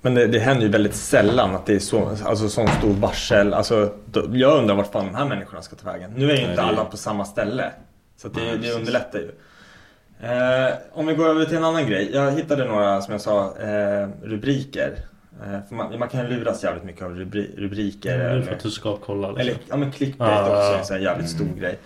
Men 0.00 0.14
det, 0.14 0.26
det 0.26 0.38
händer 0.38 0.62
ju 0.62 0.68
väldigt 0.72 0.94
sällan 0.94 1.54
att 1.54 1.66
det 1.66 1.74
är 1.74 1.78
så, 1.78 2.08
alltså, 2.24 2.48
sån 2.48 2.68
stor 2.68 2.92
varsel. 2.92 3.54
Alltså, 3.54 3.92
då, 4.06 4.22
jag 4.32 4.58
undrar 4.58 4.74
vart 4.74 4.92
fan 4.92 5.04
de 5.06 5.14
här 5.14 5.24
människorna 5.28 5.62
ska 5.62 5.76
ta 5.76 5.90
vägen. 5.92 6.10
Nu 6.16 6.24
är 6.24 6.28
ju 6.28 6.34
Nej, 6.34 6.42
inte 6.42 6.54
det- 6.56 6.62
alla 6.62 6.84
på 6.84 6.96
samma 6.96 7.24
ställe. 7.24 7.70
Så 8.16 8.26
att 8.26 8.34
det, 8.34 8.40
Nej, 8.40 8.58
det 8.62 8.72
underlättar 8.72 9.18
ju. 9.18 9.30
Eh, 10.22 10.72
om 10.92 11.06
vi 11.06 11.14
går 11.14 11.28
över 11.28 11.44
till 11.44 11.56
en 11.56 11.64
annan 11.64 11.86
grej. 11.86 12.10
Jag 12.14 12.32
hittade 12.32 12.64
några, 12.64 13.02
som 13.02 13.12
jag 13.12 13.20
sa, 13.20 13.40
eh, 13.60 14.08
rubriker. 14.22 14.98
Eh, 15.42 15.58
man, 15.76 15.98
man 15.98 16.08
kan 16.08 16.26
luras 16.26 16.64
jävligt 16.64 16.84
mycket 16.84 17.02
av 17.02 17.14
rubri, 17.16 17.54
rubriker. 17.58 18.18
Eller- 18.18 18.42
för 18.42 18.52
att 18.52 18.60
du 18.62 18.70
ska 18.70 18.96
kolla 18.96 19.28
liksom. 19.28 19.40
eller 19.40 19.54
ja 19.68 19.76
men 19.76 19.92
clickbait 19.92 20.30
Ah. 20.32 20.56
också 20.56 20.72
är 20.74 20.78
en 20.78 20.84
sån 20.84 21.02
jävligt 21.02 21.30
stor 21.30 21.46
grej. 21.60 21.78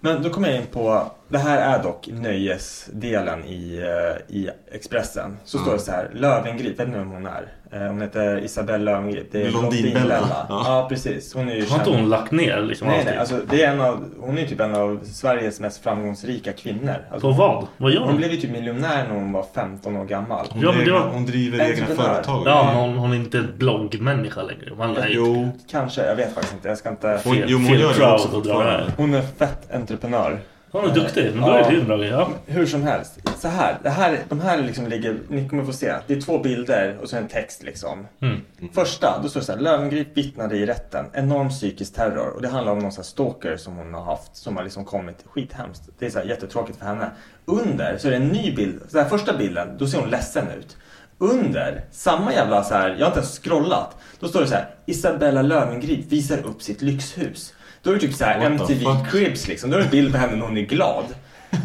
Men 0.00 0.22
då 0.22 0.30
kommer 0.30 0.48
jag 0.48 0.56
in 0.56 0.66
på, 0.66 1.10
det 1.32 1.38
här 1.38 1.78
är 1.78 1.82
dock 1.82 2.08
nöjesdelen 2.12 3.44
i, 3.44 3.78
eh, 3.82 4.36
i 4.36 4.48
Expressen. 4.72 5.36
Så 5.44 5.58
står 5.58 5.72
det 5.72 5.78
så 5.78 5.90
här, 5.92 6.10
Löwengrip, 6.14 6.80
vet 6.80 6.88
ni 6.88 6.94
vem 6.98 7.10
hon 7.10 7.26
är? 7.26 7.46
Eh, 7.72 7.78
Hon 7.82 8.02
heter 8.02 8.44
Isabelle 8.44 8.84
Löwengrip. 8.84 9.32
Det 9.32 9.42
är 9.46 9.50
Blondinbella. 9.50 10.18
Ja. 10.48 10.62
Ja. 10.66 10.86
precis. 10.88 11.34
Hon 11.34 11.48
är 11.48 11.54
ju 11.54 11.66
Har 11.66 11.78
inte 11.78 11.90
hon 11.90 12.08
lagt 12.08 12.32
ner 12.32 12.60
liksom 12.60 12.88
Nej, 12.88 13.02
nej, 13.04 13.16
alltså 13.16 13.40
det 13.50 13.62
är 13.62 13.72
en 13.72 13.80
av, 13.80 14.04
hon 14.20 14.38
är 14.38 14.46
typ 14.46 14.60
en 14.60 14.74
av 14.74 15.00
Sveriges 15.04 15.60
mest 15.60 15.82
framgångsrika 15.82 16.52
kvinnor. 16.52 16.94
Alltså, 17.10 17.28
På 17.32 17.36
vad? 17.36 17.66
Vad 17.76 17.92
gör 17.92 17.98
hon 18.00 18.08
hon? 18.08 18.16
blev 18.16 18.30
ju 18.30 18.36
typ 18.36 18.50
miljonär 18.50 19.04
när 19.08 19.14
hon 19.14 19.32
var 19.32 19.46
15 19.54 19.96
år 19.96 20.04
gammal. 20.04 20.46
Hon, 20.50 20.62
Ja, 20.62 20.68
men 20.68 20.78
det 20.78 20.84
egna, 20.84 20.98
var- 21.00 21.08
hon 21.08 21.26
driver 21.26 21.70
egna 21.70 21.86
företag. 21.86 22.42
Ja, 22.46 22.64
men 22.66 22.74
hon, 22.76 22.96
hon 22.98 23.12
är 23.12 23.16
inte 23.16 23.38
en 23.38 23.52
bloggmänniska 23.58 24.42
längre. 24.42 24.74
Man 24.78 24.96
är 24.96 25.08
Jo, 25.10 25.50
Kanske, 25.70 26.06
jag 26.06 26.16
vet 26.16 26.34
faktiskt 26.34 26.54
inte. 26.54 26.68
Jag 26.68 26.78
ska 26.78 26.88
inte... 26.90 27.20
hon, 27.24 27.34
fel- 27.34 27.44
jo, 27.48 27.58
hon 27.58 27.66
fel 27.66 27.80
gör 27.80 27.88
det 27.88 27.94
crowd 27.94 28.34
också. 28.34 28.80
Hon 28.96 29.14
är 29.14 29.22
fett 29.22 29.74
entreprenör. 29.74 30.38
Hon 30.72 30.90
är 30.90 30.94
duktig. 30.94 31.30
Men 31.34 31.42
då 31.42 31.50
är 31.50 31.70
det 31.70 31.80
en 31.80 31.86
bra 31.86 31.96
grej. 31.96 32.08
Ja. 32.08 32.30
Hur 32.46 32.66
som 32.66 32.82
helst. 32.82 33.18
Så 33.38 33.48
här, 33.48 33.78
det 33.82 33.90
här, 33.90 34.18
de 34.28 34.40
här 34.40 34.62
liksom 34.62 34.86
ligger, 34.86 35.18
ni 35.28 35.48
kommer 35.48 35.64
få 35.64 35.72
se. 35.72 35.94
Det 36.06 36.14
är 36.14 36.20
två 36.20 36.38
bilder 36.38 36.98
och 37.02 37.08
så 37.08 37.16
en 37.16 37.28
text 37.28 37.62
liksom. 37.62 38.06
Mm. 38.20 38.40
Första, 38.72 39.20
då 39.22 39.28
står 39.28 39.40
det 39.40 39.46
så 39.46 39.52
här. 39.52 39.60
Löwengrip 39.60 40.16
vittnade 40.16 40.56
i 40.56 40.66
rätten. 40.66 41.06
Enorm 41.12 41.48
psykisk 41.48 41.94
terror. 41.94 42.28
Och 42.36 42.42
det 42.42 42.48
handlar 42.48 42.72
om 42.72 42.78
någon 42.78 42.92
sån 42.92 43.02
här 43.02 43.06
stalker 43.06 43.56
som 43.56 43.76
hon 43.76 43.94
har 43.94 44.04
haft. 44.04 44.36
Som 44.36 44.56
har 44.56 44.64
liksom 44.64 44.84
kommit. 44.84 45.24
Skithemskt. 45.26 45.82
Det 45.98 46.06
är 46.06 46.10
så 46.10 46.18
här 46.18 46.26
jättetråkigt 46.26 46.78
för 46.78 46.86
henne. 46.86 47.10
Under 47.44 47.98
så 47.98 48.06
är 48.06 48.10
det 48.10 48.16
en 48.16 48.28
ny 48.28 48.54
bild. 48.54 48.82
Så 48.88 48.98
här, 48.98 49.08
första 49.08 49.36
bilden, 49.36 49.68
då 49.78 49.86
ser 49.86 49.98
hon 49.98 50.10
ledsen 50.10 50.46
ut. 50.58 50.76
Under, 51.18 51.84
samma 51.90 52.32
jävla 52.32 52.64
så 52.64 52.74
här, 52.74 52.88
jag 52.88 52.98
har 52.98 53.06
inte 53.06 53.18
ens 53.18 53.38
scrollat. 53.38 53.96
Då 54.20 54.28
står 54.28 54.40
det 54.40 54.46
så 54.46 54.54
här. 54.54 54.74
Isabella 54.86 55.42
Löwengrip 55.42 56.12
visar 56.12 56.46
upp 56.46 56.62
sitt 56.62 56.82
lyxhus. 56.82 57.54
Då 57.82 57.90
är 57.90 57.94
det 57.94 58.00
typ 58.00 58.14
så 58.14 58.24
här 58.24 58.38
What 58.38 58.68
the 58.68 58.74
MTV 58.74 58.84
fuck? 58.84 59.10
Cribs 59.12 59.48
liksom. 59.48 59.70
Då 59.70 59.76
är 59.76 59.80
det 59.80 59.86
en 59.86 59.90
bild 59.90 60.12
på 60.12 60.18
henne 60.18 60.36
när 60.36 60.46
hon 60.46 60.56
är 60.56 60.62
glad. 60.62 61.04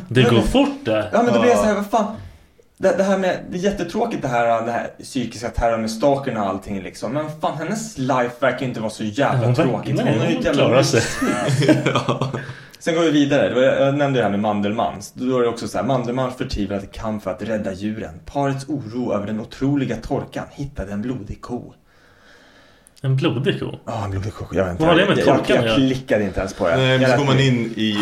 Det 0.08 0.24
går 0.24 0.42
fort 0.42 0.86
det. 0.86 1.10
Ja 1.14 1.24
men 1.24 1.34
då 1.34 1.40
blir 1.40 1.50
jag 1.50 1.60
så 1.60 1.66
här, 1.66 1.76
vad 1.76 1.90
fan. 1.90 2.16
Det, 2.78 2.98
det 2.98 3.04
här 3.04 3.18
med, 3.18 3.40
det 3.50 3.58
är 3.58 3.62
jättetråkigt 3.62 4.22
det 4.22 4.28
här, 4.28 4.66
det 4.66 4.72
här 4.72 4.90
psykiska 5.04 5.50
terrorn 5.50 5.82
med 5.82 5.92
stalkern 5.92 6.38
och 6.38 6.46
allting 6.46 6.82
liksom. 6.82 7.14
Men 7.14 7.26
fan 7.42 7.58
hennes 7.58 7.98
life 7.98 8.36
verkar 8.40 8.66
inte 8.66 8.80
vara 8.80 8.90
så 8.90 9.04
jävla 9.04 9.56
tråkigt. 9.56 10.00
Hon 10.00 10.08
har 10.20 10.28
ju 10.28 10.38
ett 10.38 10.46
jävla 10.46 10.84
sig. 10.84 11.02
Sen 12.80 12.96
går 12.96 13.02
vi 13.02 13.12
vidare. 13.12 13.60
Jag 13.86 13.98
nämnde 13.98 14.20
det 14.20 14.24
här 14.24 14.32
med 14.32 14.40
Mandelmans. 14.40 15.12
Då 15.14 15.38
är 15.38 15.42
det 15.42 15.48
också 15.48 15.68
så 15.68 15.78
här. 15.78 15.86
Mandelmans 15.86 16.36
förtvivlade 16.38 16.86
kamp 16.86 17.24
för 17.24 17.32
att 17.32 17.42
rädda 17.42 17.74
djuren. 17.74 18.20
Parets 18.26 18.70
oro 18.70 19.14
över 19.14 19.28
den 19.28 19.40
otroliga 19.40 19.96
torkan 19.96 20.46
hittade 20.52 20.92
en 20.92 21.02
blodig 21.02 21.42
ko. 21.42 21.74
En 23.02 23.16
blodig 23.16 23.60
ko. 23.60 23.66
Ja, 23.86 24.04
en 24.04 24.12
blodig 24.12 24.34
ko. 24.34 24.46
Jag 24.52 24.64
vet 24.64 24.72
inte. 24.72 24.84
Vad 24.86 24.94
har 24.94 25.00
det 25.02 25.10
med 25.10 25.18
jag, 25.18 25.26
torkan 25.26 25.44
jag, 25.48 25.58
jag 25.58 25.66
göra? 25.66 25.76
klickade 25.76 26.24
inte 26.24 26.40
ens 26.40 26.54
på 26.54 26.68
det. 26.68 26.76
Nej, 26.78 26.88
men 27.00 27.02
Jag 27.02 27.12
så 27.12 27.18
går 27.18 27.26
man 27.26 27.40
in 27.40 27.74
i 27.78 27.98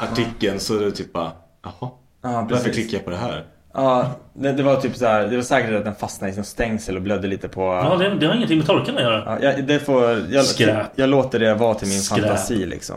artikeln 0.00 0.60
så 0.60 0.76
är 0.78 0.84
det 0.84 0.90
typ 0.90 1.12
bara, 1.12 1.32
jaha, 1.64 1.72
Ja, 1.80 1.90
varför 2.22 2.54
precis. 2.56 2.72
klickar 2.74 2.96
jag 2.98 3.04
på 3.04 3.10
det 3.10 3.16
här? 3.16 3.44
Ja, 3.74 4.10
det, 4.34 4.52
det 4.52 4.62
var 4.62 4.76
typ 4.80 4.96
så 4.96 5.06
här. 5.06 5.26
Det 5.26 5.36
var 5.36 5.42
säkert 5.42 5.74
att 5.74 5.84
den 5.84 5.94
fastnade 5.94 6.32
i 6.32 6.36
någon 6.36 6.44
stängsel 6.44 6.96
och 6.96 7.02
blödde 7.02 7.26
lite 7.28 7.48
på... 7.48 7.60
Ja, 7.62 7.96
det, 7.96 8.14
det 8.18 8.26
har 8.26 8.34
ingenting 8.34 8.58
med 8.58 8.66
torkan 8.66 8.96
att 8.96 9.02
göra. 9.02 9.38
Ja, 9.40 9.50
jag, 9.52 9.66
det 9.66 9.78
får, 9.78 10.24
jag, 10.30 10.44
Skräp. 10.44 10.86
jag 10.94 11.08
låter 11.08 11.38
det 11.38 11.54
vara 11.54 11.74
till 11.74 11.88
min 11.88 12.00
Skräp. 12.00 12.20
fantasi 12.20 12.66
liksom. 12.66 12.96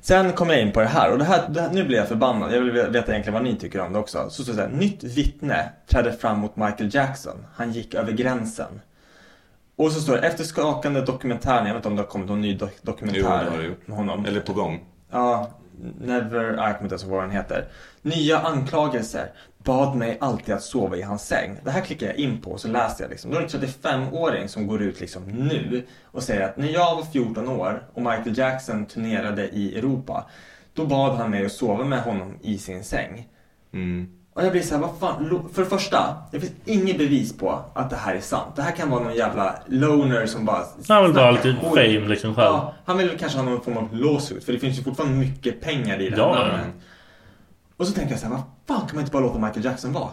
Sen 0.00 0.32
kommer 0.32 0.52
jag 0.54 0.62
in 0.62 0.72
på 0.72 0.80
det 0.80 0.86
här 0.86 1.12
och 1.12 1.18
det 1.18 1.24
här, 1.24 1.42
det 1.48 1.60
här, 1.60 1.70
nu 1.72 1.84
blir 1.84 1.98
jag 1.98 2.08
förbannad. 2.08 2.52
Jag 2.54 2.60
vill 2.60 2.72
veta 2.72 3.12
egentligen 3.12 3.32
vad 3.34 3.42
ni 3.42 3.56
tycker 3.56 3.80
om 3.80 3.92
det 3.92 3.98
också. 3.98 4.26
Så 4.30 4.42
står 4.42 4.52
det 4.52 4.56
så 4.58 4.64
här, 4.68 4.74
nytt 4.74 5.04
vittne 5.04 5.68
trädde 5.90 6.12
fram 6.12 6.38
mot 6.38 6.56
Michael 6.56 6.94
Jackson. 6.94 7.46
Han 7.56 7.72
gick 7.72 7.94
över 7.94 8.12
gränsen. 8.12 8.80
Och 9.76 9.92
så 9.92 10.00
står 10.00 10.12
det, 10.14 10.20
efter 10.20 10.44
skakande 10.44 11.00
dokumentären, 11.00 11.66
jag 11.66 11.74
vet 11.74 11.76
inte 11.80 11.88
om 11.88 11.96
det 11.96 12.02
har 12.02 12.08
kommit 12.08 12.28
någon 12.28 12.40
ny 12.40 12.56
dok- 12.56 12.78
dokumentär 12.82 13.18
Jo, 13.20 13.26
det 13.26 13.50
har 13.50 13.58
det 13.58 13.64
gjort. 13.64 13.86
med 13.88 13.96
honom. 13.96 14.24
Eller 14.26 14.40
på 14.40 14.52
gång. 14.52 14.84
Ja, 15.10 15.50
Never, 16.00 16.44
ja, 16.44 16.50
jag 16.50 16.56
kommer 16.56 16.82
inte 16.82 16.92
ens 16.92 17.02
ihåg 17.02 17.12
vad 17.12 17.22
den 17.22 17.30
heter. 17.30 17.68
Nya 18.02 18.38
anklagelser. 18.38 19.30
Bad 19.58 19.96
mig 19.96 20.18
alltid 20.20 20.54
att 20.54 20.62
sova 20.62 20.96
i 20.96 21.02
hans 21.02 21.26
säng. 21.26 21.56
Det 21.64 21.70
här 21.70 21.80
klickar 21.80 22.06
jag 22.06 22.16
in 22.16 22.40
på 22.40 22.50
och 22.50 22.60
så 22.60 22.68
läser 22.68 23.04
jag 23.04 23.10
liksom. 23.10 23.30
Då 23.30 23.36
är 23.36 23.40
det 23.40 23.54
en 23.56 23.60
35-åring 23.62 24.48
som 24.48 24.66
går 24.66 24.82
ut 24.82 25.00
liksom 25.00 25.22
nu 25.24 25.86
och 26.04 26.22
säger 26.22 26.40
att 26.48 26.56
när 26.56 26.68
jag 26.68 26.96
var 26.96 27.02
14 27.02 27.48
år 27.48 27.82
och 27.94 28.02
Michael 28.02 28.38
Jackson 28.38 28.86
turnerade 28.86 29.48
i 29.48 29.78
Europa. 29.78 30.24
Då 30.74 30.86
bad 30.86 31.16
han 31.16 31.30
mig 31.30 31.46
att 31.46 31.52
sova 31.52 31.84
med 31.84 32.02
honom 32.02 32.38
i 32.42 32.58
sin 32.58 32.84
säng. 32.84 33.28
Mm. 33.72 34.08
Och 34.34 34.44
jag 34.44 34.52
blir 34.52 34.62
såhär, 34.62 34.80
vad 34.82 34.90
fan. 35.00 35.48
För 35.52 35.62
det 35.62 35.68
första, 35.68 36.16
det 36.32 36.40
finns 36.40 36.52
inget 36.64 36.98
bevis 36.98 37.38
på 37.38 37.60
att 37.74 37.90
det 37.90 37.96
här 37.96 38.14
är 38.14 38.20
sant. 38.20 38.56
Det 38.56 38.62
här 38.62 38.70
kan 38.76 38.90
vara 38.90 39.02
någon 39.04 39.14
jävla 39.14 39.54
loner 39.66 40.26
som 40.26 40.44
bara 40.44 40.64
Han 40.88 41.02
vill 41.04 41.12
bara 41.12 41.24
ha 41.24 41.30
lite 41.30 41.56
fame 41.62 42.08
liksom 42.08 42.34
själv. 42.34 42.46
Ja, 42.46 42.74
han 42.84 42.98
vill 42.98 43.18
kanske 43.18 43.38
ha 43.38 43.44
någon 43.44 43.60
form 43.60 43.76
av 43.76 43.88
lawsuit. 43.96 44.44
För 44.44 44.52
det 44.52 44.58
finns 44.58 44.78
ju 44.78 44.82
fortfarande 44.82 45.16
mycket 45.16 45.60
pengar 45.60 46.00
i 46.00 46.10
det 46.10 46.16
Ja, 46.16 46.34
här 46.34 46.40
ja. 46.40 46.46
namnet. 46.56 46.74
Och 47.76 47.86
så 47.86 47.92
tänker 47.92 48.10
jag 48.10 48.20
så 48.20 48.26
här, 48.26 48.32
vad 48.32 48.42
fan 48.66 48.86
kan 48.86 48.96
man 48.96 49.00
inte 49.00 49.12
bara 49.12 49.22
låta 49.22 49.38
Michael 49.38 49.64
Jackson 49.64 49.92
vara? 49.92 50.08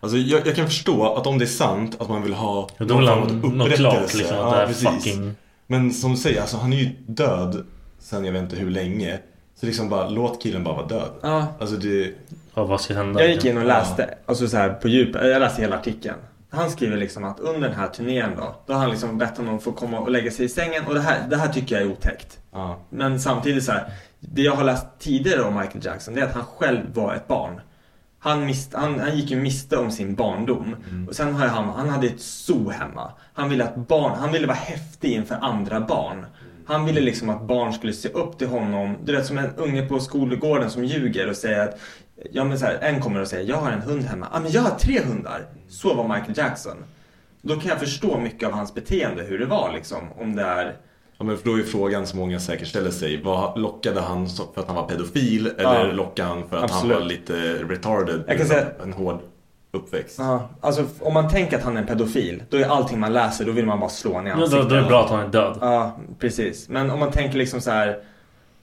Alltså 0.00 0.18
jag, 0.18 0.46
jag 0.46 0.56
kan 0.56 0.66
förstå 0.66 1.14
att 1.14 1.26
om 1.26 1.38
det 1.38 1.44
är 1.44 1.46
sant 1.46 1.96
att 2.00 2.08
man 2.08 2.22
vill 2.22 2.34
ha 2.34 2.68
Ja, 2.78 2.84
vill 2.84 2.88
form 2.88 3.08
av 3.08 3.44
upprättelse. 3.62 3.76
klart 3.76 4.14
liksom. 4.14 4.38
Att 4.38 4.50
det 4.52 4.56
här 4.56 4.66
precis. 4.66 4.88
fucking... 4.88 5.34
Men 5.66 5.92
som 5.92 6.10
du 6.10 6.16
säger, 6.16 6.40
alltså 6.40 6.56
han 6.56 6.72
är 6.72 6.76
ju 6.76 6.90
död 7.06 7.66
sen 7.98 8.24
jag 8.24 8.32
vet 8.32 8.42
inte 8.42 8.56
hur 8.56 8.70
länge. 8.70 9.18
Så 9.60 9.66
liksom 9.66 9.88
bara, 9.88 10.08
låt 10.08 10.42
killen 10.42 10.64
bara 10.64 10.74
vara 10.74 10.86
död. 10.86 11.10
Ja. 11.22 11.46
Alltså 11.60 11.76
det... 11.76 12.12
Ja, 12.54 12.64
vad 12.64 12.80
ska 12.80 12.94
hända? 12.94 13.20
Jag 13.20 13.30
gick 13.30 13.44
in 13.44 13.58
och 13.58 13.66
läste, 13.66 14.14
alltså 14.26 14.48
så 14.48 14.56
här 14.56 14.70
på 14.70 14.88
djupet, 14.88 15.26
jag 15.26 15.40
läste 15.40 15.62
hela 15.62 15.76
artikeln. 15.76 16.16
Han 16.50 16.70
skriver 16.70 16.96
liksom 16.96 17.24
att 17.24 17.40
under 17.40 17.68
den 17.68 17.78
här 17.78 17.86
turnén 17.86 18.30
då, 18.36 18.54
då 18.66 18.72
har 18.72 18.80
han 18.80 18.90
liksom 18.90 19.18
bett 19.18 19.36
honom 19.36 19.60
få 19.60 19.72
komma 19.72 19.98
och 19.98 20.10
lägga 20.10 20.30
sig 20.30 20.44
i 20.44 20.48
sängen 20.48 20.86
och 20.86 20.94
det 20.94 21.00
här, 21.00 21.28
det 21.28 21.36
här 21.36 21.48
tycker 21.48 21.74
jag 21.74 21.84
är 21.84 21.92
otäckt. 21.92 22.38
Ja. 22.52 22.80
Men 22.90 23.20
samtidigt 23.20 23.64
så 23.64 23.72
här, 23.72 23.92
det 24.20 24.42
jag 24.42 24.54
har 24.54 24.64
läst 24.64 24.86
tidigare 24.98 25.42
om 25.42 25.54
Michael 25.54 25.84
Jackson 25.84 26.14
det 26.14 26.20
är 26.20 26.24
att 26.24 26.34
han 26.34 26.44
själv 26.44 26.94
var 26.94 27.14
ett 27.14 27.28
barn. 27.28 27.60
Han, 28.18 28.46
mist, 28.46 28.74
han, 28.74 29.00
han 29.00 29.16
gick 29.16 29.30
ju 29.30 29.40
miste 29.40 29.76
om 29.76 29.90
sin 29.90 30.14
barndom. 30.14 30.76
Och 31.08 31.16
sen 31.16 31.34
har 31.34 31.46
han, 31.46 31.68
han 31.68 31.88
hade 31.88 32.06
ett 32.06 32.20
zoo 32.20 32.70
hemma. 32.70 33.12
Han 33.32 33.48
ville 33.48 33.64
att 33.64 33.76
barn, 33.76 34.18
han 34.18 34.32
ville 34.32 34.46
vara 34.46 34.56
häftig 34.56 35.12
inför 35.12 35.34
andra 35.34 35.80
barn. 35.80 36.26
Han 36.66 36.86
ville 36.86 37.00
liksom 37.00 37.30
att 37.30 37.42
barn 37.42 37.72
skulle 37.72 37.92
se 37.92 38.08
upp 38.08 38.38
till 38.38 38.48
honom. 38.48 38.96
Du 39.04 39.16
vet 39.16 39.26
som 39.26 39.38
en 39.38 39.54
unge 39.56 39.86
på 39.86 40.00
skolgården 40.00 40.70
som 40.70 40.84
ljuger 40.84 41.28
och 41.28 41.36
säger 41.36 41.68
att 41.68 41.78
Ja 42.32 42.44
men 42.44 42.58
så 42.58 42.66
här, 42.66 42.78
en 42.80 43.00
kommer 43.00 43.20
och 43.20 43.28
säger 43.28 43.48
jag 43.48 43.56
har 43.56 43.70
en 43.72 43.82
hund 43.82 44.02
hemma. 44.04 44.26
Ja 44.32 44.40
men 44.40 44.52
jag 44.52 44.62
har 44.62 44.78
tre 44.78 45.00
hundar. 45.00 45.46
Så 45.68 45.94
var 45.94 46.08
Michael 46.08 46.38
Jackson. 46.38 46.76
Då 47.42 47.54
kan 47.56 47.68
jag 47.68 47.78
förstå 47.78 48.18
mycket 48.18 48.48
av 48.48 48.54
hans 48.54 48.74
beteende, 48.74 49.22
hur 49.22 49.38
det 49.38 49.46
var 49.46 49.72
liksom. 49.74 49.98
Om 50.18 50.36
det 50.36 50.42
är 50.42 50.76
Ja, 51.18 51.24
men 51.24 51.38
för 51.38 51.44
då 51.50 51.58
är 51.58 51.62
frågan 51.62 52.06
som 52.06 52.18
många 52.18 52.40
säkert 52.40 52.68
ställer 52.68 52.90
sig. 52.90 53.22
Vad 53.22 53.58
lockade 53.60 54.00
han 54.00 54.26
för 54.28 54.60
att 54.60 54.66
han 54.66 54.76
var 54.76 54.86
pedofil? 54.88 55.46
Eller 55.46 55.86
Ja. 55.86 55.92
lockade 55.92 56.28
han 56.28 56.48
för 56.48 56.56
att 56.56 56.62
Absolut. 56.64 56.92
han 56.96 57.02
var 57.02 57.08
lite 57.08 57.32
retarded? 57.68 58.22
Jag 58.26 58.36
kan 58.38 58.46
säga- 58.46 58.66
En 58.82 58.92
hård 58.92 59.18
uppväxt. 59.72 60.16
Ja, 60.18 60.48
alltså 60.60 60.84
om 61.00 61.14
man 61.14 61.28
tänker 61.28 61.56
att 61.58 61.62
han 61.64 61.76
är 61.76 61.80
en 61.80 61.86
pedofil, 61.86 62.42
då 62.50 62.56
är 62.56 62.64
allting 62.68 63.00
man 63.00 63.12
läser, 63.12 63.44
då 63.44 63.52
vill 63.52 63.66
man 63.66 63.80
bara 63.80 63.90
slå 63.90 64.10
honom 64.12 64.26
i 64.26 64.30
Ja, 64.30 64.36
då, 64.36 64.42
ansiktet. 64.42 64.68
då 64.68 64.74
är 64.74 64.80
det 64.80 64.86
bra 64.88 65.04
att 65.04 65.10
han 65.10 65.20
är 65.20 65.28
död. 65.28 65.58
Ja, 65.60 65.98
precis. 66.18 66.68
Men 66.68 66.90
om 66.90 66.98
man 67.00 67.10
tänker 67.12 67.38
liksom 67.38 67.60
så 67.60 67.70
här. 67.70 68.02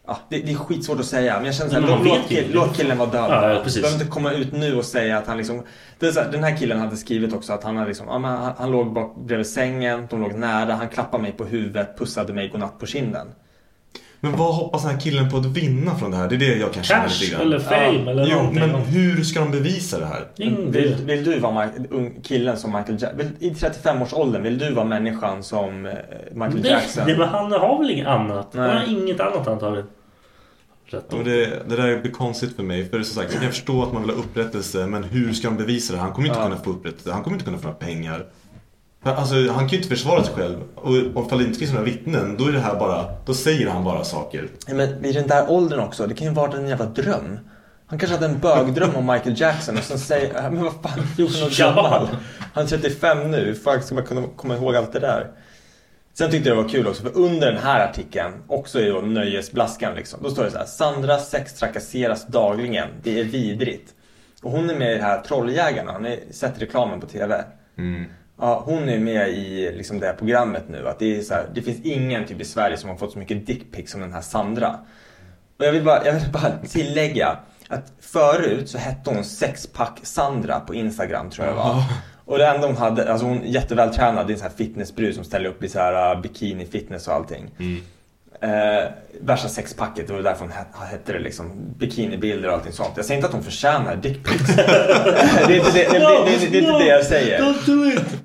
Ja, 0.08 0.18
det, 0.30 0.38
det 0.40 0.52
är 0.52 0.56
skitsvårt 0.56 1.00
att 1.00 1.06
säga, 1.06 1.36
men 1.36 1.46
jag 1.46 1.56
känner 1.56 1.70
så 1.72 1.80
Nej, 1.80 1.90
här, 1.90 1.98
men 1.98 2.08
man 2.08 2.18
låt, 2.54 2.54
låt 2.68 2.78
killen 2.78 2.98
vara 2.98 3.10
död. 3.10 3.26
Ja, 3.30 3.54
ja, 3.54 3.60
precis. 3.64 3.82
Behöver 3.82 4.02
inte 4.02 4.12
komma 4.14 4.32
ut 4.32 4.52
nu 4.54 4.76
och 4.76 4.86
säga 4.86 5.18
att 5.18 5.28
han 5.28 5.38
liksom... 5.38 5.64
Det 6.00 6.08
är 6.08 6.12
så 6.12 6.20
här, 6.20 6.32
den 6.32 6.44
här 6.44 6.58
killen 6.58 6.80
hade 6.80 6.98
skrivit 6.98 7.34
också 7.34 7.54
att 7.54 7.64
han, 7.64 7.76
hade 7.76 7.88
liksom, 7.88 8.08
ja, 8.10 8.20
men 8.20 8.32
han, 8.32 8.54
han 8.58 8.72
låg 8.72 8.94
bak 8.94 9.16
bredvid 9.16 9.48
sängen, 9.48 10.08
de 10.10 10.22
låg 10.22 10.34
nära, 10.34 10.74
han 10.74 10.90
klappade 10.90 11.24
mig 11.24 11.32
på 11.32 11.46
huvudet, 11.46 11.98
pussade 11.98 12.34
mig 12.34 12.48
godnatt 12.50 12.80
på 12.80 12.86
kinden. 12.86 13.28
Men 14.20 14.32
vad 14.38 14.56
hoppas 14.56 14.84
den 14.84 14.92
här 14.92 15.00
killen 15.00 15.30
på 15.30 15.38
att 15.38 15.46
vinna 15.46 15.96
från 15.96 16.12
det 16.12 16.18
här? 16.18 16.28
Det 16.30 16.36
är 16.36 16.40
det 16.40 16.56
jag 16.58 16.74
kan 16.74 16.84
känna 16.84 17.04
lite 17.04 17.16
Cash 17.26 17.32
grann. 17.32 17.42
eller 17.42 17.60
fame 17.60 18.12
eller 18.12 18.28
Jo, 18.28 18.36
någonting. 18.38 18.60
men 18.72 18.82
hur 18.82 19.24
ska 19.24 19.40
de 19.40 19.52
bevisa 19.52 20.00
det 20.00 20.06
här? 20.06 20.28
Ingen 20.38 20.72
Vill, 20.72 20.96
vill 21.06 21.24
du 21.24 21.40
vara 21.40 21.66
Michael, 21.66 22.12
killen 22.24 22.58
som 22.58 22.72
Michael 22.72 23.02
Jackson? 23.02 23.22
I 23.40 23.50
35-årsåldern, 23.50 24.44
vill 24.44 24.58
du 24.58 24.74
vara 24.74 24.86
människan 24.86 25.44
som 25.44 25.86
eh, 25.86 25.92
Michael 26.32 26.66
Jackson? 26.66 27.04
nej, 27.08 27.18
men 27.18 27.28
han 27.28 27.52
har 27.52 27.80
väl 27.80 27.92
inget 27.92 28.08
annat? 28.08 28.54
Nej. 28.54 28.68
Han 28.70 28.78
har 28.78 28.88
inget 29.02 29.20
annat 29.20 29.48
antagligen. 29.48 29.88
Rätt 30.90 31.14
Och 31.14 31.24
det, 31.24 31.46
det 31.70 31.76
där 31.76 32.02
blir 32.02 32.12
konstigt 32.12 32.56
för 32.56 32.64
mig. 32.64 32.90
För 32.90 33.04
som 33.04 33.16
sagt, 33.22 33.34
jag 33.34 33.42
kan 33.42 33.52
förstå 33.52 33.84
att 33.84 33.94
man 33.94 34.02
vill 34.02 34.12
ha 34.12 34.18
upprättelse. 34.18 34.88
Men 34.88 35.04
hur 35.04 35.34
ska 35.34 35.48
de 35.48 35.58
bevisa 35.58 35.94
det? 35.94 36.00
Han 36.00 36.12
kommer 36.14 36.28
inte 36.28 36.40
Ja. 36.40 36.44
kunna 36.44 36.58
få 36.58 36.70
upprättelse. 36.70 37.12
Han 37.12 37.24
kommer 37.24 37.36
inte 37.36 37.46
kunna 37.46 37.58
få 37.58 37.64
några 37.64 37.78
pengar. 37.80 38.26
För, 39.04 39.12
Alltså, 39.16 39.36
han 39.36 39.58
kan 39.60 39.68
ju 39.68 39.78
inte 39.78 39.90
försvara 39.90 40.24
sig 40.24 40.34
själv. 40.34 40.58
Och 40.76 40.96
och 41.16 41.26
ifall 41.26 41.38
det 41.40 41.44
inte 41.44 41.60
finns 41.60 41.72
några 41.72 41.86
vittnen, 41.86 42.36
då 42.38 42.46
är 42.48 42.52
det 42.52 42.60
här 42.60 42.80
bara... 42.80 43.06
Då 43.26 43.34
säger 43.34 43.70
han 43.70 43.84
bara 43.84 44.04
saker. 44.04 44.48
Ja, 44.68 44.74
Men 44.74 45.02
vid 45.02 45.16
den 45.16 45.28
där 45.28 45.50
åldern 45.52 45.80
också, 45.80 46.08
det 46.08 46.14
kan 46.14 46.28
ju 46.28 46.34
vara 46.34 46.58
en 46.58 46.68
jävla 46.68 46.86
dröm. 46.86 47.40
Han 47.88 48.00
kanske 48.00 48.16
hade 48.18 48.26
en 48.34 48.40
bögdröm 48.40 48.96
om 48.96 49.06
Michael 49.06 49.40
Jackson 49.42 49.78
och 49.78 49.84
sen 49.84 50.00
säger 50.00 50.34
men 50.52 50.64
vad 50.64 50.74
fan, 50.74 51.04
14 51.18 51.44
år 51.44 51.58
gammal. 51.60 52.08
Han 52.54 52.64
är 52.64 52.68
35 52.68 53.32
nu, 53.32 53.38
hur 53.46 53.54
fan 53.54 53.84
ska 53.84 53.96
man 53.96 54.04
kunna 54.06 54.24
komma 54.36 54.56
ihåg 54.56 54.76
allt 54.76 54.94
det 54.94 55.00
där? 55.00 55.28
Sen 56.18 56.32
tyckte 56.32 56.50
jag 56.50 56.58
det 56.58 56.64
var 56.64 56.70
kul 56.70 56.88
också, 56.88 57.04
för 57.04 57.18
under 57.18 57.52
den 57.52 57.62
här 57.64 57.90
artikeln, 57.90 58.34
också 58.48 58.80
i 58.80 59.02
nöjesblaskan 59.02 59.96
liksom, 59.96 60.20
då 60.24 60.30
står 60.30 60.44
det 60.44 60.52
så 60.52 60.58
här 60.58 60.66
Sandra 60.66 61.20
sex 61.20 61.54
trakasseras 61.54 62.28
dagligen, 62.28 62.88
det 63.04 63.20
är 63.20 63.24
vidrigt. 63.24 63.94
Och 64.44 64.52
hon 64.52 64.70
är 64.70 64.76
med 64.76 64.92
i 64.92 64.98
det 64.98 65.04
här 65.04 65.22
Trolljägarna, 65.22 65.92
har 65.92 66.00
ni 66.00 66.24
sett 66.32 66.62
reklamen 66.62 67.00
på 67.00 67.08
TV? 67.08 67.44
Ja, 68.40 68.62
hon 68.66 68.90
är 68.90 69.00
med 69.00 69.30
i 69.30 69.72
liksom 69.78 70.00
det 70.00 70.06
här 70.06 70.14
programmet 70.14 70.64
nu. 70.70 70.88
Att 70.88 71.00
det, 71.00 71.18
är 71.18 71.22
så 71.22 71.34
här, 71.34 71.50
det 71.54 71.62
finns 71.62 71.82
ingen 71.86 72.26
typ 72.26 72.42
i 72.42 72.46
Sverige 72.46 72.78
som 72.78 72.90
har 72.90 72.98
fått 72.98 73.12
så 73.12 73.20
mycket 73.20 73.48
dickpics 73.48 73.92
som 73.92 74.02
den 74.02 74.14
här 74.14 74.22
Sandra. 74.22 74.80
Och 75.60 75.66
jag 75.66 75.72
vill 75.72 75.84
bara, 75.84 76.06
jag 76.06 76.14
vill 76.14 76.32
bara 76.32 76.58
tillägga 76.70 77.38
att 77.68 77.94
förut 78.00 78.70
så 78.70 78.78
hette 78.78 79.10
hon 79.10 79.24
sexpack 79.24 80.00
Sandra 80.04 80.60
på 80.60 80.76
Instagram 80.76 81.30
tror 81.30 81.48
jag 81.48 81.56
det 81.56 81.60
var. 81.60 81.84
Och 82.28 82.38
det 82.38 82.48
enda 82.48 82.68
hon 82.68 82.78
hade, 82.78 83.12
alltså 83.12 83.26
hon 83.28 83.42
är 83.42 83.46
jättevältränad, 83.46 84.28
det 84.28 84.32
är 84.32 84.34
en 84.34 84.40
sån 84.40 84.48
här 84.50 84.56
fitnessbrud 84.58 85.16
som 85.16 85.24
ställer 85.24 85.50
upp 85.50 85.64
i 85.64 85.70
så 85.70 85.80
här 85.80 86.16
uh, 86.16 86.22
bikini 86.22 86.66
fitness 86.66 87.08
och 87.08 87.14
allting. 87.14 87.52
Eh, 88.42 88.90
värsta 89.22 89.50
sexpacket, 89.50 90.08
det 90.08 90.14
var 90.14 90.22
därför 90.22 90.42
hon 90.42 90.52
het- 90.52 90.88
hette 90.92 91.14
det 91.14 91.20
liksom. 91.20 91.52
Bikinibilder 91.78 92.50
och 92.50 92.54
allting 92.56 92.72
sånt. 92.72 92.92
Jag 92.96 93.06
säger 93.06 93.18
inte 93.18 93.28
att 93.28 93.34
hon 93.34 93.44
förtjänar 93.44 93.96
dickpics. 93.96 94.56
det, 94.56 94.62
är 94.64 95.52
inte 95.56 95.72
det, 95.72 95.88
det, 95.92 96.00
det, 96.00 96.40
det, 96.40 96.48
det 96.52 96.58
inte 96.58 96.72
det 96.80 96.86
jag 96.88 97.06
säger. 97.06 97.40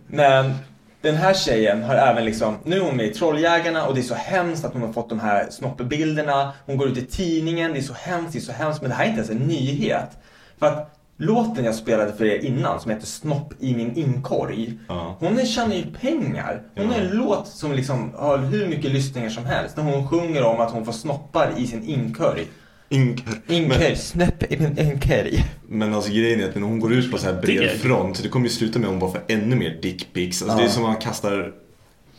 Men 0.07 0.53
den 1.01 1.15
här 1.15 1.35
tjejen 1.35 1.83
har 1.83 1.95
även 1.95 2.25
liksom, 2.25 2.57
nu 2.65 2.77
är 2.77 2.81
hon 2.81 2.97
med 2.97 3.07
i 3.07 3.15
Trolljägarna 3.15 3.87
och 3.87 3.95
det 3.95 4.01
är 4.01 4.03
så 4.03 4.15
hemskt 4.15 4.65
att 4.65 4.73
hon 4.73 4.83
har 4.83 4.93
fått 4.93 5.09
de 5.09 5.21
här 5.21 5.47
snoppbilderna. 5.51 6.53
Hon 6.67 6.77
går 6.77 6.89
ut 6.89 6.99
i 6.99 7.07
tidningen, 7.07 7.73
det 7.73 7.79
är 7.79 7.83
så 7.83 7.95
hemskt, 7.95 8.33
det 8.33 8.39
är 8.39 8.41
så 8.41 8.53
hemskt. 8.53 8.81
Men 8.81 8.91
det 8.91 8.97
här 8.97 9.05
är 9.05 9.09
inte 9.09 9.19
ens 9.19 9.31
en 9.31 9.49
nyhet. 9.49 10.11
För 10.59 10.67
att 10.67 11.02
låten 11.17 11.65
jag 11.65 11.75
spelade 11.75 12.13
för 12.13 12.25
er 12.25 12.39
innan 12.39 12.81
som 12.81 12.91
heter 12.91 13.07
Snopp 13.07 13.55
i 13.61 13.75
min 13.77 13.97
inkorg. 13.97 14.79
Ja. 14.89 15.17
Hon 15.21 15.39
är- 15.39 15.45
tjänar 15.47 15.75
ju 15.77 15.85
pengar. 16.01 16.63
Hon 16.77 16.87
har 16.87 16.99
en 16.99 17.09
låt 17.11 17.49
som 17.49 17.73
liksom 17.73 18.13
har 18.17 18.39
hur 18.39 18.69
mycket 18.69 18.91
lyssningar 18.93 19.29
som 19.31 19.45
helst. 19.47 19.77
När 19.77 19.85
hon 19.85 20.09
sjunger 20.09 20.45
om 20.45 20.61
att 20.61 20.71
hon 20.71 20.85
får 20.85 20.93
snoppar 20.93 21.53
i 21.57 21.67
sin 21.67 21.85
inkorg. 21.85 22.47
Inkorg, 22.89 23.97
snäpp 23.97 24.53
i 24.53 24.59
min 24.59 24.79
inkorg. 24.79 25.45
Men 25.69 25.95
alltså 25.95 26.11
grejen 26.13 26.41
är 26.41 26.49
att 26.49 26.55
när 26.55 26.63
hon 26.63 26.81
går 26.81 26.93
ut 26.93 27.13
på 27.13 27.19
så 27.19 27.27
här 27.27 27.41
bred 27.43 27.71
front 27.71 28.23
det 28.23 28.29
kommer 28.29 28.47
ju 28.47 28.53
sluta 28.53 28.79
med 28.79 28.87
att 28.87 28.93
hon 28.93 29.01
bara 29.01 29.11
får 29.11 29.21
ännu 29.29 29.57
mer 29.57 29.79
dickpics. 29.83 30.43
Alltså 30.43 30.59
det 30.59 30.65
är 30.65 30.69
som 30.69 30.85
att 30.85 30.91
man 30.91 31.01
kastar 31.01 31.53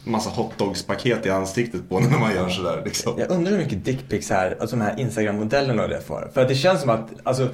massa 0.04 0.30
hotdogspaket 0.30 1.26
i 1.26 1.30
ansiktet 1.30 1.90
på 1.90 2.00
när 2.00 2.20
man 2.20 2.34
gör 2.36 2.50
sådär 2.50 2.82
liksom. 2.86 3.14
Jag 3.20 3.30
undrar 3.32 3.52
hur 3.52 3.58
mycket 3.60 3.86
dickpics 3.86 4.30
här, 4.30 4.58
alltså 4.62 4.76
de 4.76 4.82
här 4.82 5.00
Instagram-modellerna 5.00 5.84
och 5.84 5.90
det 5.90 6.02
får. 6.02 6.32
För 6.34 6.42
att 6.42 6.48
det 6.48 6.56
känns 6.56 6.82
som 6.82 6.90
att, 6.90 7.10
alltså, 7.24 7.50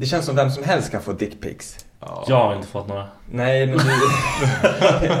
det 0.00 0.06
känns 0.06 0.26
som 0.26 0.36
vem 0.36 0.50
som 0.50 0.64
helst 0.64 0.90
kan 0.90 1.02
få 1.02 1.12
dickpics. 1.12 1.76
Jag 2.26 2.36
har 2.36 2.56
inte 2.56 2.68
fått 2.68 2.88
några. 2.88 3.08
Nej, 3.30 3.66
men 3.66 3.78
vi, 3.78 3.92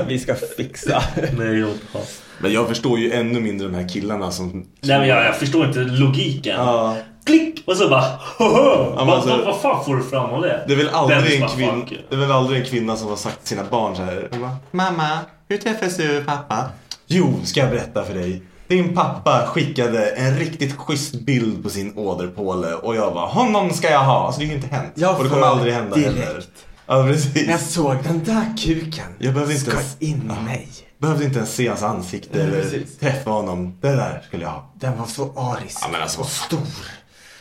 vi 0.08 0.18
ska 0.18 0.34
fixa. 0.34 1.02
Nej, 1.38 1.58
jag 1.58 1.70
fått. 1.92 2.22
Men 2.38 2.52
jag 2.52 2.68
förstår 2.68 2.98
ju 2.98 3.12
ännu 3.12 3.40
mindre 3.40 3.68
de 3.68 3.74
här 3.74 3.88
killarna 3.88 4.30
som... 4.30 4.66
Nej 4.80 4.98
men 4.98 5.08
jag, 5.08 5.24
jag 5.24 5.36
förstår 5.36 5.66
inte 5.66 5.78
logiken. 5.78 6.56
Ja. 6.56 6.96
Klick! 7.24 7.62
Och 7.66 7.76
så 7.76 7.88
bara 7.88 8.04
Hoho! 8.38 8.96
men 8.96 9.06
vad, 9.06 9.16
alltså- 9.16 9.30
vad, 9.30 9.44
vad 9.44 9.60
fan 9.60 9.84
får 9.84 9.96
du 9.96 10.02
fram 10.02 10.30
av 10.30 10.42
det? 10.42 10.64
Det 10.66 10.72
är 10.72 10.76
väl 10.76 10.88
aldrig 10.88 11.42
en 11.42 11.48
fuck. 11.48 11.98
det 12.08 12.14
är 12.14 12.20
väl 12.20 12.32
aldrig 12.32 12.60
en 12.60 12.66
kvinna 12.66 12.96
som 12.96 13.08
har 13.08 13.16
sagt 13.16 13.38
till 13.38 13.48
sina 13.56 13.68
barn 13.70 13.96
så 13.96 14.02
här. 14.02 14.28
Mamma, 14.70 15.18
hur 15.48 15.56
träffades 15.58 15.96
du 15.96 16.24
pappa? 16.24 16.64
Jo, 17.06 17.34
ska 17.44 17.60
jag 17.60 17.70
berätta 17.70 18.04
för 18.04 18.14
dig. 18.14 18.42
Din 18.70 18.94
pappa 18.94 19.46
skickade 19.46 20.06
en 20.10 20.36
riktigt 20.38 20.76
schysst 20.76 21.14
bild 21.14 21.62
på 21.62 21.70
sin 21.70 21.92
åderpåle 21.98 22.74
och 22.74 22.96
jag 22.96 23.14
bara, 23.14 23.26
honom 23.26 23.70
ska 23.70 23.90
jag 23.90 24.04
ha. 24.04 24.26
Alltså 24.26 24.40
det 24.40 24.46
har 24.46 24.50
ju 24.50 24.56
inte 24.56 24.74
hänt. 24.76 24.92
Jag 24.94 25.16
och 25.18 25.24
det 25.24 25.30
kommer 25.30 25.46
aldrig 25.46 25.74
hända 25.74 25.96
direkt. 25.96 26.18
heller. 26.18 26.44
Ja, 26.86 27.04
precis. 27.06 27.48
Jag 27.48 27.60
såg 27.60 27.96
den 28.04 28.24
där 28.24 28.56
kuken. 28.58 29.04
Jag 29.18 29.34
behövde 29.34 29.54
inte 29.54 29.70
ens- 29.70 29.96
in 30.00 30.16
i 30.16 30.34
Ja. 30.36 30.40
mig. 30.42 30.68
Behövde 30.98 31.24
inte 31.24 31.38
ens 31.38 31.54
se 31.54 31.68
hans 31.68 31.82
ansikte 31.82 32.38
Nej, 32.38 32.46
eller 32.46 32.62
precis. 32.62 32.98
träffa 32.98 33.30
honom. 33.30 33.78
Det 33.80 33.88
där 33.88 34.22
skulle 34.26 34.42
jag 34.42 34.50
ha. 34.50 34.70
Den 34.74 34.98
var 34.98 35.06
så 35.06 35.22
arisk. 35.36 35.78
Ja, 35.82 35.88
men 35.92 36.02
alltså. 36.02 36.20
Och 36.20 36.26
stor. 36.26 36.60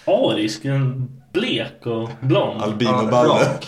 Arisk, 0.06 0.66
en 0.66 1.10
blek 1.34 1.86
och 1.86 2.10
blond. 2.22 2.62
Albinoballe. 2.62 3.30
rak. 3.34 3.68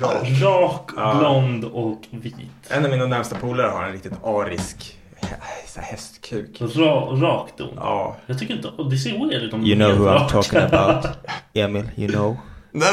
Rak. 0.00 0.28
Rak, 0.42 0.90
Ja. 0.96 1.14
blond 1.18 1.64
och 1.64 2.02
vit. 2.10 2.34
En 2.68 2.84
av 2.84 2.90
mina 2.90 3.06
närmsta 3.06 3.36
polare 3.36 3.70
har 3.70 3.84
en 3.84 3.92
riktigt 3.92 4.12
arisk 4.24 4.96
så 5.66 5.80
hästkuk. 5.80 6.60
Ra, 6.60 6.94
rakt 7.00 7.58
don. 7.58 7.68
Ja. 7.76 8.16
Jag 8.26 8.38
tycker 8.38 8.54
inte... 8.54 8.68
Det 8.90 8.96
ser 8.96 9.10
weird 9.10 9.42
ut 9.42 9.52
om 9.54 9.66
You 9.66 9.74
know 9.76 9.92
who 9.98 10.08
I'm 10.08 10.28
talking 10.28 10.58
about. 10.74 11.06
Emil, 11.54 11.90
you 11.96 12.08
know. 12.12 12.36
Nej, 12.72 12.88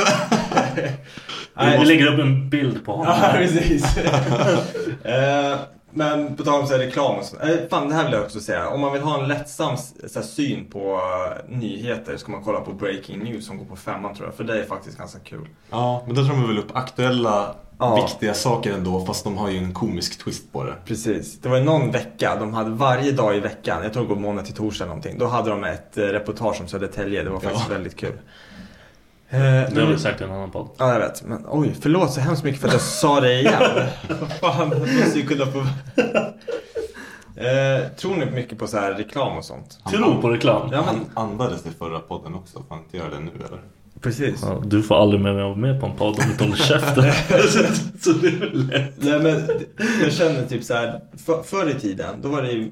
men- 1.56 1.80
Vi 1.80 1.86
lägger 1.86 2.14
upp 2.14 2.20
en 2.20 2.50
bild 2.50 2.86
på 2.86 2.92
honom. 2.96 3.16
Ja, 3.22 3.30
precis. 3.34 3.98
Eh, 5.04 5.58
Men 5.94 6.36
på 6.36 6.44
tal 6.44 6.62
om 6.62 6.68
så 6.68 6.74
här 6.74 6.80
reklam 6.80 7.16
och 7.20 7.26
så. 7.26 7.38
Eh, 7.40 7.58
fan, 7.70 7.90
det 7.90 7.96
här 7.96 8.04
vill 8.04 8.14
jag 8.14 8.24
också 8.24 8.40
säga. 8.40 8.70
Om 8.70 8.82
man 8.82 8.94
vill 8.94 9.02
ha 9.02 9.22
en 9.22 9.28
lättsam 9.28 9.78
så 10.08 10.20
här, 10.20 10.26
syn 10.26 10.66
på 10.66 11.00
eh, 11.50 11.58
nyheter 11.58 12.18
ska 12.18 12.32
man 12.32 12.44
kolla 12.44 12.60
på 12.60 12.74
Breaking 12.74 13.20
News 13.20 13.46
som 13.46 13.58
går 13.58 13.66
på 13.66 13.76
femman 13.76 14.16
tror 14.16 14.28
jag. 14.28 14.36
För 14.36 14.44
det 14.44 14.60
är 14.60 14.66
faktiskt 14.66 14.98
ganska 14.98 15.20
kul. 15.20 15.48
Ja, 15.70 16.04
men 16.06 16.16
då 16.16 16.22
tar 16.22 16.30
de 16.30 16.48
väl 16.48 16.58
upp 16.60 16.76
aktuella, 16.76 17.56
Ja. 17.80 17.96
viktiga 17.96 18.34
saker 18.34 18.74
ändå. 18.74 19.06
Fast 19.06 19.24
de 19.24 19.38
har 19.38 19.50
ju 19.50 19.58
en 19.58 19.74
komisk 19.74 20.24
twist 20.24 20.52
på 20.54 20.64
det. 20.64 20.76
Precis. 20.86 21.40
Det 21.40 21.50
var 21.50 21.58
ju 21.58 21.64
någon 21.64 21.92
vecka, 21.92 22.36
de 22.40 22.54
hade 22.54 22.70
varje 22.70 23.12
dag 23.12 23.36
i 23.38 23.40
veckan, 23.40 23.84
jag 23.84 23.94
tror 23.94 24.04
det 24.04 24.10
går 24.10 24.16
måndag 24.16 24.44
till 24.44 24.54
torsdag 24.54 24.86
någonting. 24.86 25.18
Då 25.18 25.28
hade 25.28 25.50
de 25.50 25.64
ett 25.64 25.98
eh, 25.98 26.02
reportage 26.02 26.62
om 26.62 26.68
Södertälje. 26.68 27.24
Det 27.24 27.30
var 27.30 27.40
faktiskt 27.40 27.66
Ja. 27.70 27.74
väldigt 27.74 27.96
kul. 27.98 28.14
Eh, 29.30 29.40
Det 29.40 29.48
har 29.48 29.72
men- 29.74 29.92
vi 29.92 29.98
sagt 30.00 30.22
i 30.22 30.24
en 30.24 30.32
annan 30.32 30.52
podd. 30.52 30.70
Ja, 30.78 30.94
jag 30.94 31.00
vet. 31.00 31.24
Men 31.24 31.46
oj, 31.50 31.76
förlåt 31.82 32.14
så 32.14 32.20
hemskt 32.20 32.44
mycket 32.44 32.62
för 32.62 32.68
att 32.68 32.74
jag 32.74 32.82
sa 32.82 33.20
det 33.20 33.40
igen. 33.40 33.62
Fan, 34.42 34.70
jag 34.72 34.80
måste 35.04 35.20
ju 35.20 35.26
kunna 35.26 35.46
få... 35.46 35.60
Eh, 37.36 37.88
tror 37.98 38.16
ni 38.16 38.26
mycket 38.26 38.58
på 38.60 38.68
så 38.68 38.78
här 38.78 38.94
reklam 38.94 39.38
och 39.38 39.46
sånt? 39.46 39.78
Tro 39.92 40.22
på 40.22 40.30
reklam. 40.30 40.70
Ja, 40.72 40.84
men 40.86 40.96
Han 41.16 41.30
andades 41.32 41.66
i 41.66 41.70
förra 41.80 42.00
podden 42.00 42.36
också. 42.36 42.54
Får 42.68 42.76
han 42.76 42.80
inte 42.84 42.98
göra 42.98 43.10
det 43.10 43.20
nu 43.20 43.32
eller? 43.48 43.60
precis. 44.02 44.40
Ja, 44.44 44.62
du 44.66 44.84
får 44.84 44.96
aldrig 45.02 45.22
med 45.22 45.36
mig 45.36 45.44
vara 45.44 45.56
med 45.56 45.80
på 45.82 45.86
en 45.88 45.96
podd 45.96 46.08
om 46.20 46.26
du 46.26 46.32
inte 46.32 46.44
håller 46.44 46.56
käften. 46.58 47.04
så, 47.48 47.64
så 48.00 48.12
det 48.12 48.28
är 48.28 48.40
väl 48.40 48.68
lätt. 48.68 48.94
Nej, 48.98 49.20
men 49.20 49.50
jag 50.04 50.14
känner 50.14 50.46
typ 50.46 50.64
så 50.64 50.74
här, 50.74 51.02
för, 51.26 51.44
förr 51.44 51.70
i 51.70 51.74
tiden, 51.80 52.22
då 52.22 52.30
var 52.30 52.42
det 52.42 52.52
ju... 52.52 52.72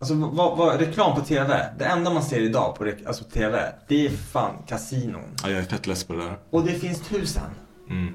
Alltså 0.00 0.14
vad, 0.14 0.56
vad, 0.56 0.80
reklam 0.80 1.14
på 1.14 1.20
TV, 1.20 1.70
det 1.78 1.84
enda 1.84 2.10
man 2.10 2.22
ser 2.22 2.40
idag 2.40 2.74
på 2.74 2.92
alltså, 3.06 3.24
TV, 3.24 3.72
det 3.88 4.06
är 4.06 4.10
fan 4.10 4.54
kasinon. 4.66 5.36
Ja, 5.42 5.50
jag 5.50 5.58
är 5.58 5.64
fett 5.64 5.86
less 5.86 6.04
på 6.04 6.12
det 6.12 6.22
där. 6.22 6.38
Och 6.50 6.64
det 6.64 6.72
finns 6.72 7.00
tusen. 7.00 7.42
Mm. 7.90 8.14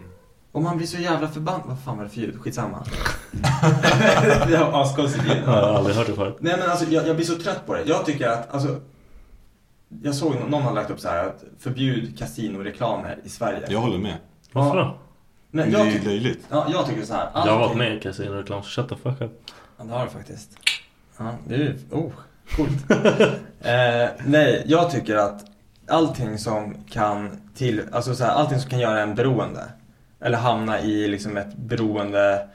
Och 0.52 0.62
man 0.62 0.78
blir 0.78 0.88
så 0.88 0.98
jävla 0.98 1.28
förbannad. 1.28 1.62
Vad 1.66 1.80
fan 1.80 1.98
var 1.98 2.04
det 2.04 2.10
för 2.10 2.20
ljud? 2.20 2.40
Skitsamma. 2.42 2.86
det 4.48 4.58
var 4.58 4.82
askonstigt 4.82 5.26
ljud. 5.26 5.44
Jag 5.46 5.52
har 5.52 5.62
aldrig 5.62 5.96
hört 5.96 6.08
det 6.08 6.14
förut. 6.14 6.38
Nej 6.40 6.56
men 6.60 6.70
alltså 6.70 6.86
jag, 6.86 7.08
jag 7.08 7.16
blir 7.16 7.26
så 7.26 7.36
trött 7.36 7.66
på 7.66 7.74
det. 7.74 7.84
Jag 7.84 8.06
tycker 8.06 8.30
att, 8.30 8.54
alltså. 8.54 8.82
Jag 10.04 10.16
såg 10.16 10.36
någon, 10.36 10.50
någon 10.50 10.62
har 10.62 10.74
lagt 10.74 10.90
upp 10.90 11.00
så 11.00 11.08
här 11.08 11.28
att 11.28 11.44
förbjud 11.60 12.20
kasinoreklamer 12.20 13.18
i 13.24 13.30
Sverige. 13.30 13.68
Jag 13.70 13.80
håller 13.80 13.98
med. 13.98 14.18
Varför 14.52 14.78
då? 14.78 14.98
Men 15.52 15.72
det 15.72 15.78
jag, 15.78 15.88
är 15.88 15.92
ju 15.92 16.04
löjligt. 16.04 16.48
ja, 16.50 16.68
jag 16.72 16.86
tycker 16.86 17.04
så 17.06 17.14
här. 17.14 17.30
Jag 17.34 17.42
har 17.42 17.60
varit 17.60 17.78
med 17.78 17.98
i 17.98 18.00
kasinoreklam, 18.00 18.64
så 18.64 18.70
shut 18.70 18.90
the 18.90 18.96
fuck 18.96 19.22
up. 19.22 19.32
Ja, 19.78 19.84
det 19.84 19.94
har 19.94 20.06
du 20.06 20.12
faktiskt. 20.12 20.50
Ja, 21.18 21.36
det 21.47 21.55
är 21.55 21.76
oh, 21.91 22.11
coolt. 22.55 22.91
eh, 23.61 24.09
nej, 24.26 24.63
jag 24.66 24.91
tycker 24.91 25.16
att 25.16 25.45
allting 25.88 26.38
som 26.38 26.76
kan 26.89 27.30
till, 27.55 27.82
alltså 27.91 28.16
så 28.16 28.24
här, 28.24 28.32
allting 28.32 28.59
som 28.59 28.70
kan 28.70 28.80
göra 28.80 29.01
en 29.01 29.16
beroende. 29.16 29.63
Eller 30.22 30.38
hamna 30.38 30.82
i 30.82 31.07
liksom 31.07 31.38
ett 31.38 31.55
beroende. 31.57 32.47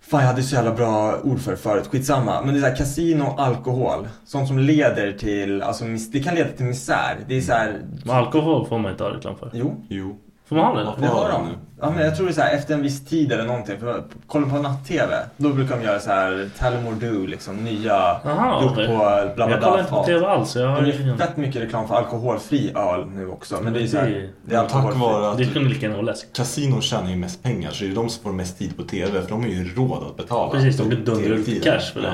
Fan, 0.00 0.20
jag 0.20 0.28
hade 0.28 0.42
så 0.42 0.54
jävla 0.54 0.74
bra 0.74 1.20
ord 1.22 1.40
för 1.40 1.50
det 1.50 1.56
förut. 1.56 1.86
Skitsamma. 1.86 2.42
Men 2.42 2.54
det 2.54 2.60
är 2.60 2.62
så 2.62 2.68
här, 2.68 2.76
kasino, 2.76 3.34
alkohol. 3.38 4.08
Sånt 4.24 4.48
som 4.48 4.58
leder 4.58 5.12
till, 5.12 5.62
alltså 5.62 5.84
det 6.12 6.20
kan 6.20 6.34
leda 6.34 6.50
till 6.50 6.66
misär. 6.66 7.16
Det 7.28 7.36
är 7.36 7.40
så 7.40 7.52
här, 7.52 7.80
Men 8.04 8.16
alkohol 8.16 8.66
får 8.66 8.78
man 8.78 8.92
inte 8.92 9.04
ha 9.04 9.10
reklam 9.10 9.36
för. 9.36 9.50
jo. 9.54 9.84
Jo. 9.88 10.18
Får 10.54 10.62
man 10.62 10.86
ha 10.86 10.94
det? 10.94 11.00
Det 11.00 11.06
har 11.06 11.28
Ja, 11.28 11.38
de. 11.38 11.46
nu. 11.48 11.54
Ja, 11.80 11.90
men 11.90 12.04
jag 12.04 12.16
tror 12.16 12.26
det 12.26 12.32
är 12.32 12.34
så 12.34 12.40
här, 12.40 12.54
efter 12.56 12.74
en 12.74 12.82
viss 12.82 13.04
tid 13.04 13.32
eller 13.32 13.44
någonting. 13.44 13.78
För 13.80 14.02
kolla 14.26 14.48
på 14.48 14.56
natt-tv. 14.58 15.16
Då 15.36 15.48
brukar 15.48 15.76
de 15.78 15.84
göra 15.84 16.00
så 16.00 16.10
här 16.10 16.50
Tullamore 16.58 16.94
Do, 16.94 17.26
liksom 17.26 17.56
nya. 17.56 17.94
Aha, 17.96 18.62
gjort 18.62 18.72
okej. 18.72 18.86
på 18.86 18.94
bla 19.34 19.46
bla 19.46 19.50
Jag 19.50 19.62
kollar 19.62 19.78
inte 19.78 19.90
på. 19.90 20.04
TV 20.04 20.26
alls. 20.26 20.56
Jag 20.56 20.68
har 20.68 20.82
De 20.82 20.88
gör 20.90 21.00
ingen... 21.00 21.18
fett 21.18 21.36
mycket 21.36 21.62
reklam 21.62 21.88
för 21.88 21.94
alkoholfri 21.94 22.72
öl 22.76 23.06
nu 23.06 23.28
också. 23.28 23.56
Men 23.62 23.72
det 23.72 23.82
är 23.82 23.86
så 23.86 23.96
här, 23.96 24.06
Det- 24.10 24.28
det 24.50 24.54
är 24.56 24.60
Tack 24.62 24.72
alkoholfri. 24.74 25.00
vare 25.00 25.30
att 25.30 25.38
Det 25.38 25.44
kunde 25.46 25.68
lika 25.68 25.86
gärna 25.88 26.02
läsk. 26.02 26.32
kasinon 26.32 26.82
tjänar 26.82 27.10
ju 27.10 27.16
mest 27.16 27.42
pengar 27.42 27.70
så 27.70 27.84
det 27.84 27.90
är 27.90 27.94
de 27.94 28.08
som 28.08 28.22
får 28.24 28.32
mest 28.32 28.58
tid 28.58 28.76
på 28.76 28.82
TV 28.82 29.22
för 29.22 29.28
de 29.28 29.40
har 29.42 29.48
ju 29.48 29.74
råd 29.74 30.02
att 30.10 30.16
betala. 30.16 30.50
Precis, 30.52 30.76
de 30.76 30.82
för 30.90 30.96
kan 30.96 31.04
dundra 31.04 31.34
ut 31.34 31.64
cash 31.64 31.92
för 31.92 32.00
det. 32.00 32.12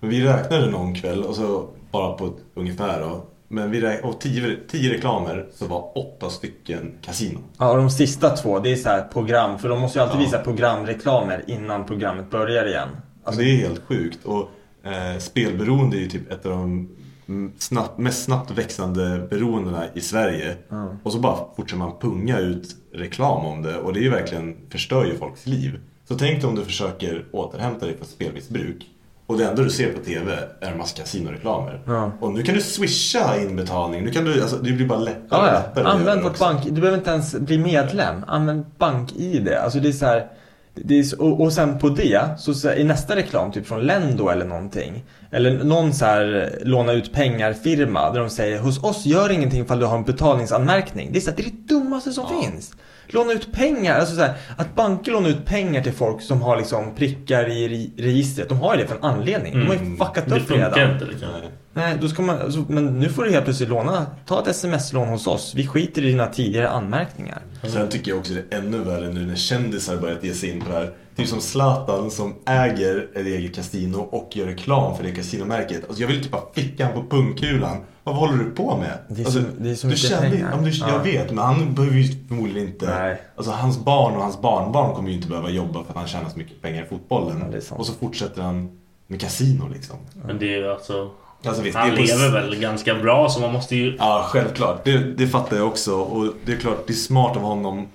Men 0.00 0.10
vi 0.10 0.24
räknade 0.26 0.66
någon 0.70 0.94
kväll 0.94 1.22
och 1.24 1.34
så 1.34 1.64
bara 1.90 2.12
på 2.12 2.30
ungefär 2.54 3.00
då. 3.00 3.24
Men 3.48 3.70
vi 3.70 3.98
av 4.02 4.12
tio, 4.12 4.56
tio 4.68 4.92
reklamer 4.92 5.46
så 5.54 5.66
var 5.66 5.98
åtta 5.98 6.30
stycken 6.30 6.92
kasino. 7.02 7.38
Ja, 7.58 7.70
och 7.70 7.76
de 7.76 7.90
sista 7.90 8.36
två, 8.36 8.58
det 8.58 8.72
är 8.72 8.76
så 8.76 8.88
här 8.88 9.02
program. 9.02 9.58
För 9.58 9.68
de 9.68 9.80
måste 9.80 9.98
ju 9.98 10.02
alltid 10.02 10.20
Ja. 10.20 10.24
visa 10.24 10.38
programreklamer 10.38 11.44
innan 11.46 11.86
programmet 11.86 12.30
börjar 12.30 12.66
igen. 12.66 12.88
Alltså, 13.24 13.42
det 13.42 13.50
är 13.50 13.56
helt 13.56 13.82
sjukt. 13.84 14.24
Och 14.24 14.48
eh, 14.90 15.18
spelberoende 15.18 15.96
är 15.96 16.00
ju 16.00 16.08
typ 16.08 16.32
ett 16.32 16.46
av 16.46 16.52
de 16.52 16.88
mm, 17.28 17.52
snabbt, 17.58 17.98
mest 17.98 18.24
snabbt 18.24 18.50
växande 18.50 19.26
beroendena 19.30 19.84
i 19.94 20.00
Sverige. 20.00 20.56
Och 21.02 21.12
så 21.12 21.18
bara 21.18 21.36
fortsätter 21.56 21.78
man 21.78 21.98
punga 22.00 22.38
ut 22.38 22.76
reklam 22.92 23.46
om 23.46 23.62
det 23.62 23.76
och 23.78 23.92
det 23.92 24.00
är 24.00 24.02
ju 24.02 24.10
verkligen 24.10 24.56
förstör 24.70 25.04
ju 25.04 25.16
folks 25.18 25.46
liv. 25.46 25.80
Så 26.08 26.14
tänk 26.14 26.40
dig 26.40 26.48
om 26.48 26.54
du 26.54 26.64
försöker 26.64 27.24
återhämta 27.32 27.86
dig 27.86 27.96
från 27.96 28.06
spelmissbruk 28.06 28.86
och 29.26 29.38
det 29.38 29.44
enda 29.44 29.62
du 29.62 29.70
ser 29.70 29.92
på 29.92 30.04
TV 30.04 30.32
är 30.60 30.70
en 30.70 30.78
massa 30.78 30.96
kasinoreklamer. 30.96 31.80
Ja. 31.86 32.12
Och 32.20 32.32
nu 32.32 32.42
kan 32.42 32.54
du 32.54 32.60
swisha 32.60 33.40
inbetalning. 33.40 34.04
Nu 34.04 34.10
kan 34.10 34.24
du, 34.24 34.42
alltså, 34.42 34.56
det 34.56 34.72
blir 34.72 34.86
bara 34.86 34.98
lättare 34.98 35.46
Ja, 35.46 35.62
ja. 35.74 35.80
att 35.80 35.86
Använd 35.86 36.22
vårt 36.22 36.38
bank... 36.38 36.64
Du 36.64 36.80
behöver 36.80 36.98
inte 36.98 37.10
ens 37.10 37.34
bli 37.34 37.58
medlem. 37.58 38.24
Använd 38.26 38.64
bank-id. 38.78 39.48
Alltså 39.48 39.80
det 39.80 39.88
är 39.88 39.92
så 39.92 40.06
här... 40.06 40.26
Är 40.88 41.20
och, 41.22 41.40
och 41.40 41.52
sen 41.52 41.78
på 41.78 41.88
det, 41.88 42.28
så, 42.38 42.54
så 42.54 42.72
i 42.72 42.84
nästa 42.84 43.16
reklam, 43.16 43.52
typ 43.52 43.66
från 43.66 43.80
Lendo 43.80 44.28
eller 44.28 44.44
någonting. 44.44 45.04
Eller 45.30 45.64
någon 45.64 45.92
så 45.92 46.04
här 46.04 46.58
låna 46.62 46.92
ut 46.92 47.12
pengar-firma 47.12 48.12
där 48.12 48.20
de 48.20 48.30
säger 48.30 48.58
hos 48.58 48.84
oss 48.84 49.06
gör 49.06 49.30
ingenting 49.30 49.62
ifall 49.62 49.78
du 49.78 49.86
har 49.86 49.96
en 49.96 50.04
betalningsanmärkning. 50.04 51.12
Det 51.12 51.18
är, 51.18 51.20
så 51.20 51.30
här, 51.30 51.36
det, 51.36 51.42
är 51.42 51.50
det 51.50 51.74
dummaste 51.74 52.12
som 52.12 52.42
finns. 52.42 52.72
Låna 53.14 53.32
ut 53.32 53.52
pengar, 53.52 53.98
alltså 53.98 54.14
så 54.14 54.20
här, 54.20 54.34
att 54.56 54.74
banker 54.74 55.12
lånar 55.12 55.28
ut 55.28 55.44
pengar 55.46 55.82
till 55.82 55.92
folk 55.92 56.22
som 56.22 56.42
har 56.42 56.56
liksom 56.56 56.94
prickar 56.94 57.48
i 57.50 57.68
re- 57.68 58.02
registret. 58.02 58.48
De 58.48 58.58
har 58.60 58.74
ju 58.76 58.82
det 58.82 58.88
för 58.88 58.96
en 58.96 59.04
anledning. 59.04 59.52
De 59.52 59.66
har 59.66 59.74
ju 59.74 59.96
fuckat 59.96 60.24
Det 60.28 60.34
upp 60.36 60.42
funkar 60.48 60.70
redan. 60.76 60.92
inte 60.92 61.04
liksom. 61.04 61.28
Nej. 61.40 61.50
Nej, 61.76 61.96
då 62.00 62.08
ska 62.08 62.22
man, 62.22 62.38
alltså, 62.40 62.64
men 62.68 62.86
nu 63.00 63.08
får 63.08 63.24
du 63.24 63.30
helt 63.30 63.44
plötsligt 63.44 63.68
låna, 63.68 64.06
ta 64.26 64.40
ett 64.42 64.48
sms-lån 64.48 65.08
hos 65.08 65.26
oss. 65.26 65.52
Vi 65.56 65.66
skiter 65.66 66.02
i 66.02 66.06
dina 66.06 66.26
tidigare 66.26 66.68
anmärkningar. 66.68 67.38
Sen 67.62 67.88
tycker 67.88 68.10
jag 68.10 68.18
också 68.18 68.32
det 68.34 68.56
är 68.56 68.58
ännu 68.58 68.78
värre 68.78 69.08
nu 69.12 69.26
när 69.26 69.34
kändisar 69.34 69.96
börjat 69.96 70.24
ge 70.24 70.34
sig 70.34 70.50
in 70.50 70.60
på 70.60 70.68
det 70.72 70.74
här. 70.78 70.90
Typ 71.16 71.28
som 71.28 71.40
Zlatan 71.40 72.10
som 72.10 72.34
äger 72.46 73.08
ett 73.14 73.26
eget 73.26 73.54
kasino 73.54 73.98
och 73.98 74.36
gör 74.36 74.46
reklam 74.46 74.96
för 74.96 75.04
det 75.04 75.10
kasinomärket. 75.12 75.84
Alltså 75.88 76.02
jag 76.02 76.08
vill 76.08 76.22
typ 76.22 76.32
bara 76.32 76.42
ficka 76.54 76.88
på 76.88 77.02
pungkulan. 77.10 77.76
Vad 78.04 78.14
håller 78.14 78.44
du 78.44 78.50
på 78.50 78.76
med? 78.76 78.98
Det 79.08 79.22
är 79.22 79.24
alltså, 79.24 79.40
så- 79.40 79.46
det 79.58 79.70
är 79.70 79.74
så 79.74 79.86
du 79.86 79.92
mycket 79.92 80.08
kände, 80.10 80.30
pengar. 80.30 80.58
Du, 80.62 80.70
Ja. 80.70 80.88
Jag 80.88 80.98
vet, 80.98 81.30
men 81.32 81.44
han 81.44 81.74
behöver 81.74 81.96
ju 81.96 82.26
förmodligen 82.28 82.68
inte... 82.68 82.86
Nej. 82.98 83.22
Alltså 83.36 83.52
hans 83.52 83.78
barn 83.78 84.14
och 84.16 84.22
hans 84.22 84.40
barnbarn 84.40 84.94
kommer 84.94 85.08
ju 85.08 85.14
inte 85.14 85.28
behöva 85.28 85.50
jobba 85.50 85.84
för 85.84 85.90
att 85.90 85.96
han 85.96 86.06
tjänar 86.08 86.28
så 86.30 86.38
mycket 86.38 86.62
pengar 86.62 86.82
i 86.84 86.86
fotbollen. 86.86 87.44
Ja, 87.70 87.76
och 87.76 87.86
så 87.86 87.92
fortsätter 87.92 88.42
han 88.42 88.78
med 89.06 89.20
kasino 89.20 89.68
liksom. 89.74 89.96
Men 90.26 90.38
det 90.38 90.54
är 90.54 90.58
ju 90.58 90.70
alltså... 90.70 91.10
Alltså, 91.46 91.62
visst, 91.62 91.76
Han 91.76 91.90
på- 91.90 91.96
lever 92.02 92.32
väl 92.32 92.56
ganska 92.60 92.94
bra 92.94 93.28
så 93.28 93.40
man 93.40 93.52
måste 93.52 93.76
ju... 93.76 93.96
Ja, 93.98 94.26
självklart. 94.28 94.84
Det, 94.84 94.98
det 94.98 95.26
fattar 95.26 95.56
jag 95.56 95.66
också. 95.66 95.94
Och 95.94 96.34
det 96.44 96.52
är 96.52 96.56
klart, 96.56 96.86
det 96.86 96.92
är 96.92 96.94
smart 96.94 97.36
av 97.36 97.42
honom 97.42 97.86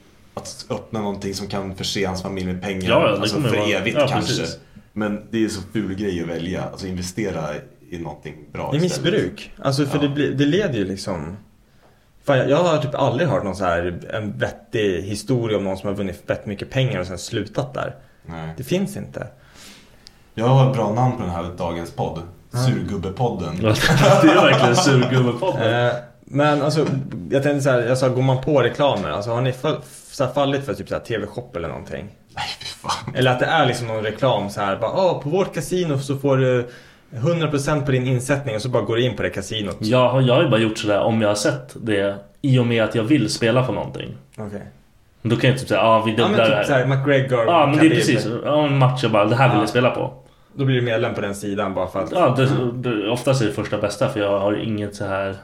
att 0.42 0.66
öppna 0.70 1.00
någonting 1.02 1.34
som 1.34 1.48
kan 1.48 1.76
förse 1.76 2.06
hans 2.06 2.22
familj 2.22 2.46
med 2.48 2.62
pengar. 2.62 2.90
Ja, 2.90 3.10
alltså 3.10 3.42
för 3.42 3.50
vara- 3.58 3.68
evigt 3.70 3.98
ja, 4.00 4.08
kanske. 4.08 4.38
precis. 4.38 4.60
Men 4.94 5.28
det 5.32 5.46
är 5.46 5.50
så 5.50 5.62
ful 5.74 5.96
grej 5.96 6.22
att 6.22 6.28
välja. 6.30 6.64
Alltså 6.64 6.88
investera 6.88 7.42
i 7.90 7.98
någonting 7.98 8.36
bra 8.54 8.72
Det 8.72 8.78
är 8.78 8.86
istället. 8.86 9.14
missbruk. 9.14 9.52
Alltså 9.62 9.86
för 9.86 9.98
Ja. 9.98 10.02
det, 10.02 10.10
blir, 10.10 10.32
det 10.34 10.46
leder 10.46 10.74
ju 10.74 10.86
liksom... 10.86 11.38
Fan, 12.24 12.38
jag, 12.38 12.50
jag 12.50 12.58
har 12.64 12.78
typ 12.78 12.96
aldrig 12.96 13.30
hört 13.30 13.44
någon 13.44 13.56
så 13.56 13.66
här 13.66 14.00
en 14.14 14.38
vettig 14.38 15.02
historia 15.02 15.58
om 15.58 15.64
någon 15.64 15.78
som 15.78 15.88
har 15.90 15.96
vunnit 15.96 16.24
fett 16.28 16.46
mycket 16.46 16.70
pengar 16.70 17.00
och 17.00 17.08
sen 17.08 17.18
slutat 17.18 17.74
där. 17.74 17.96
Nej. 18.26 18.54
Det 18.58 18.64
finns 18.64 18.98
inte. 18.98 19.28
Jag 20.34 20.46
har 20.48 20.70
ett 20.70 20.76
bra 20.76 20.94
namn 20.94 21.16
på 21.18 21.22
den 21.22 21.32
här 21.32 21.46
dagens 21.58 21.92
podd. 21.92 22.22
Surgubbepodden. 22.52 23.58
det 23.62 23.68
är 23.68 24.42
verkligen 24.42 24.76
surgubbepodden. 24.76 25.86
Eh, 25.88 25.94
men 26.26 26.62
alltså, 26.62 26.88
jag 27.30 27.44
tänkte 27.44 27.62
så 27.62 27.70
här, 27.70 27.82
jag 27.82 27.98
sa 27.98 28.10
går 28.10 28.22
man 28.22 28.42
på 28.44 28.62
reklamer, 28.62 29.10
alltså 29.10 29.32
har 29.32 29.42
ni 29.42 29.52
fall, 29.54 29.78
så 30.20 30.26
här 30.26 30.34
fallit 30.34 30.66
för 30.66 30.74
typ 30.74 30.88
så 30.90 30.96
här 30.96 31.02
TV-shop 31.02 31.52
eller 31.56 31.68
någonting? 31.68 32.06
Nej, 32.36 32.46
fan. 32.82 33.14
Eller 33.16 33.32
att 33.32 33.40
det 33.40 33.46
är 33.46 33.66
liksom 33.66 33.88
någon 33.88 34.04
reklam 34.04 34.50
så 34.50 34.62
här, 34.62 34.76
bara, 34.78 34.92
Åh, 34.92 35.22
på 35.22 35.30
vårt 35.30 35.54
kasino 35.56 35.98
så 36.00 36.18
får 36.18 36.38
du 36.38 36.70
100% 37.12 37.86
på 37.86 37.92
din 37.92 38.08
insättning 38.08 38.56
och 38.56 38.62
så 38.62 38.70
bara 38.70 38.84
går 38.84 38.96
du 38.96 39.04
in 39.06 39.16
på 39.16 39.24
det 39.24 39.30
kasinot. 39.30 39.78
Jag, 39.80 40.10
har- 40.10 40.22
jag 40.22 40.36
har 40.36 40.44
ju 40.44 40.50
bara 40.50 40.60
gjort 40.62 40.78
sådär 40.78 41.00
om 41.00 41.22
jag 41.22 41.28
har 41.28 41.36
sett 41.36 41.76
det 41.82 42.16
i 42.42 42.60
och 42.60 42.66
med 42.66 42.84
att 42.84 42.96
jag 42.96 43.04
vill 43.04 43.30
spela 43.30 43.64
på 43.66 43.72
någonting. 43.72 44.18
Okej. 44.38 44.62
Då 45.22 45.36
kan 45.36 45.50
jag 45.50 45.60
typ 45.60 45.68
säga, 45.68 45.80
ja 45.82 46.04
vi 46.06 46.12
Ja 46.12 46.18
dubblar 46.18 46.30
men 46.30 46.38
det 46.40 46.46
typ 46.46 46.56
här. 46.56 46.64
såhär 46.64 46.86
McGregor, 46.86 47.46
Ja 47.46 47.66
men 47.66 47.78
det 47.80 47.86
är 47.86 47.90
precis, 47.90 48.28
ja, 48.46 48.66
en 48.66 48.78
match 48.78 49.04
jag 49.04 49.12
bara, 49.12 49.26
det 49.26 49.36
här 49.36 49.48
vill 49.48 49.56
Ja. 49.58 49.62
jag 49.62 49.70
spela 49.70 49.90
på. 49.90 50.14
Då 50.54 50.66
blir 50.66 50.76
du 50.76 50.82
medlem 50.82 51.14
på 51.14 51.22
den 51.22 51.36
sidan 51.36 51.74
bara 51.74 51.88
för 51.88 52.00
att... 52.04 52.12
Ja, 52.12 52.36
det, 52.38 52.50
det, 52.90 53.10
oftast 53.10 53.42
är 53.42 53.46
det 53.46 53.52
första 53.54 53.78
bästa 53.78 54.10
för 54.10 54.20
jag 54.20 54.40
har 54.40 54.54
inget 54.54 54.96
så 54.96 55.06
här 55.06 55.36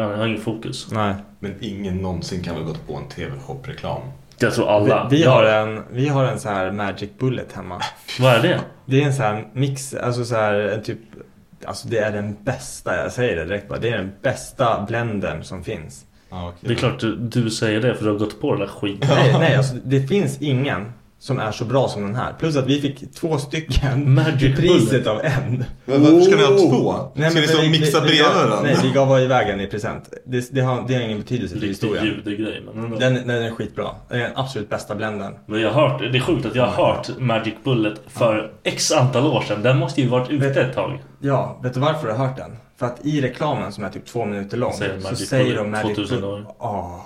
jag 0.00 0.16
har 0.16 0.26
ingen 0.26 0.40
fokus. 0.40 0.88
Nej. 0.92 1.14
Men 1.40 1.54
ingen 1.60 1.96
någonsin 1.96 2.42
kan 2.42 2.54
väl 2.54 2.64
gått 2.64 2.86
på 2.86 2.94
en 2.96 3.08
TV-shop-reklam? 3.08 4.00
Jag 4.38 4.54
tror 4.54 4.68
alla. 4.70 5.08
Vi, 5.10 5.16
vi, 5.16 5.22
Jag- 5.22 5.30
har 5.30 5.44
en, 5.44 5.82
vi 5.92 6.08
har 6.08 6.24
en 6.24 6.40
så 6.40 6.48
här 6.48 6.70
Magic 6.72 7.10
Bullet 7.18 7.52
hemma. 7.52 7.80
Vad 8.20 8.32
är 8.34 8.42
det? 8.42 8.60
Det 8.86 9.02
är 9.02 9.06
en 9.06 9.14
sån 9.14 9.24
här 9.24 9.46
mix, 9.52 9.94
alltså 9.94 10.24
så 10.24 10.34
här 10.34 10.54
en 10.54 10.82
typ 10.82 10.98
Alltså 11.66 11.88
det 11.88 11.98
är 11.98 12.12
den 12.12 12.36
bästa, 12.42 12.96
jag 12.96 13.12
säger 13.12 13.36
det 13.36 13.44
direkt 13.44 13.68
bara. 13.68 13.78
Det 13.78 13.88
är 13.88 13.96
den 13.98 14.12
bästa 14.22 14.84
blendern 14.88 15.42
som 15.44 15.64
finns. 15.64 16.04
Ja, 16.30 16.48
okej. 16.48 16.58
Det 16.68 16.72
är 16.74 16.76
klart 16.76 17.00
du, 17.00 17.16
du 17.16 17.50
säger 17.50 17.80
det 17.80 17.94
för 17.94 18.04
du 18.04 18.10
har 18.10 18.18
gått 18.18 18.40
på 18.40 18.50
den 18.50 18.60
där 18.60 18.66
skiten. 18.66 19.08
Nej, 19.14 19.32
nej 19.38 19.56
alltså 19.56 19.74
det 19.84 20.00
finns 20.06 20.42
ingen 20.42 20.92
som 21.24 21.38
är 21.38 21.52
så 21.52 21.64
bra 21.64 21.88
som 21.88 22.02
den 22.02 22.14
här. 22.14 22.32
Plus 22.38 22.56
att 22.56 22.66
vi 22.66 22.80
fick 22.80 23.14
två 23.14 23.38
stycken 23.38 24.14
Magic 24.14 24.56
priset 24.56 25.06
av 25.06 25.20
en. 25.24 25.64
Men 25.84 26.02
varför 26.02 26.20
ska 26.20 26.36
ni 26.36 26.42
ha 26.42 26.48
två? 26.70 26.88
Oh! 26.90 27.10
Nej, 27.14 27.30
ska 27.30 27.40
ni 27.40 27.46
så 27.46 27.60
vi- 27.60 27.70
mixa 27.70 28.00
vi- 28.00 28.06
vi 28.06 28.12
bredvid 28.16 28.34
varandra? 28.36 28.60
Nej, 28.62 28.76
vi 28.82 28.90
gav 28.90 29.20
iväg 29.20 29.48
en 29.48 29.60
i 29.60 29.66
present. 29.66 30.08
Det, 30.26 30.54
det, 30.54 30.60
har, 30.60 30.84
det 30.88 30.94
har 30.94 31.00
ingen 31.00 31.18
betydelse 31.18 31.58
för 31.58 31.66
historien. 31.66 32.04
ljudgrej. 32.04 32.62
Men, 32.74 32.90
Den, 32.90 33.14
den 33.14 33.30
är 33.42 33.50
skitbra. 33.50 33.88
Det 34.08 34.14
är 34.14 34.18
den 34.18 34.32
absolut 34.34 34.68
bästa 34.70 34.94
blenden. 34.94 35.32
men 35.46 35.60
jag 35.60 35.70
har 35.72 35.88
hört, 35.88 36.00
det 36.12 36.18
är 36.18 36.20
sjukt 36.20 36.46
att 36.46 36.54
jag 36.54 36.66
har 36.66 36.86
hört 36.86 37.08
Magic 37.18 37.54
Bullet 37.64 38.00
för 38.06 38.52
x 38.64 38.92
antal 38.92 39.26
år 39.26 39.40
sedan. 39.40 39.62
Den 39.62 39.78
måste 39.78 40.00
ju 40.00 40.08
varit 40.08 40.30
ute 40.30 40.60
ett 40.62 40.74
tag. 40.74 41.02
Ja, 41.20 41.60
vet 41.62 41.74
du 41.74 41.80
varför 41.80 42.06
du 42.06 42.12
har 42.12 42.26
hört 42.26 42.36
den? 42.36 42.56
För 42.78 42.86
att 42.86 43.06
i 43.06 43.20
reklamen 43.20 43.72
som 43.72 43.84
är 43.84 43.88
typ 43.90 44.06
två 44.06 44.24
minuter 44.24 44.56
lång 44.56 44.72
Säger 44.72 45.00
så 45.00 45.16
säger 45.16 45.56
de 45.56 45.70
Magic 45.70 45.96
2000 45.96 46.20
Bullet. 46.20 46.24
år. 46.46 46.54
Åh. 46.58 47.00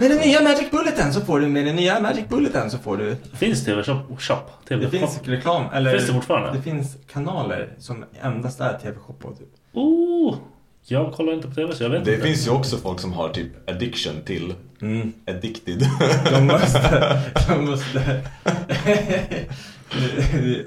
Med 0.00 0.10
den 0.10 0.18
nya 0.18 0.40
Magic 0.42 0.70
Bulleten 0.70 1.12
så 1.12 1.20
får 1.20 1.40
du, 1.40 1.48
med 1.48 1.66
den 1.66 1.76
nya 1.76 2.00
Magic 2.00 2.28
Bulleten 2.28 2.70
så 2.70 2.78
får 2.78 2.96
du 2.96 3.16
Finns 3.34 3.64
TV-shop? 3.64 3.98
Shop? 4.18 4.36
TV 4.68 4.84
Det 4.84 4.90
finns 4.90 5.20
reklam, 5.24 5.64
eller 5.72 5.90
Finns 5.92 6.06
det 6.06 6.12
fortfarande? 6.12 6.58
Det 6.58 6.62
finns 6.62 6.96
kanaler 7.12 7.68
som 7.78 8.04
endast 8.22 8.60
är 8.60 8.78
TV-shop 8.78 9.12
på 9.18 9.30
typ. 9.34 9.48
Oh, 9.72 10.36
jag 10.84 11.12
kollar 11.12 11.32
inte 11.32 11.48
på 11.48 11.54
TV 11.54 11.74
så 11.74 11.82
jag 11.82 11.90
vet 11.90 12.04
Det 12.04 12.14
inte. 12.14 12.26
finns 12.26 12.46
ju 12.46 12.50
också 12.50 12.76
folk 12.76 13.00
som 13.00 13.12
har 13.12 13.28
typ 13.28 13.70
addiction 13.70 14.22
till 14.26 14.54
Mm. 14.80 15.12
addicted. 15.26 15.78
De 16.30 16.46
måste, 16.46 17.20
de 17.48 17.64
måste 17.70 17.98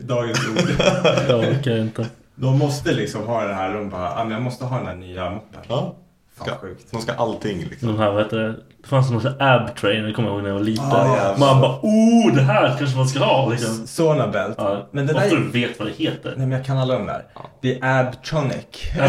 Dagens 0.01 0.39
ord 0.49 0.69
Jag 1.29 1.39
orkar 1.39 1.77
inte. 1.77 2.05
De 2.35 2.57
måste 2.59 2.93
liksom 2.93 3.27
ha 3.27 3.43
det 3.47 3.53
här, 3.53 3.73
de 3.73 3.89
bara, 3.89 4.11
ah, 4.15 4.23
men 4.23 4.31
jag 4.33 4.41
måste 4.41 4.65
ha 4.65 4.77
den 4.77 4.87
här 4.87 4.95
nya 4.95 5.29
moppen 5.29 5.59
ja. 5.67 5.95
Fan 6.35 6.47
Ska, 6.47 6.55
sjukt 6.57 6.91
de 6.91 7.01
ska 7.01 7.13
allting 7.13 7.59
liksom. 7.69 7.87
De 7.87 7.97
här, 7.99 8.11
vad 8.11 8.23
heter 8.23 8.37
det? 8.37 8.55
Det 8.81 8.87
fanns 8.87 9.11
någon 9.11 9.21
sån 9.21 9.33
här 9.39 9.55
ab 9.57 9.75
trainer, 9.75 10.07
det 10.07 10.13
kommer 10.13 10.27
jag 10.29 10.35
ihåg 10.35 10.43
när 10.43 10.49
jag 10.49 10.57
var 10.57 10.63
liten. 10.63 10.85
Ah, 10.91 11.17
ja. 11.17 11.35
Man 11.37 11.61
bara, 11.61 11.79
oh 11.81 12.35
det 12.35 12.41
här 12.41 12.75
kanske 12.77 12.97
man 12.97 13.07
ska 13.07 13.19
ha 13.19 13.49
liksom. 13.49 13.87
Sonabelt 13.87 14.55
Ja, 14.57 14.87
Men 14.91 15.07
det 15.07 15.13
där 15.13 15.29
du 15.29 15.51
vet 15.51 15.79
vad 15.79 15.87
det 15.87 15.93
heter. 15.93 16.33
nej 16.37 16.47
men 16.47 16.51
jag 16.51 16.65
kan 16.65 16.77
alla 16.77 16.93
de 16.93 17.05
där 17.05 17.23
Det 17.61 17.79
är 17.81 18.03
Abtronic 18.05 18.55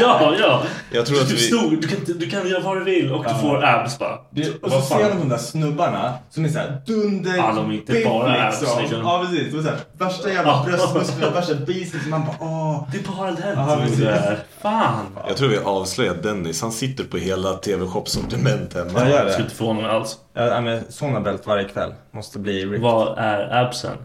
ja, 0.00 0.34
ja. 0.40 0.62
Jag 0.92 1.06
tror 1.06 1.20
att 1.20 1.28
du, 1.28 1.34
vi... 1.34 1.40
stod, 1.40 1.80
du, 1.80 1.88
kan, 1.88 2.18
du 2.18 2.30
kan 2.30 2.48
göra 2.48 2.62
vad 2.62 2.76
du 2.76 2.84
vill 2.84 3.12
och 3.12 3.24
Ja. 3.26 3.32
du 3.32 3.38
får 3.40 3.64
abs 3.64 3.98
bara. 3.98 4.18
Det, 4.30 4.62
och 4.62 4.72
så 4.72 4.80
ser 4.80 5.08
man 5.08 5.18
de 5.18 5.28
där 5.28 5.36
snubbarna 5.36 6.14
som 6.30 6.44
är 6.44 6.48
såhär 6.48 6.82
dunder 6.86 7.36
Ja, 7.36 7.52
de 7.56 7.70
är 7.70 7.74
inte 7.74 8.02
bara 8.04 8.46
abs, 8.48 8.60
liksom. 8.80 9.00
Ja 9.02 9.24
precis, 9.30 9.52
de 9.52 9.58
är 9.58 9.62
såhär, 9.62 9.78
värsta 9.98 10.28
jävla 10.32 10.50
Ja. 10.52 10.64
bröstmusklerna, 10.66 11.32
värsta 11.34 11.54
biceps 11.54 12.06
man 12.06 12.20
bara 12.26 12.36
åh 12.40 12.88
Det 12.92 12.98
är 12.98 13.16
bara 13.18 13.30
det 13.30 13.52
Ja, 13.56 13.60
här 13.62 13.76
precis. 13.76 13.96
du 13.98 14.08
är. 14.08 14.38
Fan. 14.62 15.06
Jag 15.28 15.36
tror 15.36 15.48
vi 15.48 15.58
avslöjat 15.58 16.22
Dennis. 16.22 16.62
Han 16.62 16.72
sitter 16.72 17.04
på 17.04 17.16
hela 17.16 17.52
TV-shops 17.54 18.16
gör 18.94 19.16
Jag 19.16 19.26
det. 19.26 19.30
skulle 19.32 19.44
inte 19.44 19.56
förvåna 19.56 19.80
mig 19.80 19.90
alls. 19.90 20.18
Ja, 20.34 20.60
men 20.60 20.82
Sonabelt 20.92 21.46
varje 21.46 21.64
kväll 21.68 21.94
måste 22.10 22.38
bli 22.38 22.64
ripped. 22.64 22.80
Vad 22.80 23.18
är 23.18 23.64
absen? 23.64 23.96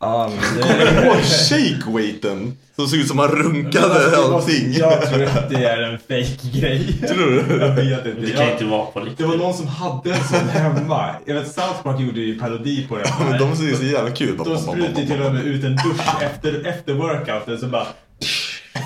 Ja, 0.00 0.30
men 0.54 0.62
Kommer 0.62 0.84
du 1.02 1.06
ihåg 1.06 1.16
shake-weighten? 1.16 2.52
Som 2.76 2.86
såg 2.86 2.98
ut 2.98 3.08
som 3.08 3.18
han 3.18 3.28
runkade 3.28 4.16
allting. 4.16 4.72
Jag 4.72 5.02
tror 5.10 5.22
att 5.24 5.50
det 5.50 5.64
är 5.64 5.82
en 5.82 5.98
fake 5.98 6.58
grej 6.58 6.92
Tror 7.08 7.26
du? 7.48 7.56
Jag 7.60 7.74
vet 7.74 8.06
inte. 8.06 8.20
Det 8.20 8.30
kan 8.32 8.50
inte 8.50 8.64
vara 8.64 8.86
på 8.86 9.00
riktigt. 9.00 9.18
Det 9.18 9.26
var 9.26 9.36
någon 9.36 9.54
som 9.54 9.66
hade 9.66 10.10
en 10.12 10.24
sån 10.24 10.48
hemma. 10.48 11.10
Jag 11.24 11.34
vet 11.34 11.46
South 11.52 11.82
Park 11.82 12.00
gjorde 12.00 12.20
ju 12.20 12.38
parodi 12.40 12.86
på 12.88 12.96
det. 12.96 13.04
Men 13.30 13.38
de 13.38 13.56
ser 13.56 13.64
ju 13.64 13.74
så 13.76 13.84
jävla 13.84 14.10
kul. 14.10 14.36
De 14.36 14.58
sprutar 14.58 15.00
ju 15.00 15.06
till 15.06 15.22
och 15.22 15.32
med 15.34 15.44
ut 15.44 15.64
en 15.64 15.76
dusch 15.76 16.22
efter, 16.22 16.66
efter 16.66 16.94
workouten 16.94 17.58
så 17.58 17.66
bara 17.66 17.86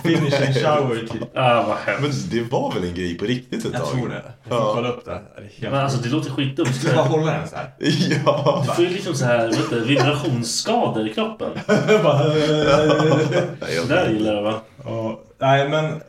finish 0.02 0.46
and 0.46 0.54
shower 0.56 1.06
typ. 1.12 1.36
Ah, 1.36 1.62
vad 1.62 1.76
Men 1.86 2.02
hemskt. 2.02 2.30
det 2.30 2.40
var 2.42 2.72
väl 2.74 2.84
en 2.84 2.94
grej 2.94 3.18
på 3.18 3.24
riktigt 3.24 3.64
ett 3.64 3.72
Jag 3.72 3.82
tag? 3.82 3.90
tror 3.90 4.08
det. 4.08 4.22
Jag 4.48 4.58
får 4.58 4.66
Ja. 4.66 4.72
kolla 4.74 4.88
upp 4.88 5.04
det. 5.04 5.10
Det 5.10 5.40
är 5.40 5.42
helt 5.60 5.72
Men 5.72 5.74
alltså 5.74 5.98
det 5.98 6.08
låter 6.08 6.30
skitdumt. 6.30 6.74
Ska 6.76 6.94
bara 6.96 7.04
hålla 7.06 7.32
den 7.32 7.48
så 7.48 7.56
här. 7.56 7.70
Ja. 8.24 8.64
Du 8.68 8.74
får 8.74 8.84
ju 8.84 8.90
liksom 8.90 9.14
så 9.14 9.24
här, 9.24 9.48
vet 9.48 9.70
du, 9.70 9.84
vibrationsskador 9.84 11.08
i 11.08 11.14
kroppen. 11.14 11.50
Bara, 12.02 12.18
Nej, 12.24 13.74
jag- 13.76 13.88
Det 13.88 13.94
där 13.94 14.10
gillar 14.10 14.34
jag 14.34 14.42
va? 14.42 14.54
Ja, 14.84 15.20
nej 15.38 15.68
men 15.68 16.00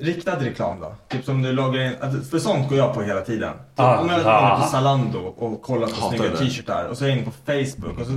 riktad 0.00 0.36
reklam 0.40 0.80
då? 0.80 0.94
Typ 1.08 1.24
som 1.24 1.42
du 1.42 1.52
loggar 1.52 1.80
in, 1.82 1.92
att- 2.00 2.26
för 2.30 2.38
sånt 2.38 2.68
går 2.68 2.78
jag 2.78 2.94
på 2.94 3.02
hela 3.02 3.20
tiden. 3.20 3.52
Typ, 3.52 3.60
Ah, 3.76 3.98
om 3.98 4.08
jag 4.08 4.20
är 4.20 4.24
ah. 4.26 4.54
inne 4.56 4.64
på 4.64 4.70
Zalando 4.70 5.18
och 5.18 5.62
kollar 5.62 5.86
på 5.86 5.94
Hatar 5.94 6.08
snygga 6.16 6.30
det. 6.30 6.36
t-shirtar 6.36 6.84
och 6.84 6.98
så 6.98 7.04
är 7.04 7.08
jag 7.08 7.16
inne 7.18 7.26
på 7.26 7.32
Facebook 7.46 7.98
och 8.00 8.06
så 8.06 8.12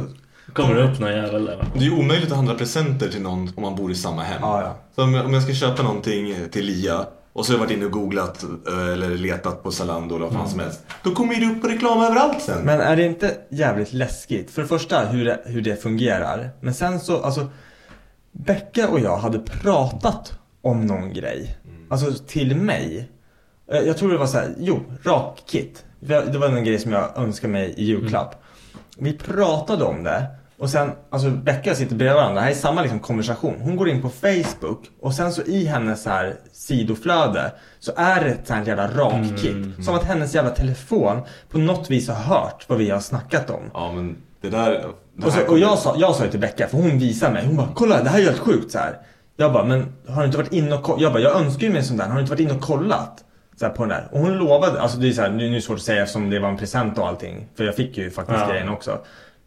Kommer 0.54 0.76
det 0.76 0.84
upp 0.84 1.00
någon 1.00 1.12
jävel 1.12 1.46
där 1.46 1.58
va? 1.58 1.66
Det 1.74 1.80
är 1.80 1.84
ju 1.84 1.92
omöjligt 2.00 2.30
att 2.32 2.36
handla 2.36 2.54
presenter 2.56 3.10
till 3.10 3.22
någon 3.22 3.52
om 3.56 3.64
man 3.64 3.76
bor 3.76 3.92
i 3.92 3.96
samma 3.96 4.24
hem. 4.24 4.38
Ja, 4.42 4.62
ja. 4.62 4.76
Så 4.96 5.04
om 5.04 5.14
jag, 5.14 5.26
om 5.26 5.34
jag 5.34 5.44
ska 5.44 5.54
köpa 5.54 5.84
någonting 5.84 6.36
till 6.52 6.66
Lia 6.66 7.06
och 7.34 7.46
så 7.46 7.52
har 7.52 7.58
jag 7.58 7.66
varit 7.66 7.72
inne 7.78 7.86
och 7.86 7.92
googlat 7.92 8.44
eh, 8.68 8.88
eller 8.94 9.10
letat 9.10 9.64
på 9.64 9.72
Zalando 9.72 10.16
eller 10.16 10.26
vad 10.26 10.34
fan 10.34 10.50
som 10.50 10.60
helst. 10.60 10.86
Då 11.04 11.12
kommer 11.16 11.36
det 11.36 11.46
upp 11.46 11.66
reklam 11.66 12.02
överallt 12.04 12.42
sen. 12.42 12.62
Men 12.64 12.80
är 12.82 12.96
det 12.96 13.06
inte 13.06 13.38
jävligt 13.50 13.94
läskigt? 13.94 14.52
För 14.52 14.62
det 14.62 14.68
första 14.68 15.00
hur 15.06 15.26
det, 15.26 15.40
hur 15.46 15.62
det 15.62 15.82
fungerar. 15.84 16.50
Men 16.62 16.74
sen 16.74 17.00
så, 17.00 17.22
alltså 17.22 17.50
Becka 18.32 18.90
och 18.90 19.00
jag 19.00 19.18
hade 19.18 19.40
pratat 19.40 20.34
om 20.62 20.86
någon 20.86 21.14
grej. 21.14 21.58
Alltså 21.90 22.24
till 22.28 22.56
mig. 22.56 23.10
Eh, 23.72 23.80
Jag 23.80 23.98
tror 23.98 24.12
det 24.12 24.18
var 24.18 24.28
så 24.28 24.38
här, 24.38 24.56
jo, 24.60 24.80
rakkit. 25.04 25.86
Det 26.00 26.38
var 26.38 26.48
en 26.48 26.64
grej 26.64 26.80
som 26.80 26.92
jag 26.92 27.18
önskade 27.18 27.54
mig 27.54 27.74
i 27.78 27.86
julklapp. 27.86 28.42
Vi 28.98 29.14
pratade 29.14 29.84
om 29.84 30.04
det. 30.04 30.26
Och 30.58 30.70
sen, 30.70 30.92
alltså 31.10 31.30
Becka 31.30 31.76
sitter 31.76 31.96
bredvid 31.96 32.16
varandra, 32.16 32.36
det 32.36 32.42
här 32.42 32.52
är 32.52 32.56
samma 32.56 32.82
liksom 32.82 33.00
konversation. 33.00 33.56
Hon 33.62 33.76
går 33.76 33.90
in 33.90 34.02
på 34.02 34.10
Facebook 34.10 34.90
och 35.02 35.14
sen 35.14 35.32
så 35.32 35.42
i 35.42 35.66
hennes 35.66 36.04
så 36.04 36.10
här 36.10 36.36
sidoflöde 36.52 37.52
så 37.80 37.92
är 37.96 38.24
det 38.24 38.30
ett 38.30 38.48
sånt 38.48 38.68
jävla 38.68 38.88
rakkit. 38.88 39.86
Som 39.86 39.96
att 39.96 40.04
hennes 40.04 40.36
jävla 40.36 40.52
telefon 40.52 41.22
på 41.50 41.58
något 41.58 41.90
vis 41.90 42.08
har 42.10 42.16
hört 42.16 42.66
vad 42.68 42.78
vi 42.78 42.90
har 42.90 43.00
snackat 43.00 43.50
om. 43.50 43.62
Ja 43.74 43.92
men 43.92 44.18
det 44.42 44.50
där... 44.50 44.72
Det 45.18 45.26
Och, 45.26 45.34
så, 45.34 45.48
och 45.48 45.60
jag, 45.60 45.78
sa, 45.78 45.96
jag 45.98 46.16
sa 46.16 46.24
ju 46.24 46.32
till 46.32 46.40
Becka, 46.40 46.68
för 46.68 46.78
hon 46.78 47.00
visade 47.00 47.34
mig, 47.34 47.46
hon 47.46 47.56
bara 47.56 47.70
kolla 47.76 48.04
det 48.04 48.10
här 48.10 48.20
är 48.20 48.24
helt 48.24 48.40
sjukt 48.40 48.72
så 48.72 48.78
här. 48.78 48.98
Jag 49.38 49.54
bara, 49.54 49.66
men 49.66 49.94
har 50.08 50.22
du 50.22 50.26
inte 50.26 50.38
varit 50.38 50.54
inne 50.54 50.76
och 50.76 50.84
kollat? 50.84 51.02
Jag 51.02 51.14
bara, 51.14 51.24
jag 51.24 51.36
önskar 51.36 51.68
ju 51.68 51.70
mig 51.70 51.80
en 51.80 51.86
sån 51.86 51.98
där, 51.98 52.06
har 52.06 52.16
du 52.16 52.20
inte 52.20 52.32
varit 52.32 52.40
inne 52.40 52.54
och 52.54 52.62
kollat? 52.62 53.25
Så 53.60 53.66
här, 53.66 53.74
på 53.74 53.84
den 53.86 53.90
där. 53.90 54.08
Och 54.12 54.20
hon 54.20 54.38
lovade, 54.38 54.82
alltså 54.82 54.98
det 54.98 55.08
är 55.08 55.12
så 55.12 55.22
här, 55.22 55.30
nu 55.30 55.48
är 55.48 55.52
det 55.52 55.62
svårt 55.62 55.78
att 55.78 55.82
säga 55.84 56.02
eftersom 56.02 56.30
det 56.30 56.40
var 56.40 56.50
en 56.50 56.58
present 56.58 56.98
och 56.98 57.08
allting. 57.08 57.48
För 57.58 57.64
jag 57.64 57.76
fick 57.76 57.98
ju 57.98 58.10
faktiskt 58.12 58.40
Ja. 58.40 58.50
grejen 58.52 58.70
också. 58.70 58.98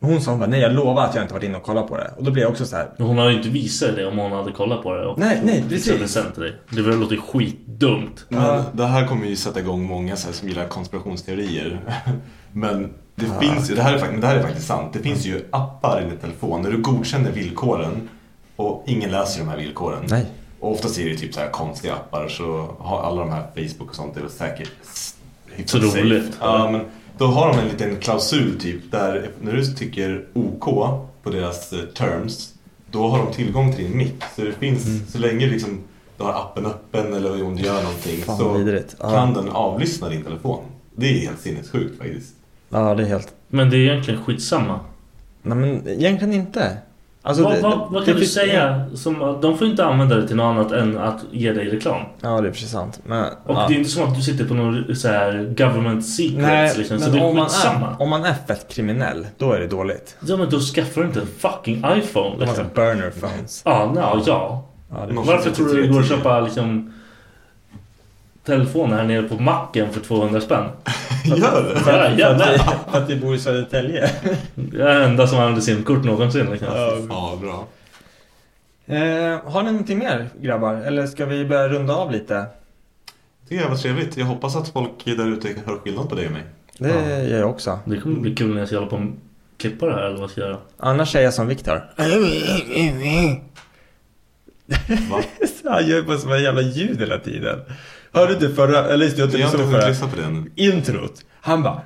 Men 0.01 0.11
hon 0.11 0.21
sa, 0.21 0.31
hon 0.31 0.41
bara, 0.41 0.51
nej 0.51 0.61
jag 0.61 0.73
lovar 0.73 1.05
att 1.05 1.15
jag 1.15 1.25
inte 1.25 1.35
varit 1.35 1.45
inne 1.45 1.57
och 1.57 1.63
kollat 1.63 1.89
på 1.89 1.97
det. 1.97 2.11
Och 2.17 2.25
då 2.25 2.31
blev 2.31 2.43
jag 2.43 2.51
också 2.51 2.67
så 2.67 2.77
här. 2.77 2.89
Men 2.97 3.07
Hon 3.07 3.19
hade 3.19 3.31
ju 3.31 3.37
inte 3.37 3.49
visat 3.49 3.97
det 3.97 4.07
om 4.07 4.19
hon 4.19 4.33
hade 4.33 4.53
kollat 4.53 4.83
på 4.83 4.95
det 4.95 5.07
och 5.07 5.19
Nej, 5.19 5.41
nej, 5.45 5.65
precis. 5.69 5.99
present 5.99 6.35
till 6.35 6.43
dig. 6.43 6.55
Det 6.71 6.83
väl 6.83 6.99
låter 6.99 7.17
skitdumt. 7.17 8.25
Men 8.29 8.63
det 8.73 8.87
här 8.87 9.07
kommer 9.07 9.27
ju 9.27 9.37
sätta 9.37 9.61
igång 9.61 9.83
många 9.87 10.17
så 10.17 10.27
här, 10.27 10.35
som 10.35 10.49
gillar 10.49 10.67
konspirationsteorier. 10.69 11.81
Men 12.53 12.95
det 13.15 13.27
finns 13.41 13.71
ju, 13.71 13.75
det 13.75 13.83
här, 13.83 13.95
är, 13.95 14.21
det 14.21 14.27
här 14.27 14.37
är 14.37 14.43
faktiskt 14.43 14.67
sant. 14.67 14.93
Det 14.93 14.99
finns 14.99 15.27
ju 15.27 15.45
appar 15.51 16.03
i 16.07 16.09
din 16.11 16.19
telefon 16.19 16.63
där 16.63 16.71
du 16.71 16.79
godkänner 16.79 17.31
villkoren 17.33 18.09
och 18.57 18.85
ingen 18.87 19.11
läser 19.11 19.41
de 19.41 19.49
här 19.49 19.57
villkoren. 19.57 19.99
Nej. 20.09 20.27
Och 20.61 20.73
oftast 20.73 20.99
är 20.99 21.09
det 21.09 21.17
typ 21.17 21.35
så 21.35 21.41
här 21.41 21.51
konstiga 21.51 21.95
appar 21.95 22.29
så 22.29 22.75
har 22.79 23.03
alla 23.03 23.21
de 23.21 23.31
här 23.31 23.47
Facebook 23.55 23.91
och 23.91 23.97
sånt 23.97 24.17
är 24.17 24.21
väl 24.21 24.31
säkert 24.31 24.71
Så 25.67 25.79
roligt. 25.79 26.39
Ja, 26.41 26.71
men 26.71 26.81
då 27.19 27.27
har 27.27 27.49
de 27.49 27.59
en 27.59 27.69
liten 27.69 27.97
klausul 27.97 28.61
typ 28.61 28.91
där 28.91 29.31
när 29.41 29.53
du 29.53 29.65
tycker 29.65 30.27
OK 30.33 30.65
på 31.23 31.31
deras 31.31 31.73
eh, 31.73 31.79
terms 31.79 32.55
då 32.91 33.09
har 33.09 33.19
de 33.19 33.33
tillgång 33.33 33.73
till 33.73 33.85
din 33.85 33.97
mick. 33.97 34.23
Så 34.37 34.43
det 34.43 34.53
finns, 34.53 35.13
så 35.13 35.19
länge 35.19 35.47
liksom 35.47 35.81
du 36.17 36.25
har 36.25 36.33
appen 36.33 36.67
öppen 36.67 37.15
eller 37.15 37.45
om 37.45 37.57
du 37.57 37.63
gör 37.63 37.83
någonting 37.83 38.17
Fan, 38.17 38.37
så 38.37 38.53
vidrigt. 38.53 38.97
Ja. 38.99 39.11
kan 39.11 39.35
den 39.35 39.49
avlyssna 39.49 40.09
din 40.09 40.25
telefon. 40.25 40.65
Det 40.97 41.07
är 41.07 41.21
helt 41.21 41.41
sinnessjukt 41.41 41.99
faktiskt. 41.99 42.35
Ja, 42.69 42.95
det 42.95 43.03
är 43.03 43.07
helt... 43.07 43.35
Men 43.49 43.71
det 43.71 43.77
är 43.77 43.81
egentligen 43.81 44.25
skitsamma. 44.25 44.81
Nej 45.43 45.57
men 45.57 45.89
egentligen 45.89 46.35
inte. 46.35 46.77
Alltså, 47.29 47.45
vad, 47.45 47.61
vad, 47.61 47.79
vad 47.91 48.03
det 48.03 48.07
kan 48.07 48.15
du 48.15 48.21
finns- 48.21 48.33
säga? 48.35 48.87
Som, 48.95 49.39
de 49.43 49.59
får 49.59 49.67
inte 49.67 49.85
använda 49.85 50.17
det 50.17 50.27
till 50.27 50.37
något 50.37 50.45
annat 50.57 50.73
än 50.73 50.99
att 50.99 51.25
ge 51.33 51.53
dig 51.53 51.69
reklam. 51.69 52.03
Ja, 52.21 52.41
det 52.41 52.49
är 52.49 52.53
precis 52.53 52.71
sant. 52.71 53.01
Men, 53.07 53.25
Och 53.25 53.55
ja. 53.55 53.65
det 53.69 53.75
är 53.75 53.79
inte 53.79 53.91
som 53.91 54.09
att 54.09 54.15
du 54.15 54.23
sitter 54.23 54.45
på 54.45 54.55
någon 54.55 54.97
så 54.97 55.09
här 55.09 55.55
government 55.59 56.07
secrets 56.07 56.39
Nej, 56.43 56.73
liksom. 56.79 56.99
Så 56.99 57.11
men 57.11 57.19
det 57.19 57.25
om 57.25 57.37
man, 57.37 57.47
är, 57.47 58.03
om 58.03 58.11
man 58.11 58.25
är 58.25 58.35
fett 58.47 58.75
kriminell, 58.75 59.27
då 59.39 59.53
är 59.53 59.61
det 59.61 59.67
dåligt. 59.67 60.17
Ja 60.27 60.37
men 60.37 60.51
då 60.51 60.61
skaffar 60.61 61.01
du 61.01 61.07
inte 61.07 61.21
en 61.21 61.27
fucking 61.39 61.77
iPhone 61.97 62.37
liksom. 62.39 62.57
såhär 62.57 62.69
burner 62.75 63.11
phones. 63.21 63.63
Ja, 63.65 63.93
ja, 63.97 64.23
ja. 64.27 64.65
Ja, 64.91 65.07
Varför 65.27 65.51
tror 65.51 65.67
du 65.69 65.83
det 65.83 65.89
går 65.89 66.01
att 66.01 66.07
3310? 66.09 66.17
köpa 66.17 66.41
liksom 66.41 66.93
telefoner 68.49 68.97
här 68.97 69.05
nere 69.05 69.23
på 69.23 69.35
macken 69.35 69.93
för 69.93 70.01
200 70.01 70.41
spänn? 70.41 70.65
Gör 71.25 71.63
det? 71.63 71.73
Ja, 71.75 71.79
för, 71.79 71.99
att 71.99 72.13
vi, 72.13 72.21
jävlar. 72.21 72.59
för 72.91 72.99
att 72.99 73.11
vi 73.11 73.17
bor 73.17 73.35
i 73.35 73.39
Södertälje. 73.39 74.11
Jag 74.73 74.91
är 74.91 75.01
den 75.01 75.11
enda 75.11 75.27
som 75.27 75.39
använder 75.39 75.63
simkort 75.63 76.05
någonsin 76.05 76.51
liksom. 76.51 76.69
Ja, 77.09 77.39
bra. 77.41 77.67
Eh, 78.97 79.41
har 79.45 79.63
ni 79.63 79.71
någonting 79.71 79.99
mer 79.99 80.29
grabbar? 80.41 80.75
Eller 80.75 81.07
ska 81.07 81.27
vi 81.27 81.45
börja 81.45 81.69
runda 81.69 81.95
av 81.95 82.13
lite? 82.13 82.47
jag 83.49 83.69
var 83.69 83.77
trevligt. 83.77 84.17
Jag 84.17 84.27
hoppas 84.27 84.57
att 84.57 84.69
folk 84.69 85.05
där 85.05 85.33
ute 85.33 85.49
hör 85.67 85.77
skillnad 85.77 86.09
på 86.09 86.15
dig 86.15 86.27
och 86.27 86.33
mig. 86.33 86.43
Det 86.79 87.25
gör 87.29 87.39
jag 87.39 87.51
också. 87.51 87.79
Det 87.85 88.01
kommer 88.01 88.21
bli 88.21 88.35
kul 88.35 88.51
när 88.51 88.59
jag 88.59 88.69
ska 88.69 88.77
hålla 88.77 88.91
på 88.91 88.97
och 88.97 89.03
klippa 89.57 89.87
det 89.87 89.93
här 89.93 90.03
eller 90.03 90.19
vad 90.19 90.31
ska 90.31 90.41
jag 90.41 90.51
göra? 90.51 90.61
Annars 90.77 91.17
är 91.17 91.21
jag 91.21 91.35
som 91.35 91.47
Viktor. 91.47 91.83
Han 95.65 95.87
gör 95.87 96.03
på 96.03 96.17
som 96.17 96.33
en 96.33 96.43
jävla 96.43 96.63
ljud 96.63 97.01
hela 97.01 97.19
tiden. 97.19 97.59
Hörde 98.13 98.35
du 98.35 98.47
inte 98.47 98.57
förra, 98.57 98.89
eller 98.93 99.05
just 99.05 99.19
jag 99.19 99.31
Jag 99.31 99.47
har 99.49 99.53
inte 99.61 99.63
hunnit 99.77 99.89
lyssna 99.89 100.09
på 100.09 100.17
den. 100.17 100.53
introt? 100.57 101.25
Han 101.41 101.63
bara 101.63 101.83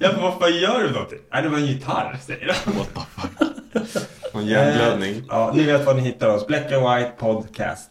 Jag 0.00 0.14
bara, 0.14 0.22
vad 0.30 0.38
fan 0.40 0.52
gör 0.56 0.82
du 0.82 0.90
någonting? 0.90 1.18
Nej, 1.32 1.42
det 1.42 1.48
var 1.48 1.58
en 1.58 1.66
gitarr, 1.66 2.18
säger 2.26 2.52
han. 2.64 2.74
What 2.74 2.88
the 2.94 3.00
fuck? 3.20 4.04
Någon 4.34 4.46
hjärnblödning. 4.46 5.14
Eh, 5.16 5.22
Ja, 5.28 5.52
ni 5.54 5.62
vet 5.62 5.86
var 5.86 5.94
ni 5.94 6.00
hittar 6.00 6.28
oss. 6.28 6.46
Black 6.46 6.72
and 6.72 6.82
White 6.82 7.12
Podcast. 7.18 7.90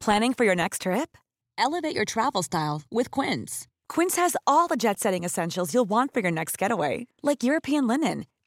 Planning 0.00 0.34
for 0.34 0.44
your 0.44 0.54
next 0.56 0.82
trip? 0.82 1.16
Elevate 1.58 1.94
your 1.94 2.04
travel 2.04 2.42
style 2.42 2.82
with 2.90 3.10
Quince. 3.10 3.66
Quince 3.88 4.16
has 4.16 4.36
all 4.46 4.68
the 4.68 4.76
jet 4.76 5.00
setting 5.00 5.24
essentials 5.24 5.74
you'll 5.74 5.88
want 5.88 6.14
for 6.14 6.20
your 6.20 6.30
next 6.30 6.56
getaway, 6.56 7.06
like 7.22 7.42
European 7.42 7.86
linen, 7.86 8.24